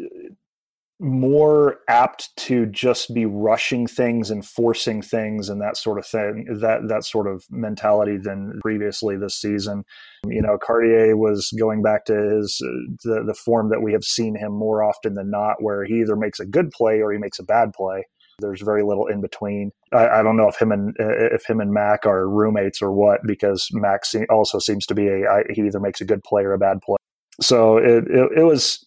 more 1.01 1.79
apt 1.89 2.31
to 2.37 2.67
just 2.67 3.13
be 3.13 3.27
rushing 3.27 3.87
things 3.87 4.31
and 4.31 4.47
forcing 4.47 5.03
things 5.03 5.49
and 5.49 5.61
that 5.61 5.77
sort 5.77 5.99
of 5.99 6.07
thing 6.07 6.47
that 6.61 6.87
that 6.89 7.05
sort 7.05 7.27
of 7.27 7.45
mentality 7.51 8.17
than 8.17 8.59
previously 8.63 9.17
this 9.17 9.35
season. 9.35 9.85
You 10.27 10.43
know 10.43 10.57
cartier 10.59 11.17
was 11.17 11.53
going 11.59 11.83
back 11.83 12.05
to 12.07 12.15
his 12.15 12.61
uh, 12.65 12.95
the, 13.05 13.25
the 13.27 13.35
form 13.35 13.71
that 13.71 13.83
we 13.83 13.93
have 13.93 14.05
seen 14.05 14.37
him 14.37 14.53
more 14.53 14.83
often 14.83 15.15
than 15.15 15.31
not 15.31 15.63
where 15.63 15.85
he 15.85 16.01
either 16.01 16.17
makes 16.17 16.39
a 16.39 16.47
good 16.47 16.71
play 16.71 17.01
or 17.01 17.13
he 17.13 17.19
makes 17.19 17.39
a 17.39 17.45
bad 17.45 17.73
play. 17.73 18.05
There's 18.41 18.63
very 18.63 18.83
little 18.83 19.07
in 19.07 19.21
between. 19.21 19.71
I, 19.93 20.09
I, 20.09 20.23
don't 20.25 20.37
know 20.37 20.49
if 20.49 20.61
him 20.61 20.73
and 20.73 20.95
uh, 20.99 21.35
if 21.35 21.49
him 21.49 21.61
and 21.61 21.73
Mac 21.73 22.05
are 22.05 22.29
roommates 22.29 22.83
or 22.83 22.93
what, 22.93 23.21
because 23.25 23.69
Mac 23.73 24.03
also 24.29 24.59
seems 24.59 24.87
to 24.87 24.95
be 24.95 25.07
a 25.07 25.31
I, 25.31 25.43
he 25.51 25.63
either 25.63 25.79
makes 25.79 26.01
a 26.01 26.05
good 26.05 26.23
play 26.25 26.43
or 26.43 26.53
a 26.53 26.59
bad 26.59 26.81
play 26.81 26.97
so 27.41 27.79
it, 27.79 28.05
it, 28.09 28.39
it 28.39 28.45
was 28.45 28.85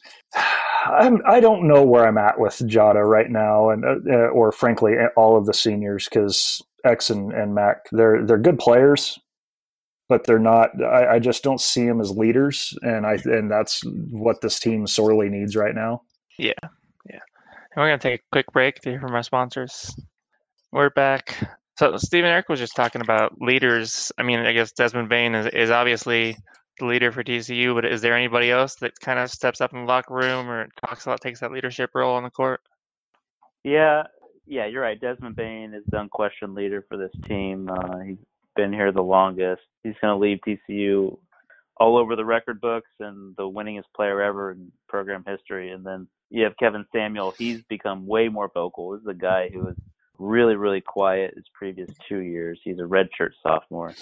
I'm, 0.86 1.22
I 1.26 1.40
don't 1.40 1.68
know 1.68 1.84
where 1.84 2.08
I'm 2.08 2.18
at 2.18 2.40
with 2.40 2.58
Diarra 2.60 3.06
right 3.06 3.30
now, 3.30 3.70
and 3.70 3.84
uh, 3.84 3.96
uh 4.10 4.28
or 4.30 4.52
frankly, 4.52 4.96
all 5.16 5.38
of 5.38 5.46
the 5.46 5.54
seniors 5.54 6.06
because 6.06 6.62
X 6.86 7.10
and, 7.10 7.34
and 7.34 7.54
Mac 7.54 7.90
they're 7.92 8.26
they're 8.26 8.38
good 8.38 8.60
players, 8.60 9.20
but 10.10 10.26
they're 10.26 10.40
not. 10.40 10.82
I, 10.82 11.16
I, 11.16 11.20
just 11.20 11.44
don't 11.44 11.62
see 11.62 11.86
them 11.86 12.00
as 12.00 12.12
leaders, 12.12 12.78
and 12.82 13.06
I 13.06 13.18
and 13.26 13.52
that's 13.52 13.82
what 14.12 14.42
this 14.42 14.60
team 14.60 14.88
sorely 14.88 15.30
needs 15.30 15.56
right 15.56 15.76
now. 15.76 16.04
Yeah, 16.38 16.54
yeah. 17.10 17.20
And 17.76 17.78
we're 17.78 17.88
gonna 17.88 17.98
take 17.98 18.22
a 18.22 18.32
quick 18.32 18.52
break 18.54 18.80
to 18.82 18.92
hear 18.92 19.02
from 19.02 19.14
our 19.14 19.24
sponsors. 19.24 19.94
We're 20.72 20.90
back. 20.92 21.36
So 21.78 21.96
Stephen 21.98 22.30
Eric 22.30 22.50
was 22.50 22.60
just 22.60 22.76
talking 22.76 23.02
about 23.02 23.40
leaders. 23.40 24.12
I 24.18 24.24
mean, 24.24 24.40
I 24.40 24.52
guess 24.52 24.72
Desmond 24.72 25.10
Bane 25.10 25.36
is, 25.36 25.46
is 25.48 25.70
obviously 25.70 26.36
the 26.80 26.86
leader 26.86 27.12
for 27.12 27.24
TCU, 27.24 27.74
but 27.76 27.86
is 27.86 28.02
there 28.02 28.16
anybody 28.16 28.52
else 28.52 28.76
that 28.76 29.00
kind 29.00 29.20
of 29.20 29.30
steps 29.30 29.62
up 29.62 29.74
in 29.74 29.82
the 29.82 29.86
locker 29.86 30.14
room 30.14 30.50
or 30.50 30.68
talks 30.86 31.06
a 31.06 31.10
lot, 31.10 31.22
takes 31.22 31.40
that 31.40 31.52
leadership 31.52 31.92
role 31.94 32.16
on 32.16 32.24
the 32.24 32.30
court? 32.30 32.62
Yeah, 33.64 34.04
yeah, 34.46 34.66
you're 34.66 34.82
right. 34.82 35.00
Desmond 35.00 35.36
Bane 35.36 35.74
is 35.74 35.84
the 35.88 36.00
unquestioned 36.00 36.56
leader 36.56 36.86
for 36.88 36.98
this 36.98 37.12
team. 37.28 37.70
Uh, 37.70 38.00
he's 38.00 38.18
been 38.56 38.72
here 38.72 38.92
the 38.92 39.02
longest. 39.02 39.62
He's 39.84 39.96
going 40.02 40.14
to 40.14 40.20
leave 40.20 40.40
TCU 40.48 41.18
all 41.78 41.98
over 41.98 42.16
the 42.16 42.26
record 42.26 42.60
books 42.60 42.90
and 43.00 43.36
the 43.36 43.44
winningest 43.44 43.84
player 43.96 44.22
ever 44.22 44.52
in 44.52 44.72
program 44.88 45.24
history. 45.28 45.72
And 45.72 45.86
then 45.86 46.08
you 46.30 46.44
have 46.44 46.58
Kevin 46.58 46.86
Samuel. 46.92 47.34
He's 47.38 47.62
become 47.64 48.08
way 48.08 48.30
more 48.30 48.50
vocal. 48.54 48.92
This 48.92 49.02
is 49.02 49.08
a 49.08 49.14
guy 49.14 49.50
who 49.54 49.60
was 49.60 49.76
really, 50.18 50.56
really 50.56 50.82
quiet 50.82 51.34
his 51.36 51.46
previous 51.54 51.92
two 52.08 52.20
years. 52.20 52.60
He's 52.64 52.80
a 52.80 52.84
redshirt 52.84 53.32
sophomore. 53.44 53.94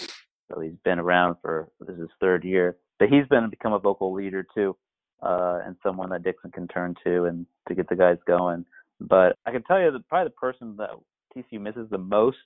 So 0.52 0.60
he's 0.60 0.78
been 0.84 1.00
around 1.00 1.38
for 1.42 1.70
this 1.80 1.90
is 1.96 2.02
his 2.02 2.10
third 2.20 2.44
year, 2.44 2.78
but 3.00 3.10
he's 3.10 3.28
been 3.30 3.50
become 3.50 3.74
a 3.74 3.80
vocal 3.80 4.14
leader 4.14 4.46
too, 4.56 4.76
uh, 5.22 5.60
and 5.66 5.76
someone 5.84 6.10
that 6.10 6.24
Dixon 6.24 6.52
can 6.52 6.68
turn 6.68 6.96
to 7.04 7.26
and 7.26 7.46
to 7.68 7.76
get 7.76 7.90
the 7.90 7.96
guys 7.96 8.18
going. 8.28 8.66
But 9.02 9.38
I 9.46 9.52
can 9.52 9.64
tell 9.64 9.82
you 9.82 9.92
that 9.92 10.08
probably 10.08 10.30
the 10.30 10.32
person 10.32 10.76
that 10.78 10.92
TCU 11.36 11.60
misses 11.60 11.90
the 11.90 11.98
most 11.98 12.38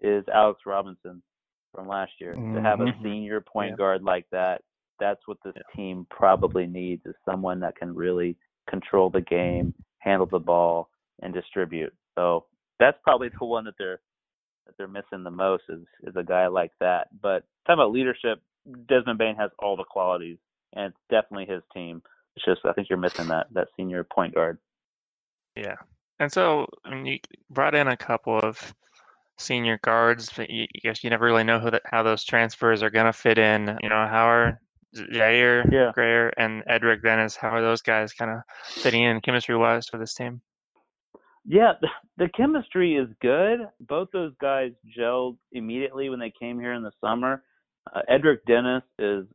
is 0.00 0.24
Alex 0.32 0.60
Robinson 0.66 1.22
from 1.74 1.88
last 1.88 2.12
year. 2.20 2.34
Mm-hmm. 2.34 2.56
To 2.56 2.62
have 2.62 2.80
a 2.80 2.84
mm-hmm. 2.84 3.02
senior 3.02 3.40
point 3.40 3.70
yeah. 3.72 3.76
guard 3.76 4.02
like 4.02 4.26
that, 4.32 4.62
that's 4.98 5.20
what 5.26 5.38
this 5.44 5.54
team 5.74 6.06
probably 6.10 6.66
needs 6.66 7.02
is 7.06 7.14
someone 7.24 7.60
that 7.60 7.76
can 7.76 7.94
really 7.94 8.36
control 8.68 9.10
the 9.10 9.20
game, 9.20 9.74
handle 9.98 10.26
the 10.26 10.38
ball, 10.38 10.88
and 11.22 11.34
distribute. 11.34 11.92
So 12.16 12.46
that's 12.78 12.98
probably 13.02 13.28
the 13.38 13.44
one 13.44 13.64
that 13.64 13.74
they're 13.78 14.00
that 14.66 14.76
they're 14.76 14.88
missing 14.88 15.22
the 15.24 15.30
most 15.30 15.64
is 15.68 15.82
is 16.02 16.16
a 16.16 16.22
guy 16.22 16.46
like 16.46 16.72
that. 16.80 17.08
But 17.20 17.44
talking 17.66 17.80
about 17.80 17.92
leadership, 17.92 18.40
Desmond 18.88 19.18
Bane 19.18 19.36
has 19.36 19.50
all 19.58 19.76
the 19.76 19.84
qualities, 19.84 20.38
and 20.74 20.86
it's 20.86 21.00
definitely 21.10 21.52
his 21.52 21.62
team. 21.72 22.02
It's 22.36 22.44
just 22.44 22.60
I 22.64 22.72
think 22.72 22.88
you're 22.88 22.98
missing 22.98 23.28
that 23.28 23.46
that 23.52 23.68
senior 23.76 24.04
point 24.04 24.34
guard. 24.34 24.58
Yeah, 25.56 25.76
and 26.18 26.32
so 26.32 26.66
I 26.84 26.94
mean, 26.94 27.06
you 27.06 27.18
brought 27.50 27.74
in 27.74 27.88
a 27.88 27.96
couple 27.96 28.38
of 28.38 28.74
senior 29.38 29.78
guards, 29.82 30.30
but 30.36 30.50
you, 30.50 30.64
I 30.64 30.78
guess 30.82 31.04
you 31.04 31.10
never 31.10 31.24
really 31.24 31.44
know 31.44 31.58
who 31.58 31.70
that 31.70 31.82
how 31.84 32.02
those 32.02 32.24
transfers 32.24 32.82
are 32.82 32.90
going 32.90 33.06
to 33.06 33.12
fit 33.12 33.38
in. 33.38 33.78
You 33.82 33.88
know, 33.88 34.06
how 34.06 34.26
are 34.26 34.60
Jaire, 34.96 35.70
yeah. 35.72 35.90
Grayer, 35.94 36.32
and 36.36 36.62
Edric 36.68 37.02
Dennis? 37.02 37.36
How 37.36 37.48
are 37.48 37.62
those 37.62 37.82
guys 37.82 38.12
kind 38.12 38.30
of 38.30 38.38
fitting 38.64 39.02
in 39.02 39.20
chemistry 39.20 39.56
wise 39.56 39.88
for 39.88 39.98
this 39.98 40.14
team? 40.14 40.40
Yeah, 41.46 41.72
the 42.16 42.28
chemistry 42.34 42.96
is 42.96 43.08
good. 43.20 43.60
Both 43.80 44.08
those 44.12 44.32
guys 44.40 44.72
gelled 44.98 45.36
immediately 45.52 46.08
when 46.08 46.18
they 46.18 46.32
came 46.38 46.58
here 46.58 46.72
in 46.72 46.82
the 46.82 46.92
summer. 47.00 47.42
Uh, 47.94 48.00
Edric 48.08 48.46
Dennis 48.46 48.82
is 48.98 49.26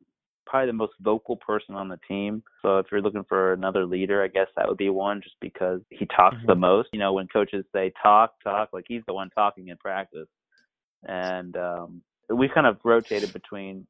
probably 0.48 0.68
the 0.68 0.74
most 0.74 0.94
vocal 1.02 1.36
person 1.36 1.76
on 1.76 1.88
the 1.88 2.00
team. 2.08 2.42
So 2.64 2.80
if 2.80 2.88
you're 2.92 3.02
looking 3.02 3.26
for 3.30 3.54
another 3.54 3.86
leader, 3.86 4.24
I 4.24 4.28
guess 4.28 4.48
that 4.58 4.68
would 4.68 4.78
be 4.78 4.90
one 4.90 5.22
just 5.22 5.36
because 5.40 5.82
he 5.92 6.08
talks 6.08 6.38
mm-hmm. 6.38 6.48
the 6.48 6.56
most. 6.56 6.90
You 6.92 7.00
know, 7.00 7.14
when 7.14 7.28
coaches 7.28 7.64
say 7.72 7.94
talk, 8.02 8.34
talk, 8.44 8.70
like 8.74 8.86
he's 8.88 9.04
the 9.06 9.14
one 9.14 9.30
talking 9.30 9.68
in 9.68 9.78
practice. 9.78 10.28
And 11.04 11.56
um, 11.56 12.02
we 12.30 12.50
kind 12.50 12.66
of 12.66 12.78
rotated 12.84 13.32
between 13.32 13.86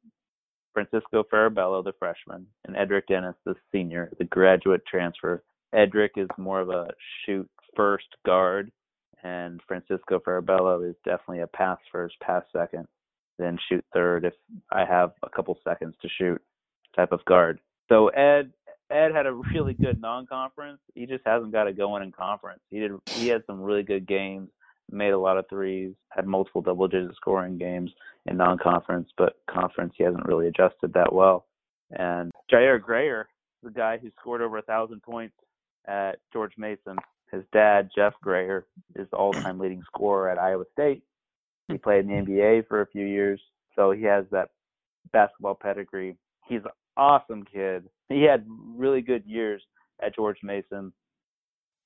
Francisco 0.74 1.24
Farabello, 1.32 1.82
the 1.82 1.94
freshman, 1.98 2.46
and 2.66 2.76
Edric 2.76 3.08
Dennis, 3.08 3.34
the 3.46 3.54
senior, 3.72 4.12
the 4.18 4.24
graduate 4.24 4.82
transfer. 4.86 5.42
Edric 5.72 6.12
is 6.16 6.28
more 6.36 6.60
of 6.60 6.68
a 6.68 6.88
shoot 7.24 7.48
first 7.80 8.08
guard, 8.26 8.70
and 9.22 9.58
Francisco 9.66 10.18
Farabello 10.18 10.86
is 10.86 10.96
definitely 11.02 11.40
a 11.40 11.46
pass 11.46 11.78
first, 11.90 12.14
pass 12.20 12.42
second, 12.54 12.86
then 13.38 13.58
shoot 13.68 13.82
third 13.94 14.26
if 14.26 14.34
I 14.70 14.84
have 14.84 15.12
a 15.22 15.30
couple 15.30 15.58
seconds 15.64 15.94
to 16.02 16.08
shoot 16.18 16.42
type 16.94 17.12
of 17.12 17.24
guard. 17.24 17.58
So 17.88 18.08
Ed 18.08 18.52
Ed 18.90 19.12
had 19.14 19.26
a 19.26 19.32
really 19.32 19.72
good 19.72 20.00
non-conference. 20.00 20.80
He 20.94 21.06
just 21.06 21.22
hasn't 21.24 21.52
got 21.52 21.68
it 21.68 21.78
going 21.78 22.02
in 22.02 22.12
conference. 22.12 22.60
He 22.70 22.80
did. 22.80 22.92
He 23.06 23.28
had 23.28 23.44
some 23.46 23.62
really 23.62 23.82
good 23.82 24.06
games, 24.06 24.50
made 24.90 25.12
a 25.12 25.18
lot 25.18 25.38
of 25.38 25.48
threes, 25.48 25.94
had 26.10 26.26
multiple 26.26 26.60
double-digit 26.60 27.14
scoring 27.16 27.56
games 27.56 27.90
in 28.26 28.36
non-conference, 28.36 29.08
but 29.16 29.36
conference 29.48 29.94
he 29.96 30.04
hasn't 30.04 30.26
really 30.26 30.48
adjusted 30.48 30.92
that 30.92 31.12
well. 31.12 31.46
And 31.92 32.30
Jaire 32.52 32.82
Grayer, 32.82 33.28
the 33.62 33.70
guy 33.70 33.96
who 33.96 34.10
scored 34.20 34.42
over 34.42 34.58
a 34.58 34.62
thousand 34.62 35.02
points 35.02 35.36
at 35.86 36.18
George 36.32 36.52
Mason, 36.58 36.96
his 37.32 37.44
dad 37.52 37.90
Jeff 37.94 38.14
Grayer 38.22 38.66
is 38.96 39.08
the 39.10 39.16
all-time 39.16 39.58
leading 39.60 39.82
scorer 39.86 40.30
at 40.30 40.38
Iowa 40.38 40.64
State. 40.72 41.02
He 41.68 41.74
hmm. 41.74 41.80
played 41.80 42.06
in 42.06 42.08
the 42.08 42.32
NBA 42.32 42.66
for 42.68 42.82
a 42.82 42.86
few 42.86 43.06
years, 43.06 43.40
so 43.76 43.92
he 43.92 44.02
has 44.04 44.24
that 44.30 44.50
basketball 45.12 45.54
pedigree. 45.54 46.16
He's 46.46 46.64
an 46.64 46.70
awesome 46.96 47.44
kid. 47.44 47.84
He 48.08 48.22
had 48.22 48.46
really 48.76 49.00
good 49.00 49.24
years 49.24 49.62
at 50.02 50.14
George 50.14 50.38
Mason. 50.42 50.92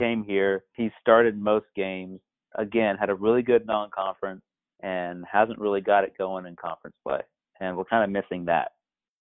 Came 0.00 0.24
here, 0.24 0.64
he 0.74 0.90
started 1.00 1.40
most 1.40 1.66
games. 1.76 2.20
Again, 2.56 2.96
had 2.96 3.10
a 3.10 3.14
really 3.14 3.42
good 3.42 3.66
non-conference 3.66 4.42
and 4.82 5.24
hasn't 5.30 5.58
really 5.58 5.80
got 5.80 6.04
it 6.04 6.18
going 6.18 6.46
in 6.46 6.56
conference 6.56 6.96
play. 7.06 7.20
And 7.60 7.76
we're 7.76 7.84
kind 7.84 8.04
of 8.04 8.10
missing 8.10 8.44
that. 8.46 8.72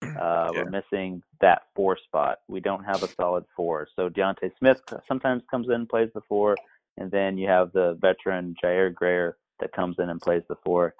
Uh, 0.03 0.51
yeah. 0.53 0.63
We're 0.63 0.69
missing 0.69 1.21
that 1.41 1.63
four 1.75 1.97
spot. 1.97 2.39
We 2.47 2.59
don't 2.59 2.83
have 2.83 3.03
a 3.03 3.07
solid 3.07 3.45
four. 3.55 3.87
So 3.95 4.09
Deontay 4.09 4.51
Smith 4.59 4.81
sometimes 5.07 5.43
comes 5.49 5.67
in, 5.67 5.73
and 5.73 5.89
plays 5.89 6.09
the 6.13 6.21
four, 6.27 6.55
and 6.97 7.09
then 7.11 7.37
you 7.37 7.47
have 7.47 7.71
the 7.73 7.97
veteran 8.01 8.55
Jaire 8.63 8.93
Grayer 8.93 9.37
that 9.59 9.71
comes 9.73 9.95
in 9.99 10.09
and 10.09 10.21
plays 10.21 10.43
the 10.49 10.55
four. 10.63 10.93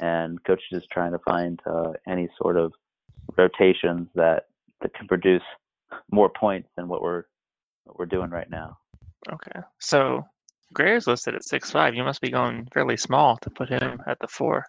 And 0.00 0.42
coach 0.44 0.62
is 0.70 0.84
trying 0.92 1.12
to 1.12 1.18
find 1.20 1.60
uh, 1.66 1.92
any 2.06 2.28
sort 2.40 2.56
of 2.56 2.72
rotations 3.36 4.08
that 4.14 4.44
that 4.80 4.94
can 4.94 5.06
produce 5.08 5.42
more 6.10 6.28
points 6.28 6.68
than 6.76 6.88
what 6.88 7.02
we're 7.02 7.24
what 7.84 7.98
we're 7.98 8.06
doing 8.06 8.30
right 8.30 8.50
now. 8.50 8.78
Okay, 9.30 9.60
so 9.78 10.24
Grayer's 10.72 11.06
listed 11.06 11.34
at 11.34 11.44
six 11.44 11.70
five. 11.70 11.94
You 11.94 12.04
must 12.04 12.20
be 12.20 12.30
going 12.30 12.68
fairly 12.72 12.96
small 12.96 13.36
to 13.38 13.50
put 13.50 13.68
him 13.68 14.00
at 14.06 14.18
the 14.20 14.28
four. 14.28 14.64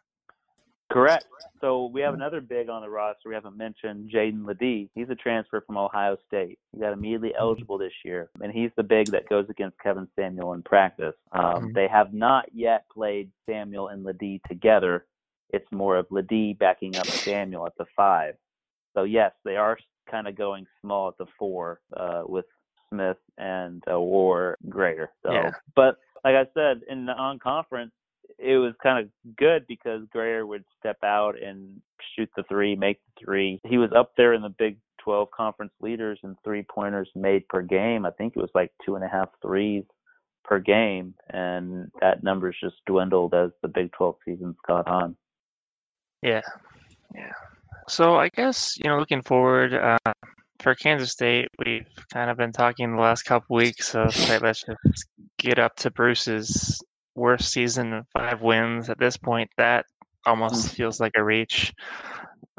Correct. 0.91 1.25
So 1.62 1.86
we 1.93 2.01
have 2.01 2.13
another 2.13 2.41
big 2.41 2.69
on 2.69 2.82
the 2.82 2.89
roster. 2.89 3.30
We 3.30 3.36
haven't 3.36 3.56
mentioned 3.56 4.12
Jaedon 4.12 4.45
LeDee. 4.45 4.89
He's 4.95 5.10
a 5.10 5.15
transfer 5.15 5.62
from 5.62 5.77
Ohio 5.77 6.17
State. 6.27 6.58
He 6.71 6.80
got 6.80 6.91
immediately 6.91 7.30
mm-hmm. 7.30 7.41
eligible 7.41 7.77
this 7.77 7.93
year, 8.04 8.30
and 8.41 8.51
he's 8.51 8.71
the 8.77 8.84
big 8.84 9.08
that 9.12 9.30
goes 9.30 9.45
against 9.49 9.80
Kevin 9.80 10.08
Samuel 10.15 10.54
in 10.54 10.63
practice. 10.63 11.13
Um, 11.32 11.43
mm-hmm. 11.43 11.73
They 11.73 11.88
have 11.88 12.13
not 12.13 12.45
yet 12.54 12.86
played 12.91 13.30
Samuel 13.47 13.89
and 13.89 14.04
LeDee 14.04 14.41
together. 14.47 15.06
It's 15.51 15.67
more 15.71 15.97
of 15.97 16.08
LeDee 16.10 16.54
backing 16.54 16.95
up 16.95 17.06
Samuel 17.06 17.67
at 17.67 17.77
the 17.77 17.86
five. 17.95 18.36
So 18.95 19.04
yes, 19.04 19.32
they 19.45 19.56
are 19.56 19.77
kind 20.10 20.27
of 20.27 20.36
going 20.36 20.65
small 20.82 21.10
at 21.10 21.17
the 21.17 21.27
four 21.38 21.80
uh, 21.95 22.23
with 22.25 22.45
Smith 22.89 23.17
and 23.38 23.84
uh, 23.91 23.99
War 23.99 24.58
Grayer. 24.67 25.12
So, 25.23 25.32
yeah. 25.32 25.51
but 25.75 25.97
like 26.23 26.36
I 26.36 26.45
said 26.54 26.82
in 26.89 27.06
the 27.06 27.13
on 27.13 27.39
conference, 27.39 27.91
it 28.38 28.58
was 28.58 28.74
kind 28.82 29.06
of 29.06 29.36
good 29.38 29.65
because 29.67 30.02
Grayer 30.12 30.46
would 30.46 30.63
step 30.80 30.98
out 31.04 31.36
and 31.41 31.82
shoot 32.15 32.30
the 32.36 32.44
three, 32.44 32.76
make 32.76 33.00
the 33.00 33.26
three. 33.26 33.60
He 33.65 33.78
was 33.78 33.91
up 33.96 34.13
there 34.17 34.34
in 34.34 34.41
the 34.41 34.54
Big 34.58 34.78
12 35.04 35.30
conference 35.32 35.74
leaders 35.82 36.20
in 36.24 36.36
three 36.44 36.63
pointers 36.63 37.10
made 37.15 37.48
per 37.48 37.62
game. 37.62 38.06
I 38.06 38.12
think 38.12 38.34
it 38.36 38.39
was 38.39 38.52
like 38.54 38.72
two 38.86 38.96
and 38.96 39.04
a 39.04 39.08
half 39.08 39.30
threes 39.41 39.84
per 40.44 40.60
game, 40.60 41.13
and 41.30 41.91
that 42.02 42.24
number's 42.24 42.58
just 42.62 42.76
dwindled 42.86 43.34
as 43.34 43.52
the 43.62 43.67
Big 43.67 43.91
12 43.94 44.15
season's 44.26 44.58
got 44.67 44.88
on. 44.88 45.15
Yeah, 46.22 46.41
yeah. 47.15 47.32
So 47.88 48.15
I 48.15 48.30
guess 48.30 48.78
you 48.78 48.89
know, 48.89 49.00
looking 49.00 49.24
forward 49.24 49.74
uh, 49.74 50.13
for 50.60 50.76
Kansas 50.76 51.12
State, 51.12 51.48
we've 51.65 51.88
kind 52.13 52.30
of 52.30 52.38
been 52.38 52.52
talking 52.52 52.96
the 52.96 53.02
last 53.02 53.24
couple 53.24 53.56
weeks 53.56 53.96
of 53.96 54.13
hey, 54.13 54.38
let's 54.38 54.63
just 54.63 55.08
get 55.38 55.58
up 55.58 55.76
to 55.78 55.89
Bruce's 55.91 56.82
worst 57.15 57.52
season 57.52 57.93
of 57.93 58.06
five 58.13 58.41
wins. 58.41 58.89
At 58.89 59.00
this 59.00 59.17
point, 59.17 59.50
that 59.58 59.86
almost 60.26 60.67
mm. 60.67 60.76
feels 60.76 61.00
like 61.00 61.13
a 61.15 61.24
reach. 61.24 61.74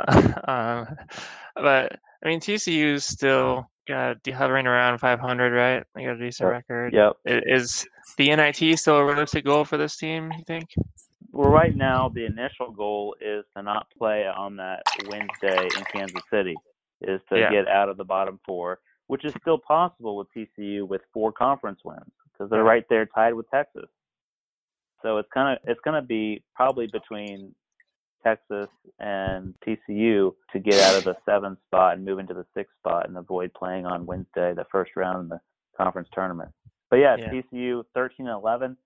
um, 0.08 0.86
but 1.56 1.98
I 2.24 2.28
mean, 2.28 2.40
TCU's 2.40 3.04
still 3.04 3.68
got 3.88 4.18
hovering 4.26 4.66
around 4.66 4.98
500, 4.98 5.52
right? 5.52 5.84
They 5.94 6.04
got 6.04 6.16
a 6.16 6.18
decent 6.18 6.48
yep. 6.48 6.52
record. 6.52 6.94
Yep. 6.94 7.12
Is 7.24 7.86
the 8.16 8.34
NIT 8.34 8.78
still 8.78 8.96
a 8.96 9.04
realistic 9.04 9.44
goal 9.44 9.64
for 9.64 9.76
this 9.76 9.96
team? 9.96 10.32
You 10.36 10.44
think? 10.46 10.68
Well, 11.32 11.50
right 11.50 11.74
now 11.74 12.10
the 12.14 12.26
initial 12.26 12.70
goal 12.70 13.16
is 13.20 13.44
to 13.56 13.62
not 13.62 13.86
play 13.96 14.26
on 14.26 14.56
that 14.56 14.82
Wednesday 15.08 15.64
in 15.76 15.84
Kansas 15.92 16.22
City. 16.30 16.54
Is 17.00 17.20
to 17.32 17.38
yeah. 17.38 17.50
get 17.50 17.66
out 17.66 17.88
of 17.88 17.96
the 17.96 18.04
bottom 18.04 18.38
four, 18.46 18.78
which 19.08 19.24
is 19.24 19.34
still 19.40 19.58
possible 19.58 20.16
with 20.16 20.28
TCU 20.36 20.86
with 20.86 21.00
four 21.12 21.32
conference 21.32 21.80
wins 21.84 22.00
because 22.32 22.48
they're 22.48 22.62
right 22.62 22.84
there 22.88 23.06
tied 23.06 23.34
with 23.34 23.50
Texas. 23.50 23.88
So 25.02 25.18
it's 25.18 25.28
kind 25.32 25.56
of 25.56 25.68
it's 25.68 25.80
going 25.84 26.00
to 26.00 26.06
be 26.06 26.42
probably 26.54 26.86
between 26.86 27.54
Texas 28.22 28.68
and 28.98 29.54
TCU 29.66 30.32
to 30.52 30.58
get 30.58 30.80
out 30.80 30.96
of 30.96 31.04
the 31.04 31.16
seventh 31.26 31.58
spot 31.66 31.96
and 31.96 32.04
move 32.04 32.18
into 32.18 32.34
the 32.34 32.46
sixth 32.54 32.74
spot 32.78 33.08
and 33.08 33.16
avoid 33.16 33.52
playing 33.54 33.86
on 33.86 34.06
Wednesday, 34.06 34.54
the 34.54 34.66
first 34.70 34.92
round 34.96 35.22
in 35.22 35.28
the 35.28 35.40
conference 35.76 36.08
tournament. 36.12 36.50
But 36.90 36.96
yeah, 36.96 37.16
yeah. 37.18 37.30
TCU 37.30 37.82
13 37.94 38.26
and 38.26 38.36
11. 38.36 38.76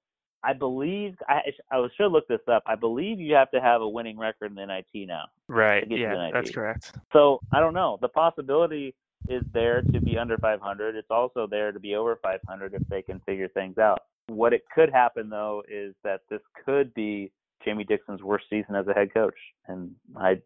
I 0.44 0.52
believe 0.52 1.16
I 1.28 1.40
I 1.72 1.86
should 1.96 2.12
look 2.12 2.28
this 2.28 2.40
up. 2.48 2.62
I 2.66 2.76
believe 2.76 3.18
you 3.18 3.34
have 3.34 3.50
to 3.50 3.60
have 3.60 3.80
a 3.80 3.88
winning 3.88 4.16
record 4.16 4.50
in 4.50 4.54
the 4.54 4.64
NIT 4.64 5.08
now. 5.08 5.24
Right. 5.48 5.84
Yeah, 5.90 6.30
that's 6.32 6.52
correct. 6.52 6.92
So 7.12 7.40
I 7.52 7.60
don't 7.60 7.74
know. 7.74 7.98
The 8.00 8.08
possibility 8.08 8.94
is 9.28 9.42
there 9.52 9.82
to 9.82 10.00
be 10.00 10.16
under 10.18 10.38
500. 10.38 10.94
It's 10.94 11.10
also 11.10 11.48
there 11.50 11.72
to 11.72 11.80
be 11.80 11.96
over 11.96 12.18
500 12.22 12.74
if 12.74 12.82
they 12.88 13.02
can 13.02 13.20
figure 13.26 13.48
things 13.48 13.78
out. 13.78 14.02
What 14.28 14.52
it 14.52 14.62
could 14.74 14.90
happen 14.90 15.28
though 15.28 15.62
is 15.68 15.94
that 16.02 16.22
this 16.28 16.40
could 16.64 16.92
be 16.94 17.32
Jamie 17.64 17.84
Dixon's 17.84 18.22
worst 18.22 18.46
season 18.50 18.74
as 18.74 18.86
a 18.88 18.92
head 18.92 19.12
coach, 19.14 19.36
and 19.68 19.92
I 20.16 20.40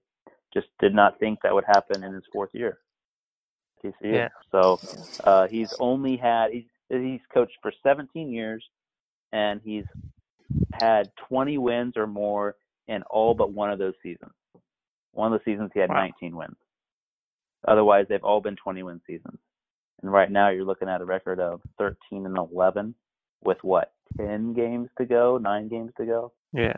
just 0.52 0.68
did 0.80 0.94
not 0.94 1.18
think 1.18 1.40
that 1.42 1.54
would 1.54 1.64
happen 1.64 2.02
in 2.02 2.12
his 2.12 2.24
fourth 2.32 2.50
year. 2.52 2.78
TCU. 3.84 3.92
Yeah. 4.02 4.28
So 4.52 4.80
uh, 5.24 5.48
he's 5.48 5.72
only 5.80 6.16
had 6.16 6.50
he's 6.52 6.64
he's 6.88 7.20
coached 7.32 7.56
for 7.62 7.72
17 7.82 8.30
years, 8.30 8.64
and 9.32 9.60
he's 9.64 9.84
had 10.72 11.10
20 11.28 11.58
wins 11.58 11.96
or 11.96 12.06
more 12.06 12.56
in 12.88 13.02
all 13.04 13.34
but 13.34 13.52
one 13.52 13.70
of 13.70 13.78
those 13.78 13.94
seasons. 14.02 14.32
One 15.12 15.32
of 15.32 15.40
the 15.40 15.50
seasons 15.50 15.70
he 15.72 15.80
had 15.80 15.90
wow. 15.90 16.02
19 16.02 16.36
wins. 16.36 16.56
Otherwise, 17.66 18.06
they've 18.08 18.24
all 18.24 18.40
been 18.40 18.56
20 18.56 18.82
win 18.82 19.00
seasons. 19.06 19.38
And 20.02 20.10
right 20.10 20.30
now, 20.30 20.48
you're 20.48 20.64
looking 20.64 20.88
at 20.88 21.00
a 21.00 21.04
record 21.04 21.40
of 21.40 21.60
13 21.78 22.26
and 22.26 22.36
11 22.36 22.94
with 23.44 23.62
what 23.62 23.92
10 24.16 24.54
games 24.54 24.88
to 24.98 25.04
go, 25.04 25.38
nine 25.38 25.68
games 25.68 25.92
to 25.96 26.06
go. 26.06 26.32
Yeah. 26.52 26.76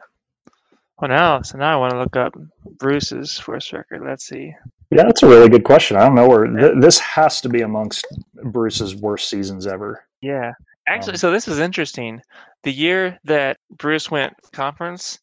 Well, 1.01 1.09
now, 1.09 1.43
so 1.43 1.59
now 1.59 1.75
I 1.75 1.81
want 1.81 1.93
to 1.93 1.99
look 1.99 2.17
up 2.17 2.37
Bruce's 2.79 3.39
first 3.39 3.73
record. 3.73 4.03
Let's 4.05 4.25
see. 4.25 4.55
Yeah, 4.91 5.05
that's 5.05 5.23
a 5.23 5.29
really 5.29 5.49
good 5.49 5.65
question. 5.65 5.97
I 5.97 6.05
don't 6.05 6.15
know 6.15 6.29
where 6.29 6.47
th- 6.47 6.75
this 6.81 6.99
has 6.99 7.41
to 7.41 7.49
be 7.49 7.63
amongst 7.63 8.07
Bruce's 8.45 8.95
worst 8.95 9.29
seasons 9.29 9.67
ever. 9.67 10.05
Yeah, 10.21 10.53
actually, 10.87 11.15
um, 11.15 11.19
so 11.19 11.31
this 11.31 11.49
is 11.49 11.59
interesting. 11.59 12.21
The 12.63 12.73
year 12.73 13.19
that 13.25 13.57
Bruce 13.79 14.11
went 14.11 14.35
conference, 14.53 15.19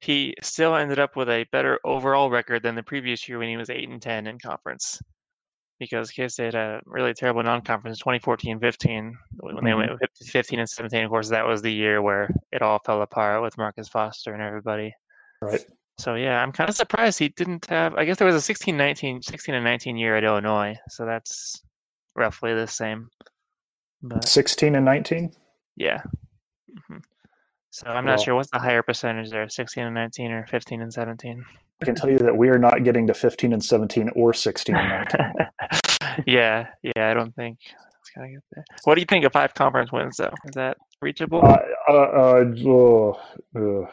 he 0.00 0.34
still 0.42 0.76
ended 0.76 0.98
up 0.98 1.16
with 1.16 1.30
a 1.30 1.46
better 1.50 1.80
overall 1.84 2.30
record 2.30 2.62
than 2.62 2.74
the 2.74 2.82
previous 2.82 3.26
year 3.26 3.38
when 3.38 3.48
he 3.48 3.56
was 3.56 3.70
eight 3.70 3.88
and 3.88 4.00
ten 4.00 4.26
in 4.26 4.38
conference 4.38 5.00
because 5.84 6.10
K 6.10 6.28
State 6.28 6.54
had 6.54 6.54
a 6.54 6.80
really 6.86 7.14
terrible 7.14 7.42
non-conference 7.42 8.02
2014-15 8.02 9.12
when 9.40 9.56
mm-hmm. 9.56 9.64
they 9.64 9.74
went 9.74 9.92
15 10.22 10.58
and 10.58 10.68
17. 10.68 11.04
Of 11.04 11.10
course, 11.10 11.28
that 11.28 11.46
was 11.46 11.62
the 11.62 11.72
year 11.72 12.02
where 12.02 12.30
it 12.52 12.62
all 12.62 12.80
fell 12.84 13.02
apart 13.02 13.42
with 13.42 13.58
Marcus 13.58 13.88
Foster 13.88 14.32
and 14.32 14.42
everybody. 14.42 14.92
Right. 15.42 15.64
So 15.98 16.14
yeah, 16.14 16.42
I'm 16.42 16.52
kind 16.52 16.68
of 16.68 16.76
surprised 16.76 17.18
he 17.18 17.28
didn't 17.28 17.66
have. 17.66 17.94
I 17.94 18.04
guess 18.04 18.18
there 18.18 18.26
was 18.26 18.34
a 18.34 18.40
16, 18.40 18.76
19, 18.76 19.22
16 19.22 19.54
and 19.54 19.64
19 19.64 19.96
year 19.96 20.16
at 20.16 20.24
Illinois, 20.24 20.76
so 20.88 21.06
that's 21.06 21.62
roughly 22.16 22.54
the 22.54 22.66
same. 22.66 23.08
But 24.02 24.26
16 24.26 24.74
and 24.74 24.84
19. 24.84 25.32
Yeah. 25.76 26.02
Mm-hmm. 26.70 26.98
So 27.70 27.88
I'm 27.88 28.04
not 28.04 28.20
sure 28.20 28.34
what's 28.34 28.50
the 28.50 28.58
higher 28.58 28.82
percentage 28.82 29.30
there, 29.30 29.48
16 29.48 29.84
and 29.84 29.94
19 29.94 30.30
or 30.30 30.46
15 30.46 30.82
and 30.82 30.92
17. 30.92 31.44
I 31.82 31.84
can 31.84 31.94
tell 31.94 32.10
you 32.10 32.18
that 32.18 32.36
we 32.36 32.48
are 32.48 32.58
not 32.58 32.84
getting 32.84 33.06
to 33.08 33.14
15 33.14 33.52
and 33.52 33.64
17 33.64 34.10
or 34.14 34.32
16 34.32 34.76
and 34.76 35.06
19. 35.12 36.24
yeah, 36.26 36.68
yeah, 36.82 37.10
I 37.10 37.14
don't 37.14 37.34
think. 37.34 37.58
What 38.84 38.94
do 38.94 39.00
you 39.00 39.06
think 39.06 39.24
of 39.24 39.32
five 39.32 39.54
conference 39.54 39.90
wins, 39.90 40.16
though? 40.18 40.32
Is 40.44 40.54
that 40.54 40.76
reachable? 41.02 41.44
Uh, 41.44 41.58
uh, 41.88 42.44
uh, 42.76 43.12
uh 43.58 43.86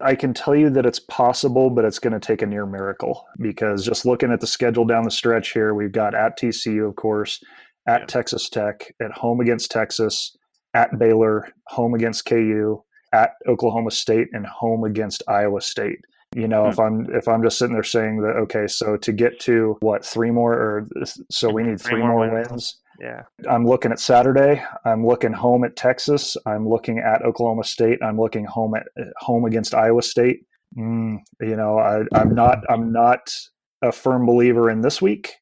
I 0.00 0.14
can 0.14 0.34
tell 0.34 0.56
you 0.56 0.68
that 0.70 0.86
it's 0.86 0.98
possible, 0.98 1.70
but 1.70 1.84
it's 1.84 1.98
going 1.98 2.12
to 2.12 2.20
take 2.20 2.42
a 2.42 2.46
near 2.46 2.66
miracle 2.66 3.24
because 3.38 3.84
just 3.84 4.04
looking 4.04 4.32
at 4.32 4.40
the 4.40 4.46
schedule 4.46 4.84
down 4.84 5.04
the 5.04 5.10
stretch 5.10 5.52
here, 5.52 5.74
we've 5.74 5.92
got 5.92 6.14
at 6.14 6.38
TCU, 6.38 6.88
of 6.88 6.96
course, 6.96 7.42
at 7.86 8.00
Yeah. 8.00 8.06
Texas 8.06 8.48
Tech, 8.48 8.94
at 9.00 9.12
home 9.12 9.40
against 9.40 9.70
Texas, 9.70 10.36
at 10.74 10.98
Baylor, 10.98 11.48
home 11.68 11.94
against 11.94 12.26
KU, 12.26 12.82
at 13.12 13.34
Oklahoma 13.46 13.90
State, 13.90 14.28
and 14.32 14.46
home 14.46 14.84
against 14.84 15.22
Iowa 15.28 15.60
State. 15.60 16.00
You 16.34 16.48
know, 16.48 16.64
Hmm. 16.64 16.70
if 16.70 16.78
I'm 16.80 17.06
if 17.14 17.28
I'm 17.28 17.42
just 17.42 17.58
sitting 17.58 17.74
there 17.74 17.82
saying 17.82 18.22
that, 18.22 18.36
okay, 18.36 18.66
so 18.66 18.96
to 18.96 19.12
get 19.12 19.38
to 19.40 19.76
what 19.80 20.04
three 20.04 20.30
more, 20.30 20.54
or 20.54 20.88
so 21.30 21.50
we 21.50 21.62
need 21.62 21.80
Three 21.80 21.92
three, 21.92 22.00
more 22.00 22.26
more 22.26 22.30
wins. 22.34 22.48
wins. 22.50 22.78
Yeah. 23.00 23.22
I'm 23.50 23.66
looking 23.66 23.90
at 23.90 23.98
Saturday. 23.98 24.62
I'm 24.84 25.04
looking 25.06 25.32
home 25.32 25.64
at 25.64 25.74
Texas. 25.76 26.36
I'm 26.46 26.68
looking 26.68 26.98
at 27.00 27.22
Oklahoma 27.22 27.64
State. 27.64 27.98
I'm 28.02 28.18
looking 28.20 28.44
home 28.44 28.74
at 28.74 28.86
home 29.18 29.44
against 29.44 29.74
Iowa 29.74 30.02
State. 30.02 30.46
Mm, 30.76 31.18
you 31.40 31.56
know, 31.56 31.78
I, 31.78 32.04
I'm 32.14 32.34
not. 32.34 32.58
I'm 32.70 32.92
not 32.92 33.34
a 33.82 33.90
firm 33.92 34.24
believer 34.26 34.70
in 34.70 34.80
this 34.82 35.02
week 35.02 35.34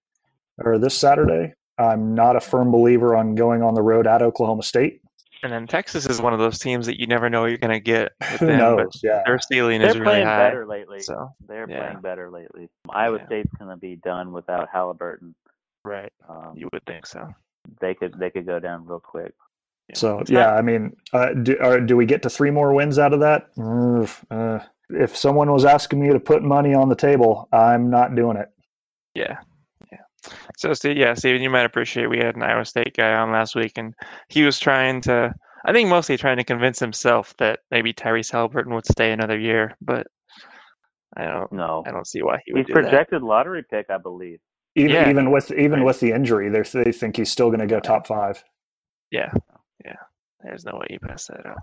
or 0.58 0.78
this 0.78 0.94
Saturday. 0.96 1.52
I'm 1.78 2.14
not 2.14 2.36
a 2.36 2.40
firm 2.40 2.70
believer 2.70 3.14
on 3.14 3.34
going 3.34 3.62
on 3.62 3.74
the 3.74 3.82
road 3.82 4.06
at 4.06 4.22
Oklahoma 4.22 4.62
State. 4.62 5.02
And 5.42 5.52
then 5.52 5.66
Texas 5.66 6.06
is 6.06 6.20
one 6.20 6.32
of 6.34 6.38
those 6.38 6.58
teams 6.58 6.84
that 6.86 7.00
you 7.00 7.06
never 7.06 7.30
know 7.30 7.46
you're 7.46 7.58
going 7.58 7.70
to 7.72 7.80
get 7.80 8.12
with 8.20 8.40
Who 8.40 8.46
them, 8.46 8.58
knows? 8.58 8.76
but 8.76 9.02
Yeah. 9.02 9.22
their 9.24 9.38
ceiling 9.38 9.80
They're 9.80 9.90
is 9.90 9.94
really 9.98 10.04
playing 10.04 10.26
better 10.26 10.66
lately. 10.66 11.00
So, 11.00 11.30
They're 11.48 11.66
yeah. 11.68 11.78
playing 11.86 12.00
better 12.02 12.30
lately. 12.30 12.68
Iowa 12.90 13.18
Yeah. 13.18 13.26
State's 13.26 13.52
going 13.58 13.70
to 13.70 13.76
be 13.76 13.96
done 13.96 14.32
without 14.32 14.68
Halliburton. 14.72 15.34
right. 15.84 16.12
Um, 16.28 16.52
You 16.56 16.68
would 16.72 16.84
think 16.86 17.06
so. 17.06 17.28
they 17.80 17.94
could 17.94 18.18
they 18.18 18.30
could 18.30 18.46
go 18.46 18.58
down 18.60 18.86
real 18.86 19.00
quick. 19.00 19.32
So 19.94 20.18
It's 20.20 20.30
yeah, 20.30 20.46
not- 20.46 20.58
I 20.58 20.62
mean, 20.62 20.96
uh, 21.12 21.32
do, 21.32 21.56
or 21.60 21.80
do 21.80 21.96
we 21.96 22.06
get 22.06 22.22
to 22.22 22.30
three 22.30 22.50
more 22.50 22.72
wins 22.74 22.98
out 22.98 23.12
of 23.12 23.20
that? 23.20 23.48
Uh, 24.30 24.60
if 24.90 25.16
someone 25.16 25.50
was 25.50 25.64
asking 25.64 26.00
me 26.00 26.10
to 26.12 26.20
put 26.20 26.42
money 26.42 26.74
on 26.74 26.88
the 26.88 26.94
table, 26.96 27.48
I'm 27.52 27.90
not 27.90 28.14
doing 28.14 28.36
it. 28.36 28.48
Yeah. 29.14 29.38
Yeah. 30.28 30.34
So, 30.56 30.72
Steve, 30.74 30.96
yeah, 30.96 31.14
Steven, 31.14 31.42
you 31.42 31.50
might 31.50 31.64
appreciate 31.64 32.08
we 32.10 32.18
had 32.18 32.36
an 32.36 32.42
Iowa 32.42 32.64
State 32.64 32.94
guy 32.96 33.14
on 33.14 33.32
last 33.32 33.54
week, 33.54 33.72
and 33.76 33.94
he 34.28 34.42
was 34.44 34.58
trying 34.58 35.00
to, 35.02 35.32
I 35.64 35.72
think 35.72 35.88
mostly 35.88 36.16
trying 36.16 36.36
to 36.36 36.44
convince 36.44 36.78
himself 36.78 37.34
that 37.38 37.60
maybe 37.70 37.92
Tyrese 37.92 38.30
Halliburton 38.32 38.74
would 38.74 38.86
stay 38.86 39.12
another 39.12 39.38
year, 39.38 39.76
but 39.80 40.06
I 41.16 41.24
don't, 41.26 41.52
know. 41.52 41.82
I 41.86 41.90
don't 41.90 42.06
see 42.06 42.22
why 42.22 42.40
he 42.44 42.52
would 42.52 42.60
he's 42.60 42.66
do 42.66 42.74
that. 42.74 42.82
projected 42.82 43.22
lottery 43.22 43.64
pick, 43.68 43.86
I 43.90 43.98
believe. 43.98 44.38
Even 44.76 44.90
Yeah. 44.92 45.10
even 45.10 45.30
with 45.32 45.50
even 45.50 45.80
Right. 45.80 45.86
with 45.86 45.98
the 46.00 46.12
injury, 46.12 46.48
they 46.48 46.62
they 46.62 46.92
think 46.92 47.16
he's 47.16 47.30
still 47.32 47.48
going 47.48 47.58
to 47.60 47.66
go 47.66 47.80
top 47.80 48.06
five. 48.06 48.44
Yeah. 49.10 49.32
Yeah. 49.84 49.96
There's 50.44 50.64
no 50.64 50.74
way 50.76 50.86
you 50.90 51.00
pass 51.00 51.26
that 51.26 51.44
up. 51.44 51.56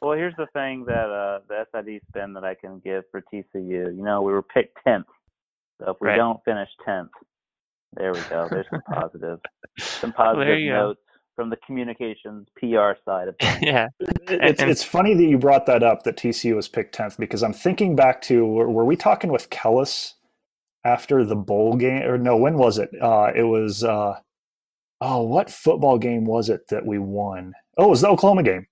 Well, 0.00 0.12
here's 0.16 0.36
the 0.36 0.46
thing 0.52 0.84
that 0.86 1.10
uh, 1.10 1.40
the 1.48 1.66
SID 1.74 2.00
spin 2.08 2.32
that 2.34 2.44
I 2.44 2.54
can 2.54 2.78
give 2.84 3.02
for 3.10 3.20
TCU. 3.22 3.44
You 3.96 4.02
know, 4.04 4.22
we 4.22 4.32
were 4.32 4.42
picked 4.42 4.78
tenth, 4.86 5.06
so 5.80 5.90
if 5.90 5.96
we 6.00 6.08
Right. 6.08 6.16
don't 6.16 6.38
finish 6.44 6.68
tenth, 6.86 7.10
there 7.94 8.12
we 8.12 8.20
go. 8.30 8.48
There's 8.50 8.66
some 8.70 8.82
positive, 8.92 9.38
some 9.78 10.14
Well, 10.18 10.34
there 10.36 10.44
positive 10.44 10.58
you 10.60 10.70
go. 10.72 10.80
notes 10.88 11.00
from 11.36 11.50
the 11.50 11.56
communications 11.66 12.48
PR 12.58 12.92
side 13.04 13.28
of 13.28 13.36
things. 13.40 13.58
yeah. 13.62 13.88
It's 14.28 14.60
and- 14.60 14.70
it's 14.70 14.82
funny 14.84 15.14
that 15.14 15.24
you 15.24 15.38
brought 15.38 15.66
that 15.66 15.82
up 15.82 16.02
that 16.04 16.16
TCU 16.16 16.54
was 16.56 16.68
picked 16.68 16.94
tenth 16.94 17.16
because 17.18 17.42
I'm 17.42 17.52
thinking 17.52 17.96
back 17.96 18.20
to 18.22 18.44
were, 18.46 18.68
were 18.70 18.84
we 18.84 18.96
talking 18.96 19.30
with 19.32 19.48
Kellis 19.50 20.14
after 20.84 21.24
the 21.24 21.36
bowl 21.36 21.76
game 21.76 22.02
or 22.02 22.18
no? 22.18 22.36
When 22.36 22.56
was 22.58 22.78
it? 22.78 22.90
Uh, 23.00 23.30
it 23.34 23.44
was 23.44 23.82
uh, 23.84 24.14
oh, 25.00 25.22
what 25.22 25.50
football 25.50 25.98
game 25.98 26.24
was 26.24 26.48
it 26.50 26.68
that 26.68 26.84
we 26.84 26.98
won? 26.98 27.54
Oh, 27.78 27.86
it 27.86 27.90
was 27.90 28.00
the 28.02 28.08
Oklahoma 28.08 28.42
game. 28.42 28.66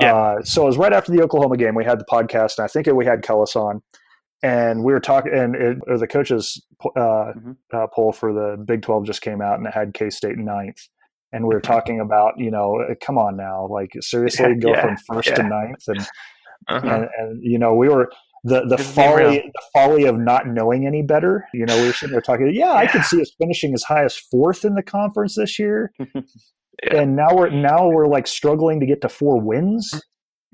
Yeah. 0.00 0.14
Uh, 0.14 0.42
so 0.42 0.62
it 0.62 0.66
was 0.66 0.76
right 0.76 0.92
after 0.92 1.10
the 1.10 1.22
Oklahoma 1.22 1.56
game. 1.56 1.74
We 1.74 1.84
had 1.84 1.98
the 1.98 2.04
podcast, 2.04 2.58
and 2.58 2.64
I 2.64 2.68
think 2.68 2.86
we 2.86 3.06
had 3.06 3.22
Kellis 3.22 3.56
on, 3.56 3.82
and 4.42 4.84
we 4.84 4.92
were 4.92 5.00
talking. 5.00 5.32
And 5.34 5.54
it, 5.56 5.78
or 5.86 5.98
the 5.98 6.06
coaches 6.06 6.64
uh, 6.96 7.32
Mhm. 7.36 7.56
uh, 7.72 7.86
poll 7.94 8.12
for 8.12 8.32
the 8.32 8.62
Big 8.64 8.82
Twelve 8.82 9.04
just 9.06 9.22
came 9.22 9.40
out, 9.40 9.58
and 9.58 9.66
it 9.66 9.74
had 9.74 9.94
K 9.94 10.10
State 10.10 10.38
ninth. 10.38 10.78
And 11.32 11.46
we 11.46 11.54
were 11.54 11.60
talking 11.60 12.00
about, 12.00 12.34
you 12.38 12.50
know, 12.50 12.80
uh, 12.80 12.94
come 13.00 13.18
on 13.18 13.36
now, 13.36 13.66
like 13.68 13.90
seriously, 14.00 14.54
go 14.54 14.70
Yeah, 14.70 14.80
from 14.82 14.96
first 15.08 15.34
to 15.36 15.42
ninth, 15.42 15.82
and, 15.88 16.00
Uh-huh. 16.68 16.86
and 16.88 17.08
and 17.18 17.38
you 17.42 17.58
know, 17.58 17.74
we 17.74 17.88
were 17.88 18.10
the 18.44 18.64
the 18.66 18.78
folly 18.78 19.38
the 19.38 19.62
folly 19.74 20.04
of 20.04 20.18
not 20.18 20.46
knowing 20.46 20.86
any 20.86 21.02
better. 21.02 21.46
You 21.52 21.66
know, 21.66 21.76
we 21.80 21.86
were 21.88 21.92
sitting 21.92 22.12
there 22.12 22.20
talking. 22.20 22.50
Yeah, 22.54 22.72
I 22.72 22.86
could 22.86 23.02
see 23.04 23.20
us 23.20 23.32
finishing 23.40 23.74
as 23.74 23.82
high 23.82 24.04
as 24.04 24.16
fourth 24.16 24.64
in 24.64 24.74
the 24.74 24.82
conference 24.82 25.34
this 25.36 25.58
year, 25.58 25.92
Yeah. 25.98 26.96
and 27.00 27.16
now 27.16 27.34
we're 27.34 27.50
now 27.50 27.88
we're 27.88 28.06
like 28.06 28.26
struggling 28.26 28.80
to 28.80 28.86
get 28.86 29.00
to 29.02 29.08
four 29.08 29.40
wins. 29.40 29.90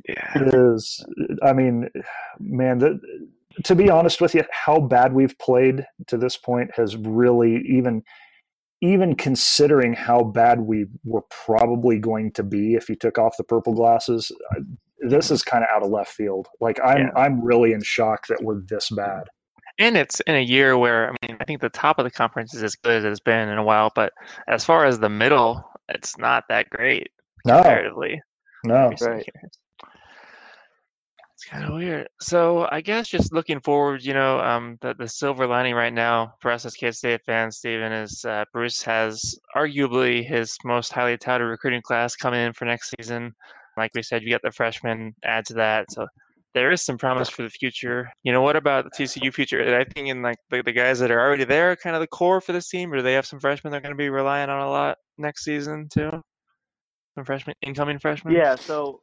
yeah. 0.09 0.33
Is 0.37 1.05
I 1.43 1.53
mean, 1.53 1.89
man, 2.41 2.78
the, 2.78 2.99
to 3.64 3.74
be 3.74 3.90
honest 3.90 4.20
with 4.20 4.34
you, 4.34 4.44
how 4.50 4.80
bad 4.80 5.12
we've 5.12 5.38
played 5.38 5.84
to 6.09 6.16
this 6.16 6.36
point 6.36 6.70
has 6.76 6.96
really 6.96 7.62
even 7.68 8.03
even 8.80 9.14
considering 9.14 9.92
how 9.94 10.24
bad 10.24 10.61
we 10.61 10.86
were 11.05 11.22
probably 11.30 11.98
going 11.98 12.32
to 12.32 12.42
be 12.42 12.74
if 12.74 12.88
you 12.88 12.96
took 12.96 13.16
off 13.16 13.36
the 13.36 13.44
purple 13.44 13.72
glasses. 13.74 14.32
uh, 14.57 14.61
This 15.09 15.30
is 15.30 15.42
kind 15.44 15.62
of 15.62 15.70
out 15.72 15.84
of 15.84 15.90
left 15.90 16.11
field. 16.12 16.48
Like 16.61 16.80
I'm, 16.84 16.98
Yeah. 16.98 17.11
I'm 17.16 17.40
really 17.44 17.72
in 17.72 17.82
shock 17.82 18.26
that 18.26 18.42
we're 18.42 18.61
this 18.68 18.90
bad. 18.90 19.24
And 19.78 19.96
it's 19.96 20.18
in 20.20 20.34
a 20.34 20.40
year 20.42 20.76
where 20.76 21.11
I 21.12 21.26
mean 21.26 21.36
I 21.40 21.44
think 21.44 21.61
the 21.61 21.68
top 21.68 21.98
of 21.98 22.05
the 22.05 22.11
conference 22.11 22.55
is 22.55 22.62
as 22.62 22.74
good 22.74 22.96
as 22.98 23.05
it's 23.05 23.20
been 23.20 23.48
in 23.48 23.57
a 23.59 23.62
while, 23.64 23.90
but 23.94 24.12
as 24.48 24.64
far 24.64 24.84
as 24.84 24.98
the 24.98 25.09
middle, 25.09 25.64
it's 25.88 26.18
not 26.18 26.44
that 26.48 26.68
great 26.70 27.09
No, 27.46 27.55
comparatively. 27.57 28.20
no. 28.64 28.92
Right. 29.00 29.26
It's 31.43 31.51
kind 31.51 31.64
of 31.64 31.74
weird. 31.74 32.09
So 32.20 32.68
I 32.70 32.80
guess 32.80 33.09
just 33.09 33.32
looking 33.32 33.61
forward, 33.61 34.05
you 34.05 34.14
know, 34.14 34.38
um, 34.38 34.78
the 34.80 34.95
the 34.95 35.09
silver 35.09 35.45
lining 35.45 35.74
right 35.74 35.93
now 35.93 36.34
for 36.40 36.53
us 36.53 36.64
as 36.64 36.74
K 36.74 36.93
State 36.93 37.20
fans, 37.26 37.57
Stephen, 37.57 37.93
is 37.93 38.24
uh, 38.24 38.45
Bruce 38.53 38.80
has 38.82 39.36
arguably 39.57 40.24
his 40.24 40.57
most 40.64 40.93
highly 40.93 41.16
touted 41.16 41.49
recruiting 41.49 41.82
class 41.82 42.14
coming 42.14 42.38
in 42.38 42.53
for 42.53 42.64
next 42.64 42.95
season. 42.97 43.34
Like 43.76 43.90
we 43.93 44.05
said, 44.05 44.22
you 44.22 44.30
got 44.30 44.43
the 44.43 44.53
freshmen 44.53 45.16
add 45.24 45.45
to 45.47 45.55
that, 45.55 45.90
so 45.90 46.07
there 46.55 46.70
is 46.70 46.80
some 46.80 46.97
promise 46.97 47.28
for 47.28 47.43
the 47.43 47.51
future. 47.51 48.09
You 48.22 48.30
know, 48.30 48.43
what 48.43 48.55
about 48.55 48.84
the 48.84 48.90
TCU 48.90 49.34
future? 49.34 49.76
I 49.76 49.82
think 49.82 50.11
in 50.11 50.22
like 50.22 50.38
the, 50.49 50.62
the 50.62 50.70
guys 50.70 51.01
that 51.01 51.11
are 51.11 51.20
already 51.20 51.45
there, 51.45 51.74
kind 51.74 51.97
of 51.97 52.01
the 52.01 52.07
core 52.07 52.40
for 52.40 52.53
this 52.53 52.68
team, 52.68 52.93
or 52.93 52.99
do 52.99 53.03
they 53.03 53.14
have 53.14 53.26
some 53.26 53.40
freshmen 53.40 53.72
they're 53.72 53.80
going 53.80 53.95
to 53.95 53.99
be 53.99 54.11
relying 54.11 54.49
on 54.49 54.61
a 54.61 54.70
lot 54.70 54.97
next 55.18 55.43
season 55.43 55.88
too? 55.93 56.22
Some 57.16 57.24
freshmen, 57.24 57.57
incoming 57.62 57.99
freshmen. 57.99 58.32
Yeah, 58.32 58.55
so 58.55 59.01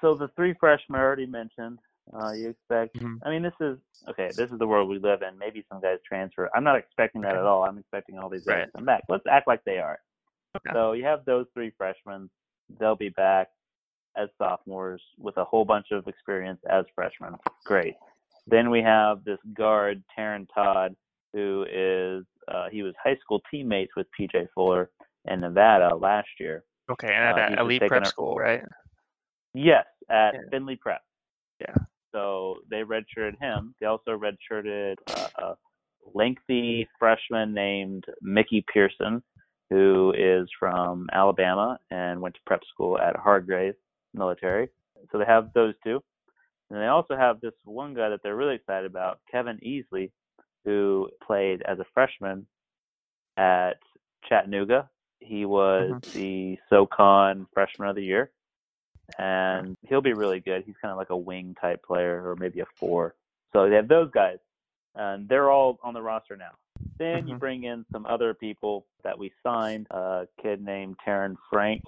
so 0.00 0.14
the 0.14 0.28
three 0.36 0.54
freshmen 0.58 0.98
I 1.00 1.02
already 1.02 1.26
mentioned. 1.26 1.78
Uh, 2.12 2.30
you 2.32 2.50
expect? 2.50 2.94
Mhm. 2.96 3.18
I 3.24 3.30
mean, 3.30 3.42
this 3.42 3.54
is 3.60 3.78
okay. 4.08 4.28
This 4.36 4.52
is 4.52 4.58
the 4.58 4.66
world 4.66 4.88
we 4.88 4.98
live 5.00 5.22
in. 5.22 5.36
Maybe 5.38 5.64
some 5.68 5.80
guys 5.80 5.98
transfer. 6.06 6.48
I'm 6.54 6.62
not 6.62 6.76
expecting 6.76 7.20
that 7.22 7.34
at 7.34 7.42
all. 7.42 7.64
I'm 7.64 7.78
expecting 7.78 8.18
all 8.18 8.28
these 8.28 8.44
guys 8.44 8.58
Right. 8.58 8.66
to 8.66 8.72
come 8.72 8.84
back. 8.84 9.02
Let's 9.08 9.26
act 9.26 9.48
like 9.48 9.64
they 9.64 9.78
are. 9.80 9.98
Okay. 10.56 10.70
So 10.72 10.92
you 10.92 11.04
have 11.04 11.24
those 11.24 11.46
three 11.52 11.70
freshmen. 11.70 12.30
They'll 12.78 12.94
be 12.96 13.08
back 13.08 13.48
as 14.16 14.28
sophomores 14.38 15.02
with 15.18 15.36
a 15.36 15.44
whole 15.44 15.64
bunch 15.64 15.90
of 15.90 16.06
experience 16.06 16.62
as 16.70 16.86
freshmen. 16.94 17.36
Great. 17.64 17.96
Then 18.46 18.70
we 18.70 18.80
have 18.82 19.24
this 19.24 19.40
guard, 19.54 20.02
Taryn 20.16 20.46
Todd, 20.54 20.94
who 21.32 21.66
is 21.68 22.24
uh, 22.48 22.68
he 22.70 22.84
was 22.84 22.94
high 23.02 23.16
school 23.16 23.42
teammates 23.50 23.96
with 23.96 24.06
PJ 24.18 24.48
Fuller 24.54 24.90
in 25.24 25.40
Nevada 25.40 25.94
last 25.96 26.28
year. 26.38 26.62
Okay, 26.88 27.08
and 27.12 27.16
at 27.16 27.32
Uh, 27.34 27.36
that 27.50 27.58
elite 27.58 27.82
prep 27.88 28.06
school, 28.06 28.36
right? 28.36 28.62
Yes, 29.56 29.86
at 30.10 30.34
Yeah. 30.34 30.40
Findlay 30.50 30.76
Prep. 30.76 31.02
Yeah. 31.60 31.74
So 32.12 32.60
they 32.70 32.82
redshirted 32.82 33.38
him. 33.40 33.74
They 33.80 33.86
also 33.86 34.18
redshirted 34.18 34.96
a 35.38 35.56
lengthy 36.14 36.88
freshman 36.98 37.54
named 37.54 38.04
Mickey 38.20 38.64
Pearson, 38.72 39.22
who 39.70 40.12
is 40.16 40.48
from 40.58 41.08
Alabama 41.12 41.78
and 41.90 42.20
went 42.20 42.34
to 42.34 42.40
prep 42.46 42.62
school 42.64 42.98
at 42.98 43.16
Hargrave 43.16 43.74
Military. 44.14 44.68
So 45.10 45.18
they 45.18 45.24
have 45.24 45.52
those 45.54 45.74
two. 45.82 46.02
And 46.70 46.80
they 46.80 46.86
also 46.86 47.16
have 47.16 47.40
this 47.40 47.54
one 47.64 47.94
guy 47.94 48.08
that 48.08 48.22
they're 48.22 48.36
really 48.36 48.56
excited 48.56 48.90
about, 48.90 49.20
Kevin 49.30 49.58
Easley, 49.58 50.10
who 50.64 51.08
played 51.22 51.62
as 51.62 51.78
a 51.78 51.84
freshman 51.94 52.46
at 53.36 53.78
Chattanooga. 54.28 54.90
He 55.20 55.44
was 55.44 55.92
Mhm. 55.92 56.12
the 56.12 56.58
SoCon 56.68 57.46
Freshman 57.54 57.88
of 57.88 57.96
the 57.96 58.04
Year 58.04 58.32
and 59.18 59.76
he'll 59.88 60.00
be 60.00 60.12
really 60.12 60.40
good. 60.40 60.62
He's 60.66 60.74
kind 60.80 60.92
of 60.92 60.98
like 60.98 61.10
a 61.10 61.16
wing 61.16 61.54
type 61.60 61.82
player, 61.84 62.28
or 62.28 62.36
maybe 62.36 62.60
a 62.60 62.66
four. 62.76 63.14
So 63.52 63.68
they 63.68 63.76
have 63.76 63.88
those 63.88 64.10
guys, 64.10 64.38
and 64.94 65.28
they're 65.28 65.50
all 65.50 65.78
on 65.82 65.94
the 65.94 66.02
roster 66.02 66.36
now. 66.36 66.52
Then 66.98 67.26
you 67.26 67.36
Mhm. 67.36 67.40
bring 67.40 67.64
in 67.64 67.84
some 67.92 68.06
other 68.06 68.34
people 68.34 68.86
that 69.02 69.18
we 69.18 69.32
signed. 69.42 69.86
A 69.90 70.26
kid 70.42 70.62
named 70.62 70.98
Terren 70.98 71.36
Frank 71.50 71.82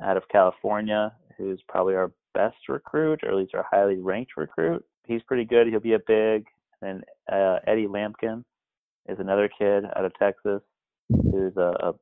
out 0.00 0.16
of 0.16 0.26
California, 0.28 1.14
who's 1.36 1.60
probably 1.62 1.94
our 1.94 2.10
best 2.32 2.68
recruit, 2.68 3.22
or 3.22 3.28
at 3.28 3.34
least 3.34 3.54
our 3.54 3.62
highly 3.62 3.98
ranked 3.98 4.36
recruit. 4.36 4.84
He's 5.04 5.22
pretty 5.22 5.44
good. 5.44 5.66
He'll 5.68 5.80
be 5.80 5.92
a 5.94 5.98
big. 6.00 6.46
And 6.82 7.04
uh, 7.30 7.60
Eddie 7.66 7.86
Lampkin 7.86 8.44
is 9.08 9.18
another 9.20 9.48
kid 9.48 9.84
out 9.84 10.04
of 10.04 10.12
Texas, 10.14 10.62
who's 11.08 11.56
a, 11.56 11.76
a 11.80 11.94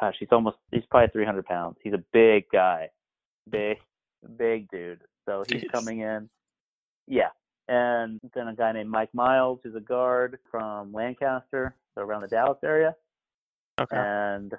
gosh, 0.00 0.16
he's 0.18 0.32
almost 0.32 0.58
he's 0.70 0.84
probably 0.86 1.08
300 1.08 1.44
pounds. 1.46 1.76
He's 1.82 1.92
a 1.94 2.02
big 2.12 2.48
guy 2.50 2.90
big, 3.50 3.78
big 4.36 4.68
dude. 4.70 5.00
So 5.28 5.44
he's 5.48 5.62
Jeez. 5.62 5.72
coming 5.72 6.00
in. 6.00 6.28
Yeah, 7.06 7.28
and 7.68 8.20
then 8.34 8.48
a 8.48 8.54
guy 8.54 8.72
named 8.72 8.90
Mike 8.90 9.12
Miles, 9.14 9.60
who's 9.62 9.74
a 9.74 9.80
guard 9.80 10.38
from 10.50 10.92
Lancaster, 10.92 11.74
so 11.94 12.02
around 12.02 12.22
the 12.22 12.28
Dallas 12.28 12.58
area. 12.64 12.94
Okay. 13.80 13.96
And 13.96 14.52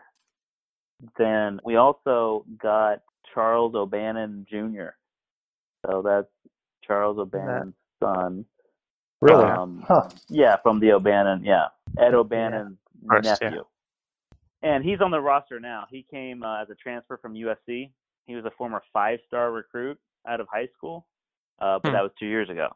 then 1.18 1.60
we 1.64 1.76
also 1.76 2.46
got 2.62 3.02
Charles 3.34 3.76
O'Bannon 3.76 4.46
Jr. 4.50 4.90
So 5.86 6.02
that's 6.02 6.28
Charles 6.86 7.18
O'Bannon's 7.18 7.76
son. 8.02 8.46
Really? 9.22 9.46
Um, 9.46 9.84
Huh. 9.88 10.10
yeah, 10.30 10.58
from 10.58 10.80
the 10.80 10.92
O'Bannon. 10.92 11.44
Yeah, 11.44 11.68
Ed 11.98 12.14
O'Bannon's 12.14 12.78
course, 13.10 13.26
yeah. 13.26 13.36
nephew. 13.42 13.66
And 14.62 14.84
he's 14.84 15.02
on 15.02 15.12
the 15.12 15.20
roster 15.20 15.60
now. 15.60 15.86
He 15.90 16.06
came 16.10 16.44
uh, 16.44 16.62
as 16.62 16.70
a 16.70 16.76
transfer 16.76 17.18
from 17.18 17.34
USC. 17.34 17.92
He 18.26 18.36
was 18.36 18.46
a 18.46 18.52
former 18.52 18.82
five-star 18.94 19.52
recruit 19.52 20.00
out 20.28 20.40
of 20.40 20.48
high 20.52 20.68
school, 20.78 21.06
uh, 21.60 21.80
but 21.82 21.90
Hmm. 21.90 21.94
that 21.96 22.04
was 22.04 22.12
two 22.20 22.28
years 22.28 22.50
ago. 22.50 22.70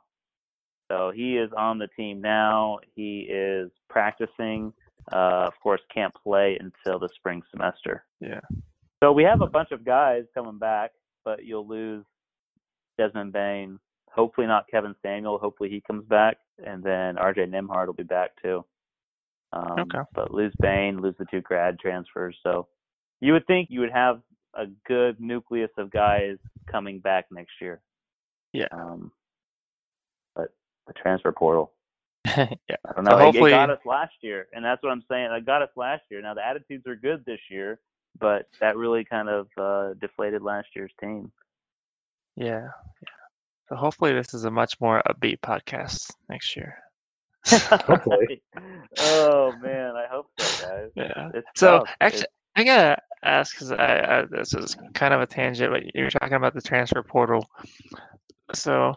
So 0.92 1.12
he 1.12 1.38
is 1.38 1.52
on 1.54 1.78
the 1.80 1.88
team 1.90 2.22
now. 2.22 2.80
He 2.96 3.22
is 3.22 3.72
practicing. 3.90 4.74
Uh, 5.12 5.46
of 5.48 5.54
course, 5.62 5.82
can't 5.94 6.14
play 6.16 6.58
until 6.60 7.00
the 7.00 7.10
spring 7.10 7.42
semester. 7.52 8.06
Yeah. 8.20 8.42
So 9.02 9.12
we 9.12 9.24
have 9.24 9.42
a 9.42 9.48
bunch 9.48 9.72
of 9.72 9.84
guys 9.86 10.26
coming 10.34 10.58
back, 10.58 10.92
but 11.24 11.46
you'll 11.46 11.68
lose 11.68 12.06
Desmond 12.98 13.32
Bane. 13.34 13.80
Hopefully 14.12 14.48
not 14.48 14.68
Kevin 14.70 14.96
Samuel. 15.04 15.38
Hopefully 15.38 15.70
he 15.70 15.82
comes 15.82 16.06
back, 16.06 16.38
and 16.66 16.84
then 16.84 17.16
RJ 17.18 17.46
Nembhard 17.46 17.86
will 17.88 17.94
be 17.94 18.04
back 18.04 18.32
too. 18.42 18.66
Um, 19.54 19.80
Okay. 19.80 20.00
But 20.14 20.32
lose 20.34 20.54
Bane, 20.60 21.00
lose 21.00 21.16
the 21.18 21.26
two 21.26 21.42
grad 21.42 21.80
transfers. 21.80 22.38
So 22.44 22.68
you 23.22 23.34
would 23.34 23.46
think 23.46 23.70
you 23.70 23.80
would 23.82 23.92
have 23.92 24.22
a 24.58 24.66
good 24.88 25.20
nucleus 25.22 25.70
of 25.78 25.92
guys 25.92 26.38
coming 26.70 27.00
back 27.00 27.26
next 27.32 27.54
year. 27.62 27.80
Yeah. 28.54 28.68
Um, 28.72 29.12
but 30.36 30.50
the 30.88 30.94
transfer 30.94 31.32
portal, 31.32 31.72
yeah. 32.26 32.46
I 32.86 32.94
don't 32.96 33.04
know. 33.06 33.18
It- 33.18 33.24
hopefully- 33.24 33.52
it 33.52 33.56
got 33.56 33.70
us 33.70 33.86
last 33.86 34.14
year, 34.22 34.48
and 34.54 34.64
that's 34.66 34.82
what 34.84 34.92
I'm 34.92 35.04
saying. 35.10 35.32
It 35.32 35.46
got 35.46 35.62
us 35.62 35.70
last 35.76 36.04
year. 36.12 36.22
Now 36.22 36.34
the 36.34 36.46
attitudes 36.46 36.86
are 36.88 36.96
good 36.96 37.24
this 37.26 37.40
year, 37.50 37.80
but 38.20 38.48
that 38.60 38.76
really 38.78 39.06
kind 39.06 39.30
of 39.30 39.48
uh, 39.58 39.94
deflated 40.02 40.42
last 40.42 40.68
year's 40.76 40.92
team. 41.00 41.32
Yeah. 42.36 42.68
Yeah. 43.02 43.10
So 43.70 43.76
hopefully 43.76 44.14
this 44.14 44.34
is 44.34 44.46
a 44.46 44.52
much 44.52 44.80
more 44.80 45.02
upbeat 45.10 45.40
podcast 45.42 46.10
next 46.30 46.56
year. 46.56 46.78
Hopefully. 47.48 48.42
oh 49.00 49.54
man, 49.62 49.96
I 49.96 50.06
hope 50.10 50.28
so, 50.38 50.68
guys. 50.68 50.90
Yeah. 50.96 51.30
It's 51.34 51.48
So 51.56 51.80
tough. 51.80 51.90
actually, 52.02 52.20
It's- 52.22 52.34
I 52.56 52.64
gotta 52.64 52.98
ask 53.24 53.56
because 53.56 53.72
I, 53.72 54.20
I 54.22 54.26
this 54.30 54.54
is 54.54 54.76
kind 54.94 55.14
of 55.14 55.22
a 55.22 55.28
tangent, 55.28 55.72
but 55.72 55.84
you're 55.96 56.10
talking 56.10 56.36
about 56.36 56.54
the 56.54 56.62
transfer 56.62 57.04
portal. 57.04 57.48
So, 58.54 58.94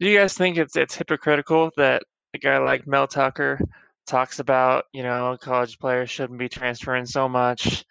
do 0.00 0.08
you 0.08 0.18
guys 0.18 0.34
think 0.34 0.56
it's 0.58 0.76
it's 0.76 0.94
hypocritical 0.94 1.70
that 1.76 2.02
a 2.34 2.38
guy 2.38 2.58
like 2.58 2.86
Mel 2.86 3.06
Tucker 3.06 3.60
talks 4.06 4.38
about 4.38 4.84
you 4.92 5.02
know 5.02 5.36
college 5.40 5.78
players 5.78 6.10
shouldn't 6.10 6.38
be 6.38 6.48
transferring 6.48 7.06
so 7.06 7.28
much, 7.28 7.84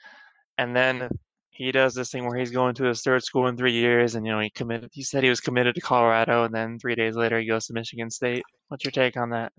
and 0.57 0.75
then 0.75 1.09
he 1.49 1.71
does 1.71 1.93
this 1.93 2.11
thing 2.11 2.25
where 2.25 2.37
he's 2.37 2.51
going 2.51 2.75
to 2.75 2.83
his 2.83 3.01
third 3.01 3.23
school 3.23 3.47
in 3.47 3.55
three 3.57 3.73
years, 3.73 4.15
and 4.15 4.25
you 4.25 4.31
know 4.31 4.39
he 4.39 4.49
committed. 4.49 4.89
He 4.93 5.03
said 5.03 5.23
he 5.23 5.29
was 5.29 5.39
committed 5.39 5.75
to 5.75 5.81
Colorado, 5.81 6.43
and 6.43 6.53
then 6.53 6.79
three 6.79 6.95
days 6.95 7.15
later 7.15 7.39
he 7.39 7.47
goes 7.47 7.65
to 7.67 7.73
Michigan 7.73 8.09
State. 8.09 8.43
What's 8.67 8.83
your 8.83 8.91
take 8.91 9.17
on 9.17 9.29
that? 9.29 9.53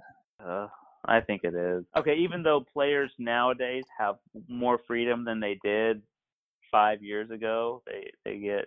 Uh, 0.44 0.66
I 1.06 1.20
think 1.20 1.44
it 1.44 1.54
is. 1.54 1.84
Okay, 1.96 2.16
even 2.16 2.42
though 2.42 2.60
players 2.60 3.12
nowadays 3.18 3.84
have 3.98 4.16
more 4.48 4.78
freedom 4.86 5.24
than 5.24 5.40
they 5.40 5.58
did 5.62 6.02
five 6.70 7.02
years 7.02 7.30
ago, 7.30 7.82
they 7.86 8.10
they 8.24 8.38
get 8.38 8.66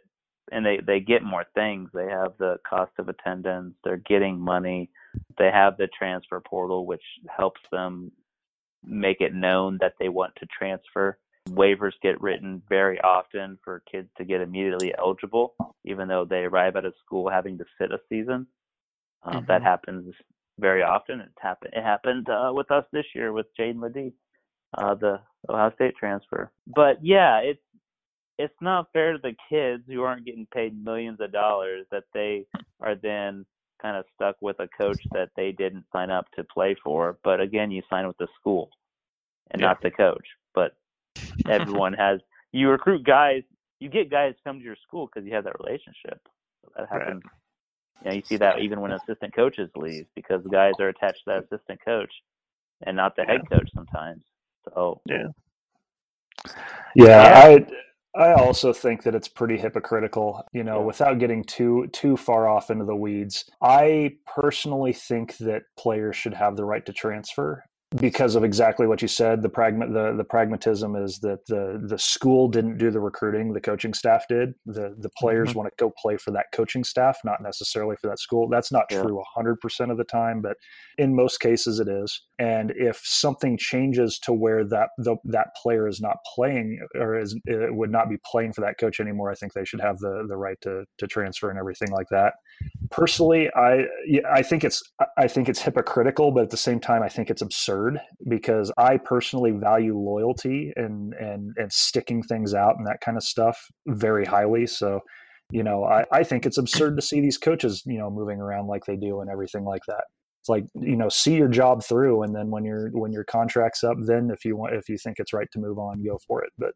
and 0.52 0.66
they 0.66 0.80
they 0.86 1.00
get 1.00 1.24
more 1.24 1.46
things. 1.54 1.90
They 1.94 2.08
have 2.08 2.34
the 2.38 2.58
cost 2.68 2.92
of 2.98 3.10
attendance. 3.10 3.76
They're 3.84 3.98
getting 3.98 4.40
money. 4.40 4.90
They 5.38 5.52
have 5.52 5.78
the 5.78 5.88
transfer 5.88 6.40
portal, 6.40 6.86
which 6.86 7.04
helps 7.36 7.62
them 7.72 8.12
make 8.84 9.22
it 9.22 9.34
known 9.34 9.78
that 9.82 9.94
they 10.00 10.10
want 10.10 10.34
to 10.38 10.48
transfer. 10.48 11.18
Waivers 11.50 11.94
get 12.02 12.22
written 12.22 12.62
very 12.70 13.00
often 13.02 13.58
for 13.64 13.84
kids 13.92 14.10
to 14.18 14.24
get 14.24 14.42
immediately 14.42 14.94
eligible, 14.98 15.56
even 15.84 16.08
though 16.08 16.26
they 16.26 16.44
arrive 16.46 16.76
at 16.76 16.86
a 16.86 16.94
school 17.04 17.30
having 17.30 17.58
to 17.58 17.66
sit 17.80 17.92
a 17.92 18.00
season. 18.08 18.48
Uh, 19.24 19.42
That 19.42 19.62
Mhm. 19.62 19.66
happens 19.66 20.16
very 20.60 20.84
often. 20.84 21.22
It's 21.22 21.34
happened. 21.41 21.74
It 21.76 21.84
happened 21.84 22.28
uh, 22.30 22.51
with 22.53 22.72
us 22.72 22.86
this 22.91 23.05
year 23.16 23.34
with 23.34 23.47
Jaedon 23.60 23.82
LeDee, 23.82 24.14
uh, 24.78 24.95
the 24.95 25.20
Ohio 25.49 25.72
State 25.76 25.95
transfer. 25.97 26.51
But 26.68 27.03
yeah, 27.03 27.39
it's 27.39 27.62
it's 28.38 28.55
not 28.62 28.88
fair 28.93 29.14
to 29.14 29.20
the 29.20 29.36
kids 29.49 29.84
who 29.88 30.03
aren't 30.03 30.26
getting 30.26 30.47
paid 30.53 30.82
millions 30.84 31.20
of 31.20 31.32
dollars 31.32 31.86
that 31.91 32.05
they 32.14 32.45
are 32.80 32.95
then 32.95 33.45
kind 33.82 33.97
of 33.97 34.05
stuck 34.16 34.36
with 34.41 34.57
a 34.60 34.68
coach 34.78 35.01
that 35.14 35.30
they 35.36 35.51
didn't 35.51 35.86
sign 35.91 36.10
up 36.10 36.26
to 36.36 36.43
play 36.45 36.76
for. 36.84 37.18
But 37.24 37.41
again, 37.41 37.72
you 37.72 37.82
sign 37.89 38.07
with 38.07 38.18
the 38.18 38.28
school 38.39 38.70
and 39.51 39.62
Yeah. 39.62 39.68
not 39.70 39.82
the 39.82 39.91
coach. 39.91 40.26
But 40.53 40.76
everyone 41.47 41.93
has 41.93 42.22
you 42.51 42.70
recruit 42.70 43.03
guys. 43.03 43.43
You 43.80 43.89
get 43.89 44.10
guys 44.10 44.36
to 44.36 44.43
come 44.43 44.60
to 44.60 44.66
your 44.66 44.76
school 44.88 45.07
because 45.07 45.26
you 45.26 45.34
have 45.36 45.45
that 45.45 45.60
relationship. 45.60 46.22
So 46.64 46.72
that 46.78 46.89
Right. 46.91 47.24
Happens. 48.04 48.06
You 48.06 48.10
know, 48.12 48.16
you 48.16 48.22
see 48.26 48.38
that 48.38 48.60
even 48.60 48.82
when 48.82 48.91
assistant 48.91 49.34
coaches 49.36 49.70
leave 49.76 50.06
because 50.16 50.43
the 50.43 50.50
guys 50.50 50.74
are 50.80 50.89
attached 50.89 51.24
to 51.26 51.32
that 51.32 51.43
assistant 51.43 51.80
coach 51.84 52.12
and 52.86 52.95
not 52.95 53.16
the 53.16 53.24
head 53.24 53.41
coach 53.50 53.70
sometimes. 53.74 54.24
So 54.66 55.02
Yeah. 55.06 55.28
Yeah, 56.95 57.06
Yeah. 57.06 57.41
I 57.43 57.68
I 58.16 58.34
also 58.34 58.74
think 58.74 59.04
that 59.04 59.14
it's 59.14 59.28
pretty 59.28 59.56
hypocritical, 59.56 60.43
you 60.52 60.64
know, 60.64 60.80
Yeah. 60.80 60.86
without 60.86 61.20
getting 61.20 61.43
too 61.43 61.88
too 61.93 62.18
far 62.18 62.47
off 62.47 62.72
into 62.72 62.86
the 62.86 62.95
weeds. 62.95 63.50
I 63.62 64.18
personally 64.26 64.93
think 64.93 65.38
that 65.38 65.64
players 65.78 66.16
should 66.16 66.34
have 66.34 66.56
the 66.56 66.66
right 66.66 66.86
to 66.86 66.93
transfer 66.93 67.64
because 67.98 68.36
of 68.36 68.44
exactly 68.44 68.86
what 68.86 69.02
you 69.02 69.08
said. 69.08 69.42
The 69.42 69.50
pragma- 69.50 69.92
the, 69.92 70.16
the 70.16 70.24
pragmatism 70.24 70.96
is 70.96 71.20
that 71.20 71.46
the 71.48 71.82
the 71.88 71.98
school 71.98 72.48
didn't 72.48 72.78
do 72.78 72.92
the 72.92 73.00
recruiting, 73.00 73.52
the 73.52 73.62
coaching 73.62 73.96
staff 73.96 74.26
did. 74.30 74.54
The 74.66 74.96
the 75.00 75.10
players 75.18 75.50
Mhm. 75.52 75.56
want 75.56 75.70
to 75.70 75.84
go 75.84 75.92
play 75.98 76.18
for 76.18 76.30
that 76.32 76.46
coaching 76.54 76.84
staff, 76.84 77.18
not 77.24 77.42
necessarily 77.42 77.96
for 77.96 78.08
that 78.08 78.20
school. 78.20 78.48
That's 78.48 78.72
not 78.72 78.86
Yeah. 78.92 79.02
true 79.02 79.20
100% 79.36 79.92
of 79.92 79.98
the 79.98 80.04
time, 80.04 80.40
but 80.42 80.56
in 81.00 81.16
most 81.16 81.39
cases 81.39 81.80
it 81.80 81.88
is. 81.88 82.22
And 82.38 82.74
if 82.76 83.00
something 83.04 83.58
changes 83.58 84.20
to 84.24 84.34
where 84.34 84.66
that 84.66 84.89
the, 84.97 85.16
that 85.26 85.47
player 85.62 85.88
is 85.88 86.02
not 86.02 86.18
playing 86.36 86.80
or 86.93 87.18
is 87.18 87.39
would 87.47 87.89
not 87.89 88.10
be 88.10 88.18
playing 88.30 88.52
for 88.52 88.62
that 88.62 88.78
coach 88.78 89.00
anymore, 89.00 89.32
I 89.32 89.36
think 89.36 89.54
they 89.54 89.64
should 89.64 89.80
have 89.80 89.97
the 90.00 90.26
the 90.28 90.36
right 90.36 90.58
to 90.62 90.84
to 90.97 91.08
transfer 91.08 91.50
and 91.50 91.58
everything 91.58 91.89
like 91.91 92.08
that. 92.12 92.34
Personally, 92.91 93.50
I 93.56 93.86
I 94.30 94.41
think 94.41 94.66
it's 94.66 94.84
I 95.18 95.30
think 95.30 95.47
it's 95.47 95.62
hypocritical, 95.62 96.32
but 96.32 96.43
at 96.43 96.50
the 96.50 96.58
same 96.58 96.82
time, 96.82 97.02
I 97.02 97.10
think 97.10 97.30
it's 97.30 97.41
absurd 97.41 98.00
because 98.28 98.72
I 98.78 98.97
personally 98.97 99.52
value 99.52 99.97
loyalty 99.97 100.74
and 100.76 101.14
and 101.14 101.54
and 101.58 101.72
sticking 101.72 102.24
things 102.24 102.54
out 102.54 102.76
and 102.78 102.86
that 102.88 103.00
kind 103.00 103.16
of 103.16 103.24
stuff 103.24 103.58
very 103.88 104.26
highly. 104.26 104.68
So, 104.68 105.00
you 105.52 105.64
know, 105.64 105.86
I, 105.86 106.04
I 106.12 106.24
think 106.24 106.45
it's 106.45 106.58
absurd 106.58 106.97
to 106.97 107.02
see 107.02 107.22
these 107.22 107.38
coaches, 107.38 107.84
you 107.86 107.97
know, 107.97 108.10
moving 108.10 108.39
around 108.41 108.68
like 108.68 108.84
they 108.86 108.97
do 108.97 109.22
and 109.22 109.30
everything 109.30 109.64
like 109.64 109.84
that. 109.88 110.04
It's 110.50 110.74
like 110.76 110.88
you 110.88 110.95
know, 110.95 111.10
see 111.10 111.36
your 111.36 111.47
job 111.47 111.84
through, 111.84 112.24
and 112.24 112.36
then 112.36 112.50
when 112.50 112.66
your 112.66 112.89
when 112.89 113.12
your 113.12 113.24
contract's 113.24 113.84
up, 113.84 113.97
then 114.00 114.32
if 114.32 114.43
you 114.43 114.56
want, 114.56 114.74
if 114.74 114.89
you 114.89 114.97
think 114.97 115.20
it's 115.20 115.34
right 115.34 115.50
to 115.52 115.60
move 115.60 115.78
on, 115.78 116.04
go 116.04 116.18
for 116.28 116.43
it. 116.43 116.52
But 116.58 116.74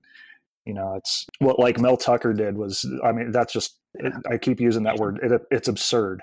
you 0.66 0.74
know, 0.74 0.94
it's 0.96 1.26
what 1.40 1.60
like 1.60 1.80
Mel 1.80 1.98
Tucker 1.98 2.34
did 2.34 2.58
was, 2.58 2.86
I 3.04 3.12
mean, 3.12 3.32
that's 3.32 3.52
just 3.52 3.78
it, 3.96 4.14
I 4.30 4.38
keep 4.38 4.60
using 4.60 4.84
that 4.84 4.98
word. 4.98 5.20
It, 5.22 5.42
it's 5.52 5.68
absurd. 5.68 6.22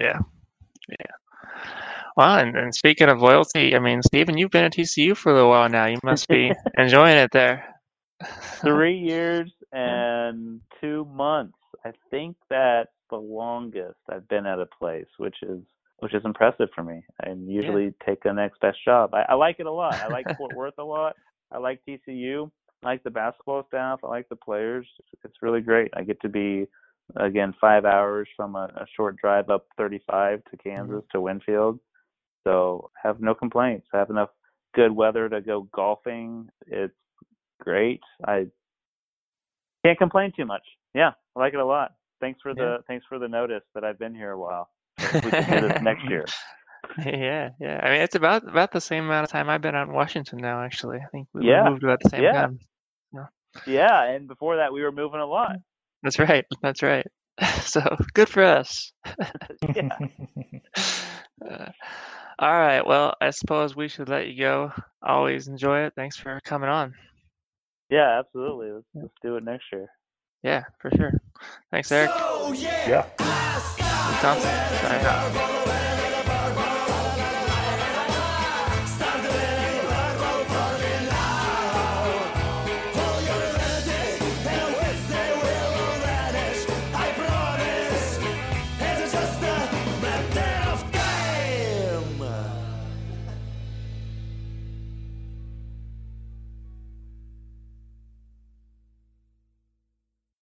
Yeah. 0.00 0.18
Yeah. 0.88 1.06
Well, 2.16 2.38
and, 2.38 2.56
and 2.56 2.74
speaking 2.74 3.08
of 3.08 3.20
loyalty, 3.20 3.76
I 3.76 3.78
mean, 3.78 4.02
Stephen, 4.02 4.36
you've 4.36 4.50
been 4.50 4.64
at 4.64 4.72
TCU 4.72 5.16
for 5.16 5.30
a 5.30 5.34
little 5.34 5.50
while 5.50 5.68
now. 5.68 5.86
You 5.86 5.98
must 6.02 6.26
be 6.28 6.50
enjoying 6.78 7.16
it 7.16 7.30
there. 7.32 7.74
three 8.60 8.96
years 8.96 9.52
and 9.72 10.60
two 10.80 11.04
months. 11.12 11.56
I 11.84 11.92
think 12.10 12.36
that's 12.50 12.90
the 13.10 13.16
longest 13.16 13.98
I've 14.10 14.26
been 14.28 14.46
at 14.46 14.58
a 14.58 14.66
place, 14.66 15.06
which 15.18 15.36
is 15.42 15.60
which 16.00 16.14
is 16.14 16.22
impressive 16.24 16.68
for 16.74 16.82
me. 16.82 17.02
I 17.22 17.30
usually 17.30 17.92
take 18.06 18.22
the 18.22 18.32
next 18.32 18.60
best 18.60 18.78
job. 18.84 19.14
I, 19.14 19.24
I 19.30 19.34
like 19.34 19.56
it 19.58 19.66
a 19.66 19.72
lot. 19.72 19.94
I 19.94 20.08
like 20.08 20.26
Fort 20.38 20.54
Worth 20.54 20.78
a 20.78 20.84
lot. 20.84 21.16
I 21.50 21.58
like 21.58 21.80
TCU. 21.86 22.50
I 22.82 22.86
like 22.86 23.02
the 23.02 23.10
basketball 23.10 23.64
staff. 23.68 24.00
I 24.04 24.08
like 24.08 24.28
the 24.28 24.36
players. 24.36 24.86
It's 25.24 25.42
really 25.42 25.60
great. 25.60 25.90
I 25.96 26.04
get 26.04 26.20
to 26.22 26.28
be 26.28 26.66
again 27.16 27.54
five 27.60 27.84
hours 27.84 28.28
from 28.36 28.54
a, 28.54 28.70
a 28.76 28.86
short 28.94 29.16
drive 29.16 29.50
up 29.50 29.66
35 29.76 30.44
to 30.44 30.56
mm-hmm. 30.56 30.68
Kansas 30.68 31.04
to 31.12 31.20
Winfield. 31.20 31.80
So 32.44 32.90
I 32.96 33.08
have 33.08 33.20
no 33.20 33.34
complaints. 33.34 33.86
I 33.92 33.98
have 33.98 34.10
enough 34.10 34.30
good 34.74 34.92
weather 34.92 35.28
to 35.28 35.40
go 35.40 35.68
golfing. 35.74 36.48
It's 36.66 36.94
great. 37.60 38.00
I 38.24 38.46
can't 39.84 39.98
complain 39.98 40.32
too 40.36 40.44
much. 40.44 40.62
Yeah, 40.94 41.12
I 41.36 41.40
like 41.40 41.54
it 41.54 41.60
a 41.60 41.64
lot. 41.64 41.94
Thanks 42.20 42.40
for 42.42 42.54
the 42.54 42.78
thanks 42.86 43.04
for 43.08 43.18
the 43.18 43.28
notice 43.28 43.62
that 43.74 43.84
I've 43.84 43.98
been 43.98 44.14
here 44.14 44.30
a 44.30 44.38
while 44.38 44.68
we 45.14 45.20
do 45.20 45.30
this 45.30 45.82
next 45.82 46.08
year. 46.08 46.24
Yeah, 47.04 47.50
yeah. 47.60 47.80
I 47.82 47.90
mean, 47.90 48.00
it's 48.00 48.14
about 48.14 48.48
about 48.48 48.72
the 48.72 48.80
same 48.80 49.04
amount 49.04 49.24
of 49.24 49.30
time 49.30 49.48
I've 49.48 49.60
been 49.60 49.74
out 49.74 49.88
in 49.88 49.94
Washington 49.94 50.38
now. 50.38 50.62
Actually, 50.62 50.98
I 50.98 51.06
think 51.12 51.28
we 51.34 51.46
yeah. 51.46 51.68
moved 51.68 51.84
about 51.84 52.00
the 52.02 52.08
same 52.08 52.22
yeah. 52.22 52.32
time. 52.32 52.58
Yeah. 53.12 53.26
yeah, 53.66 54.04
and 54.04 54.26
before 54.26 54.56
that, 54.56 54.72
we 54.72 54.82
were 54.82 54.92
moving 54.92 55.20
a 55.20 55.26
lot. 55.26 55.56
That's 56.02 56.18
right. 56.18 56.44
That's 56.62 56.82
right. 56.82 57.06
So 57.60 57.82
good 58.14 58.28
for 58.28 58.42
us. 58.42 58.92
yeah. 59.74 59.96
Uh, 61.48 61.70
all 62.40 62.58
right. 62.58 62.84
Well, 62.84 63.14
I 63.20 63.30
suppose 63.30 63.76
we 63.76 63.86
should 63.86 64.08
let 64.08 64.28
you 64.28 64.38
go. 64.40 64.72
Always 65.02 65.46
enjoy 65.46 65.80
it. 65.80 65.92
Thanks 65.94 66.16
for 66.16 66.40
coming 66.44 66.68
on. 66.68 66.94
Yeah, 67.90 68.18
absolutely. 68.18 68.72
Let's, 68.72 68.86
let's 68.94 69.14
do 69.22 69.36
it 69.36 69.44
next 69.44 69.66
year. 69.72 69.88
Yeah, 70.42 70.64
for 70.80 70.90
sure. 70.96 71.12
Thanks, 71.70 71.90
Eric. 71.92 72.10
So, 72.10 72.52
yeah. 72.52 73.06
yeah. 73.18 73.57
Tá? 74.20 74.34
Tchau, 74.34 74.98
tchau. 75.00 75.77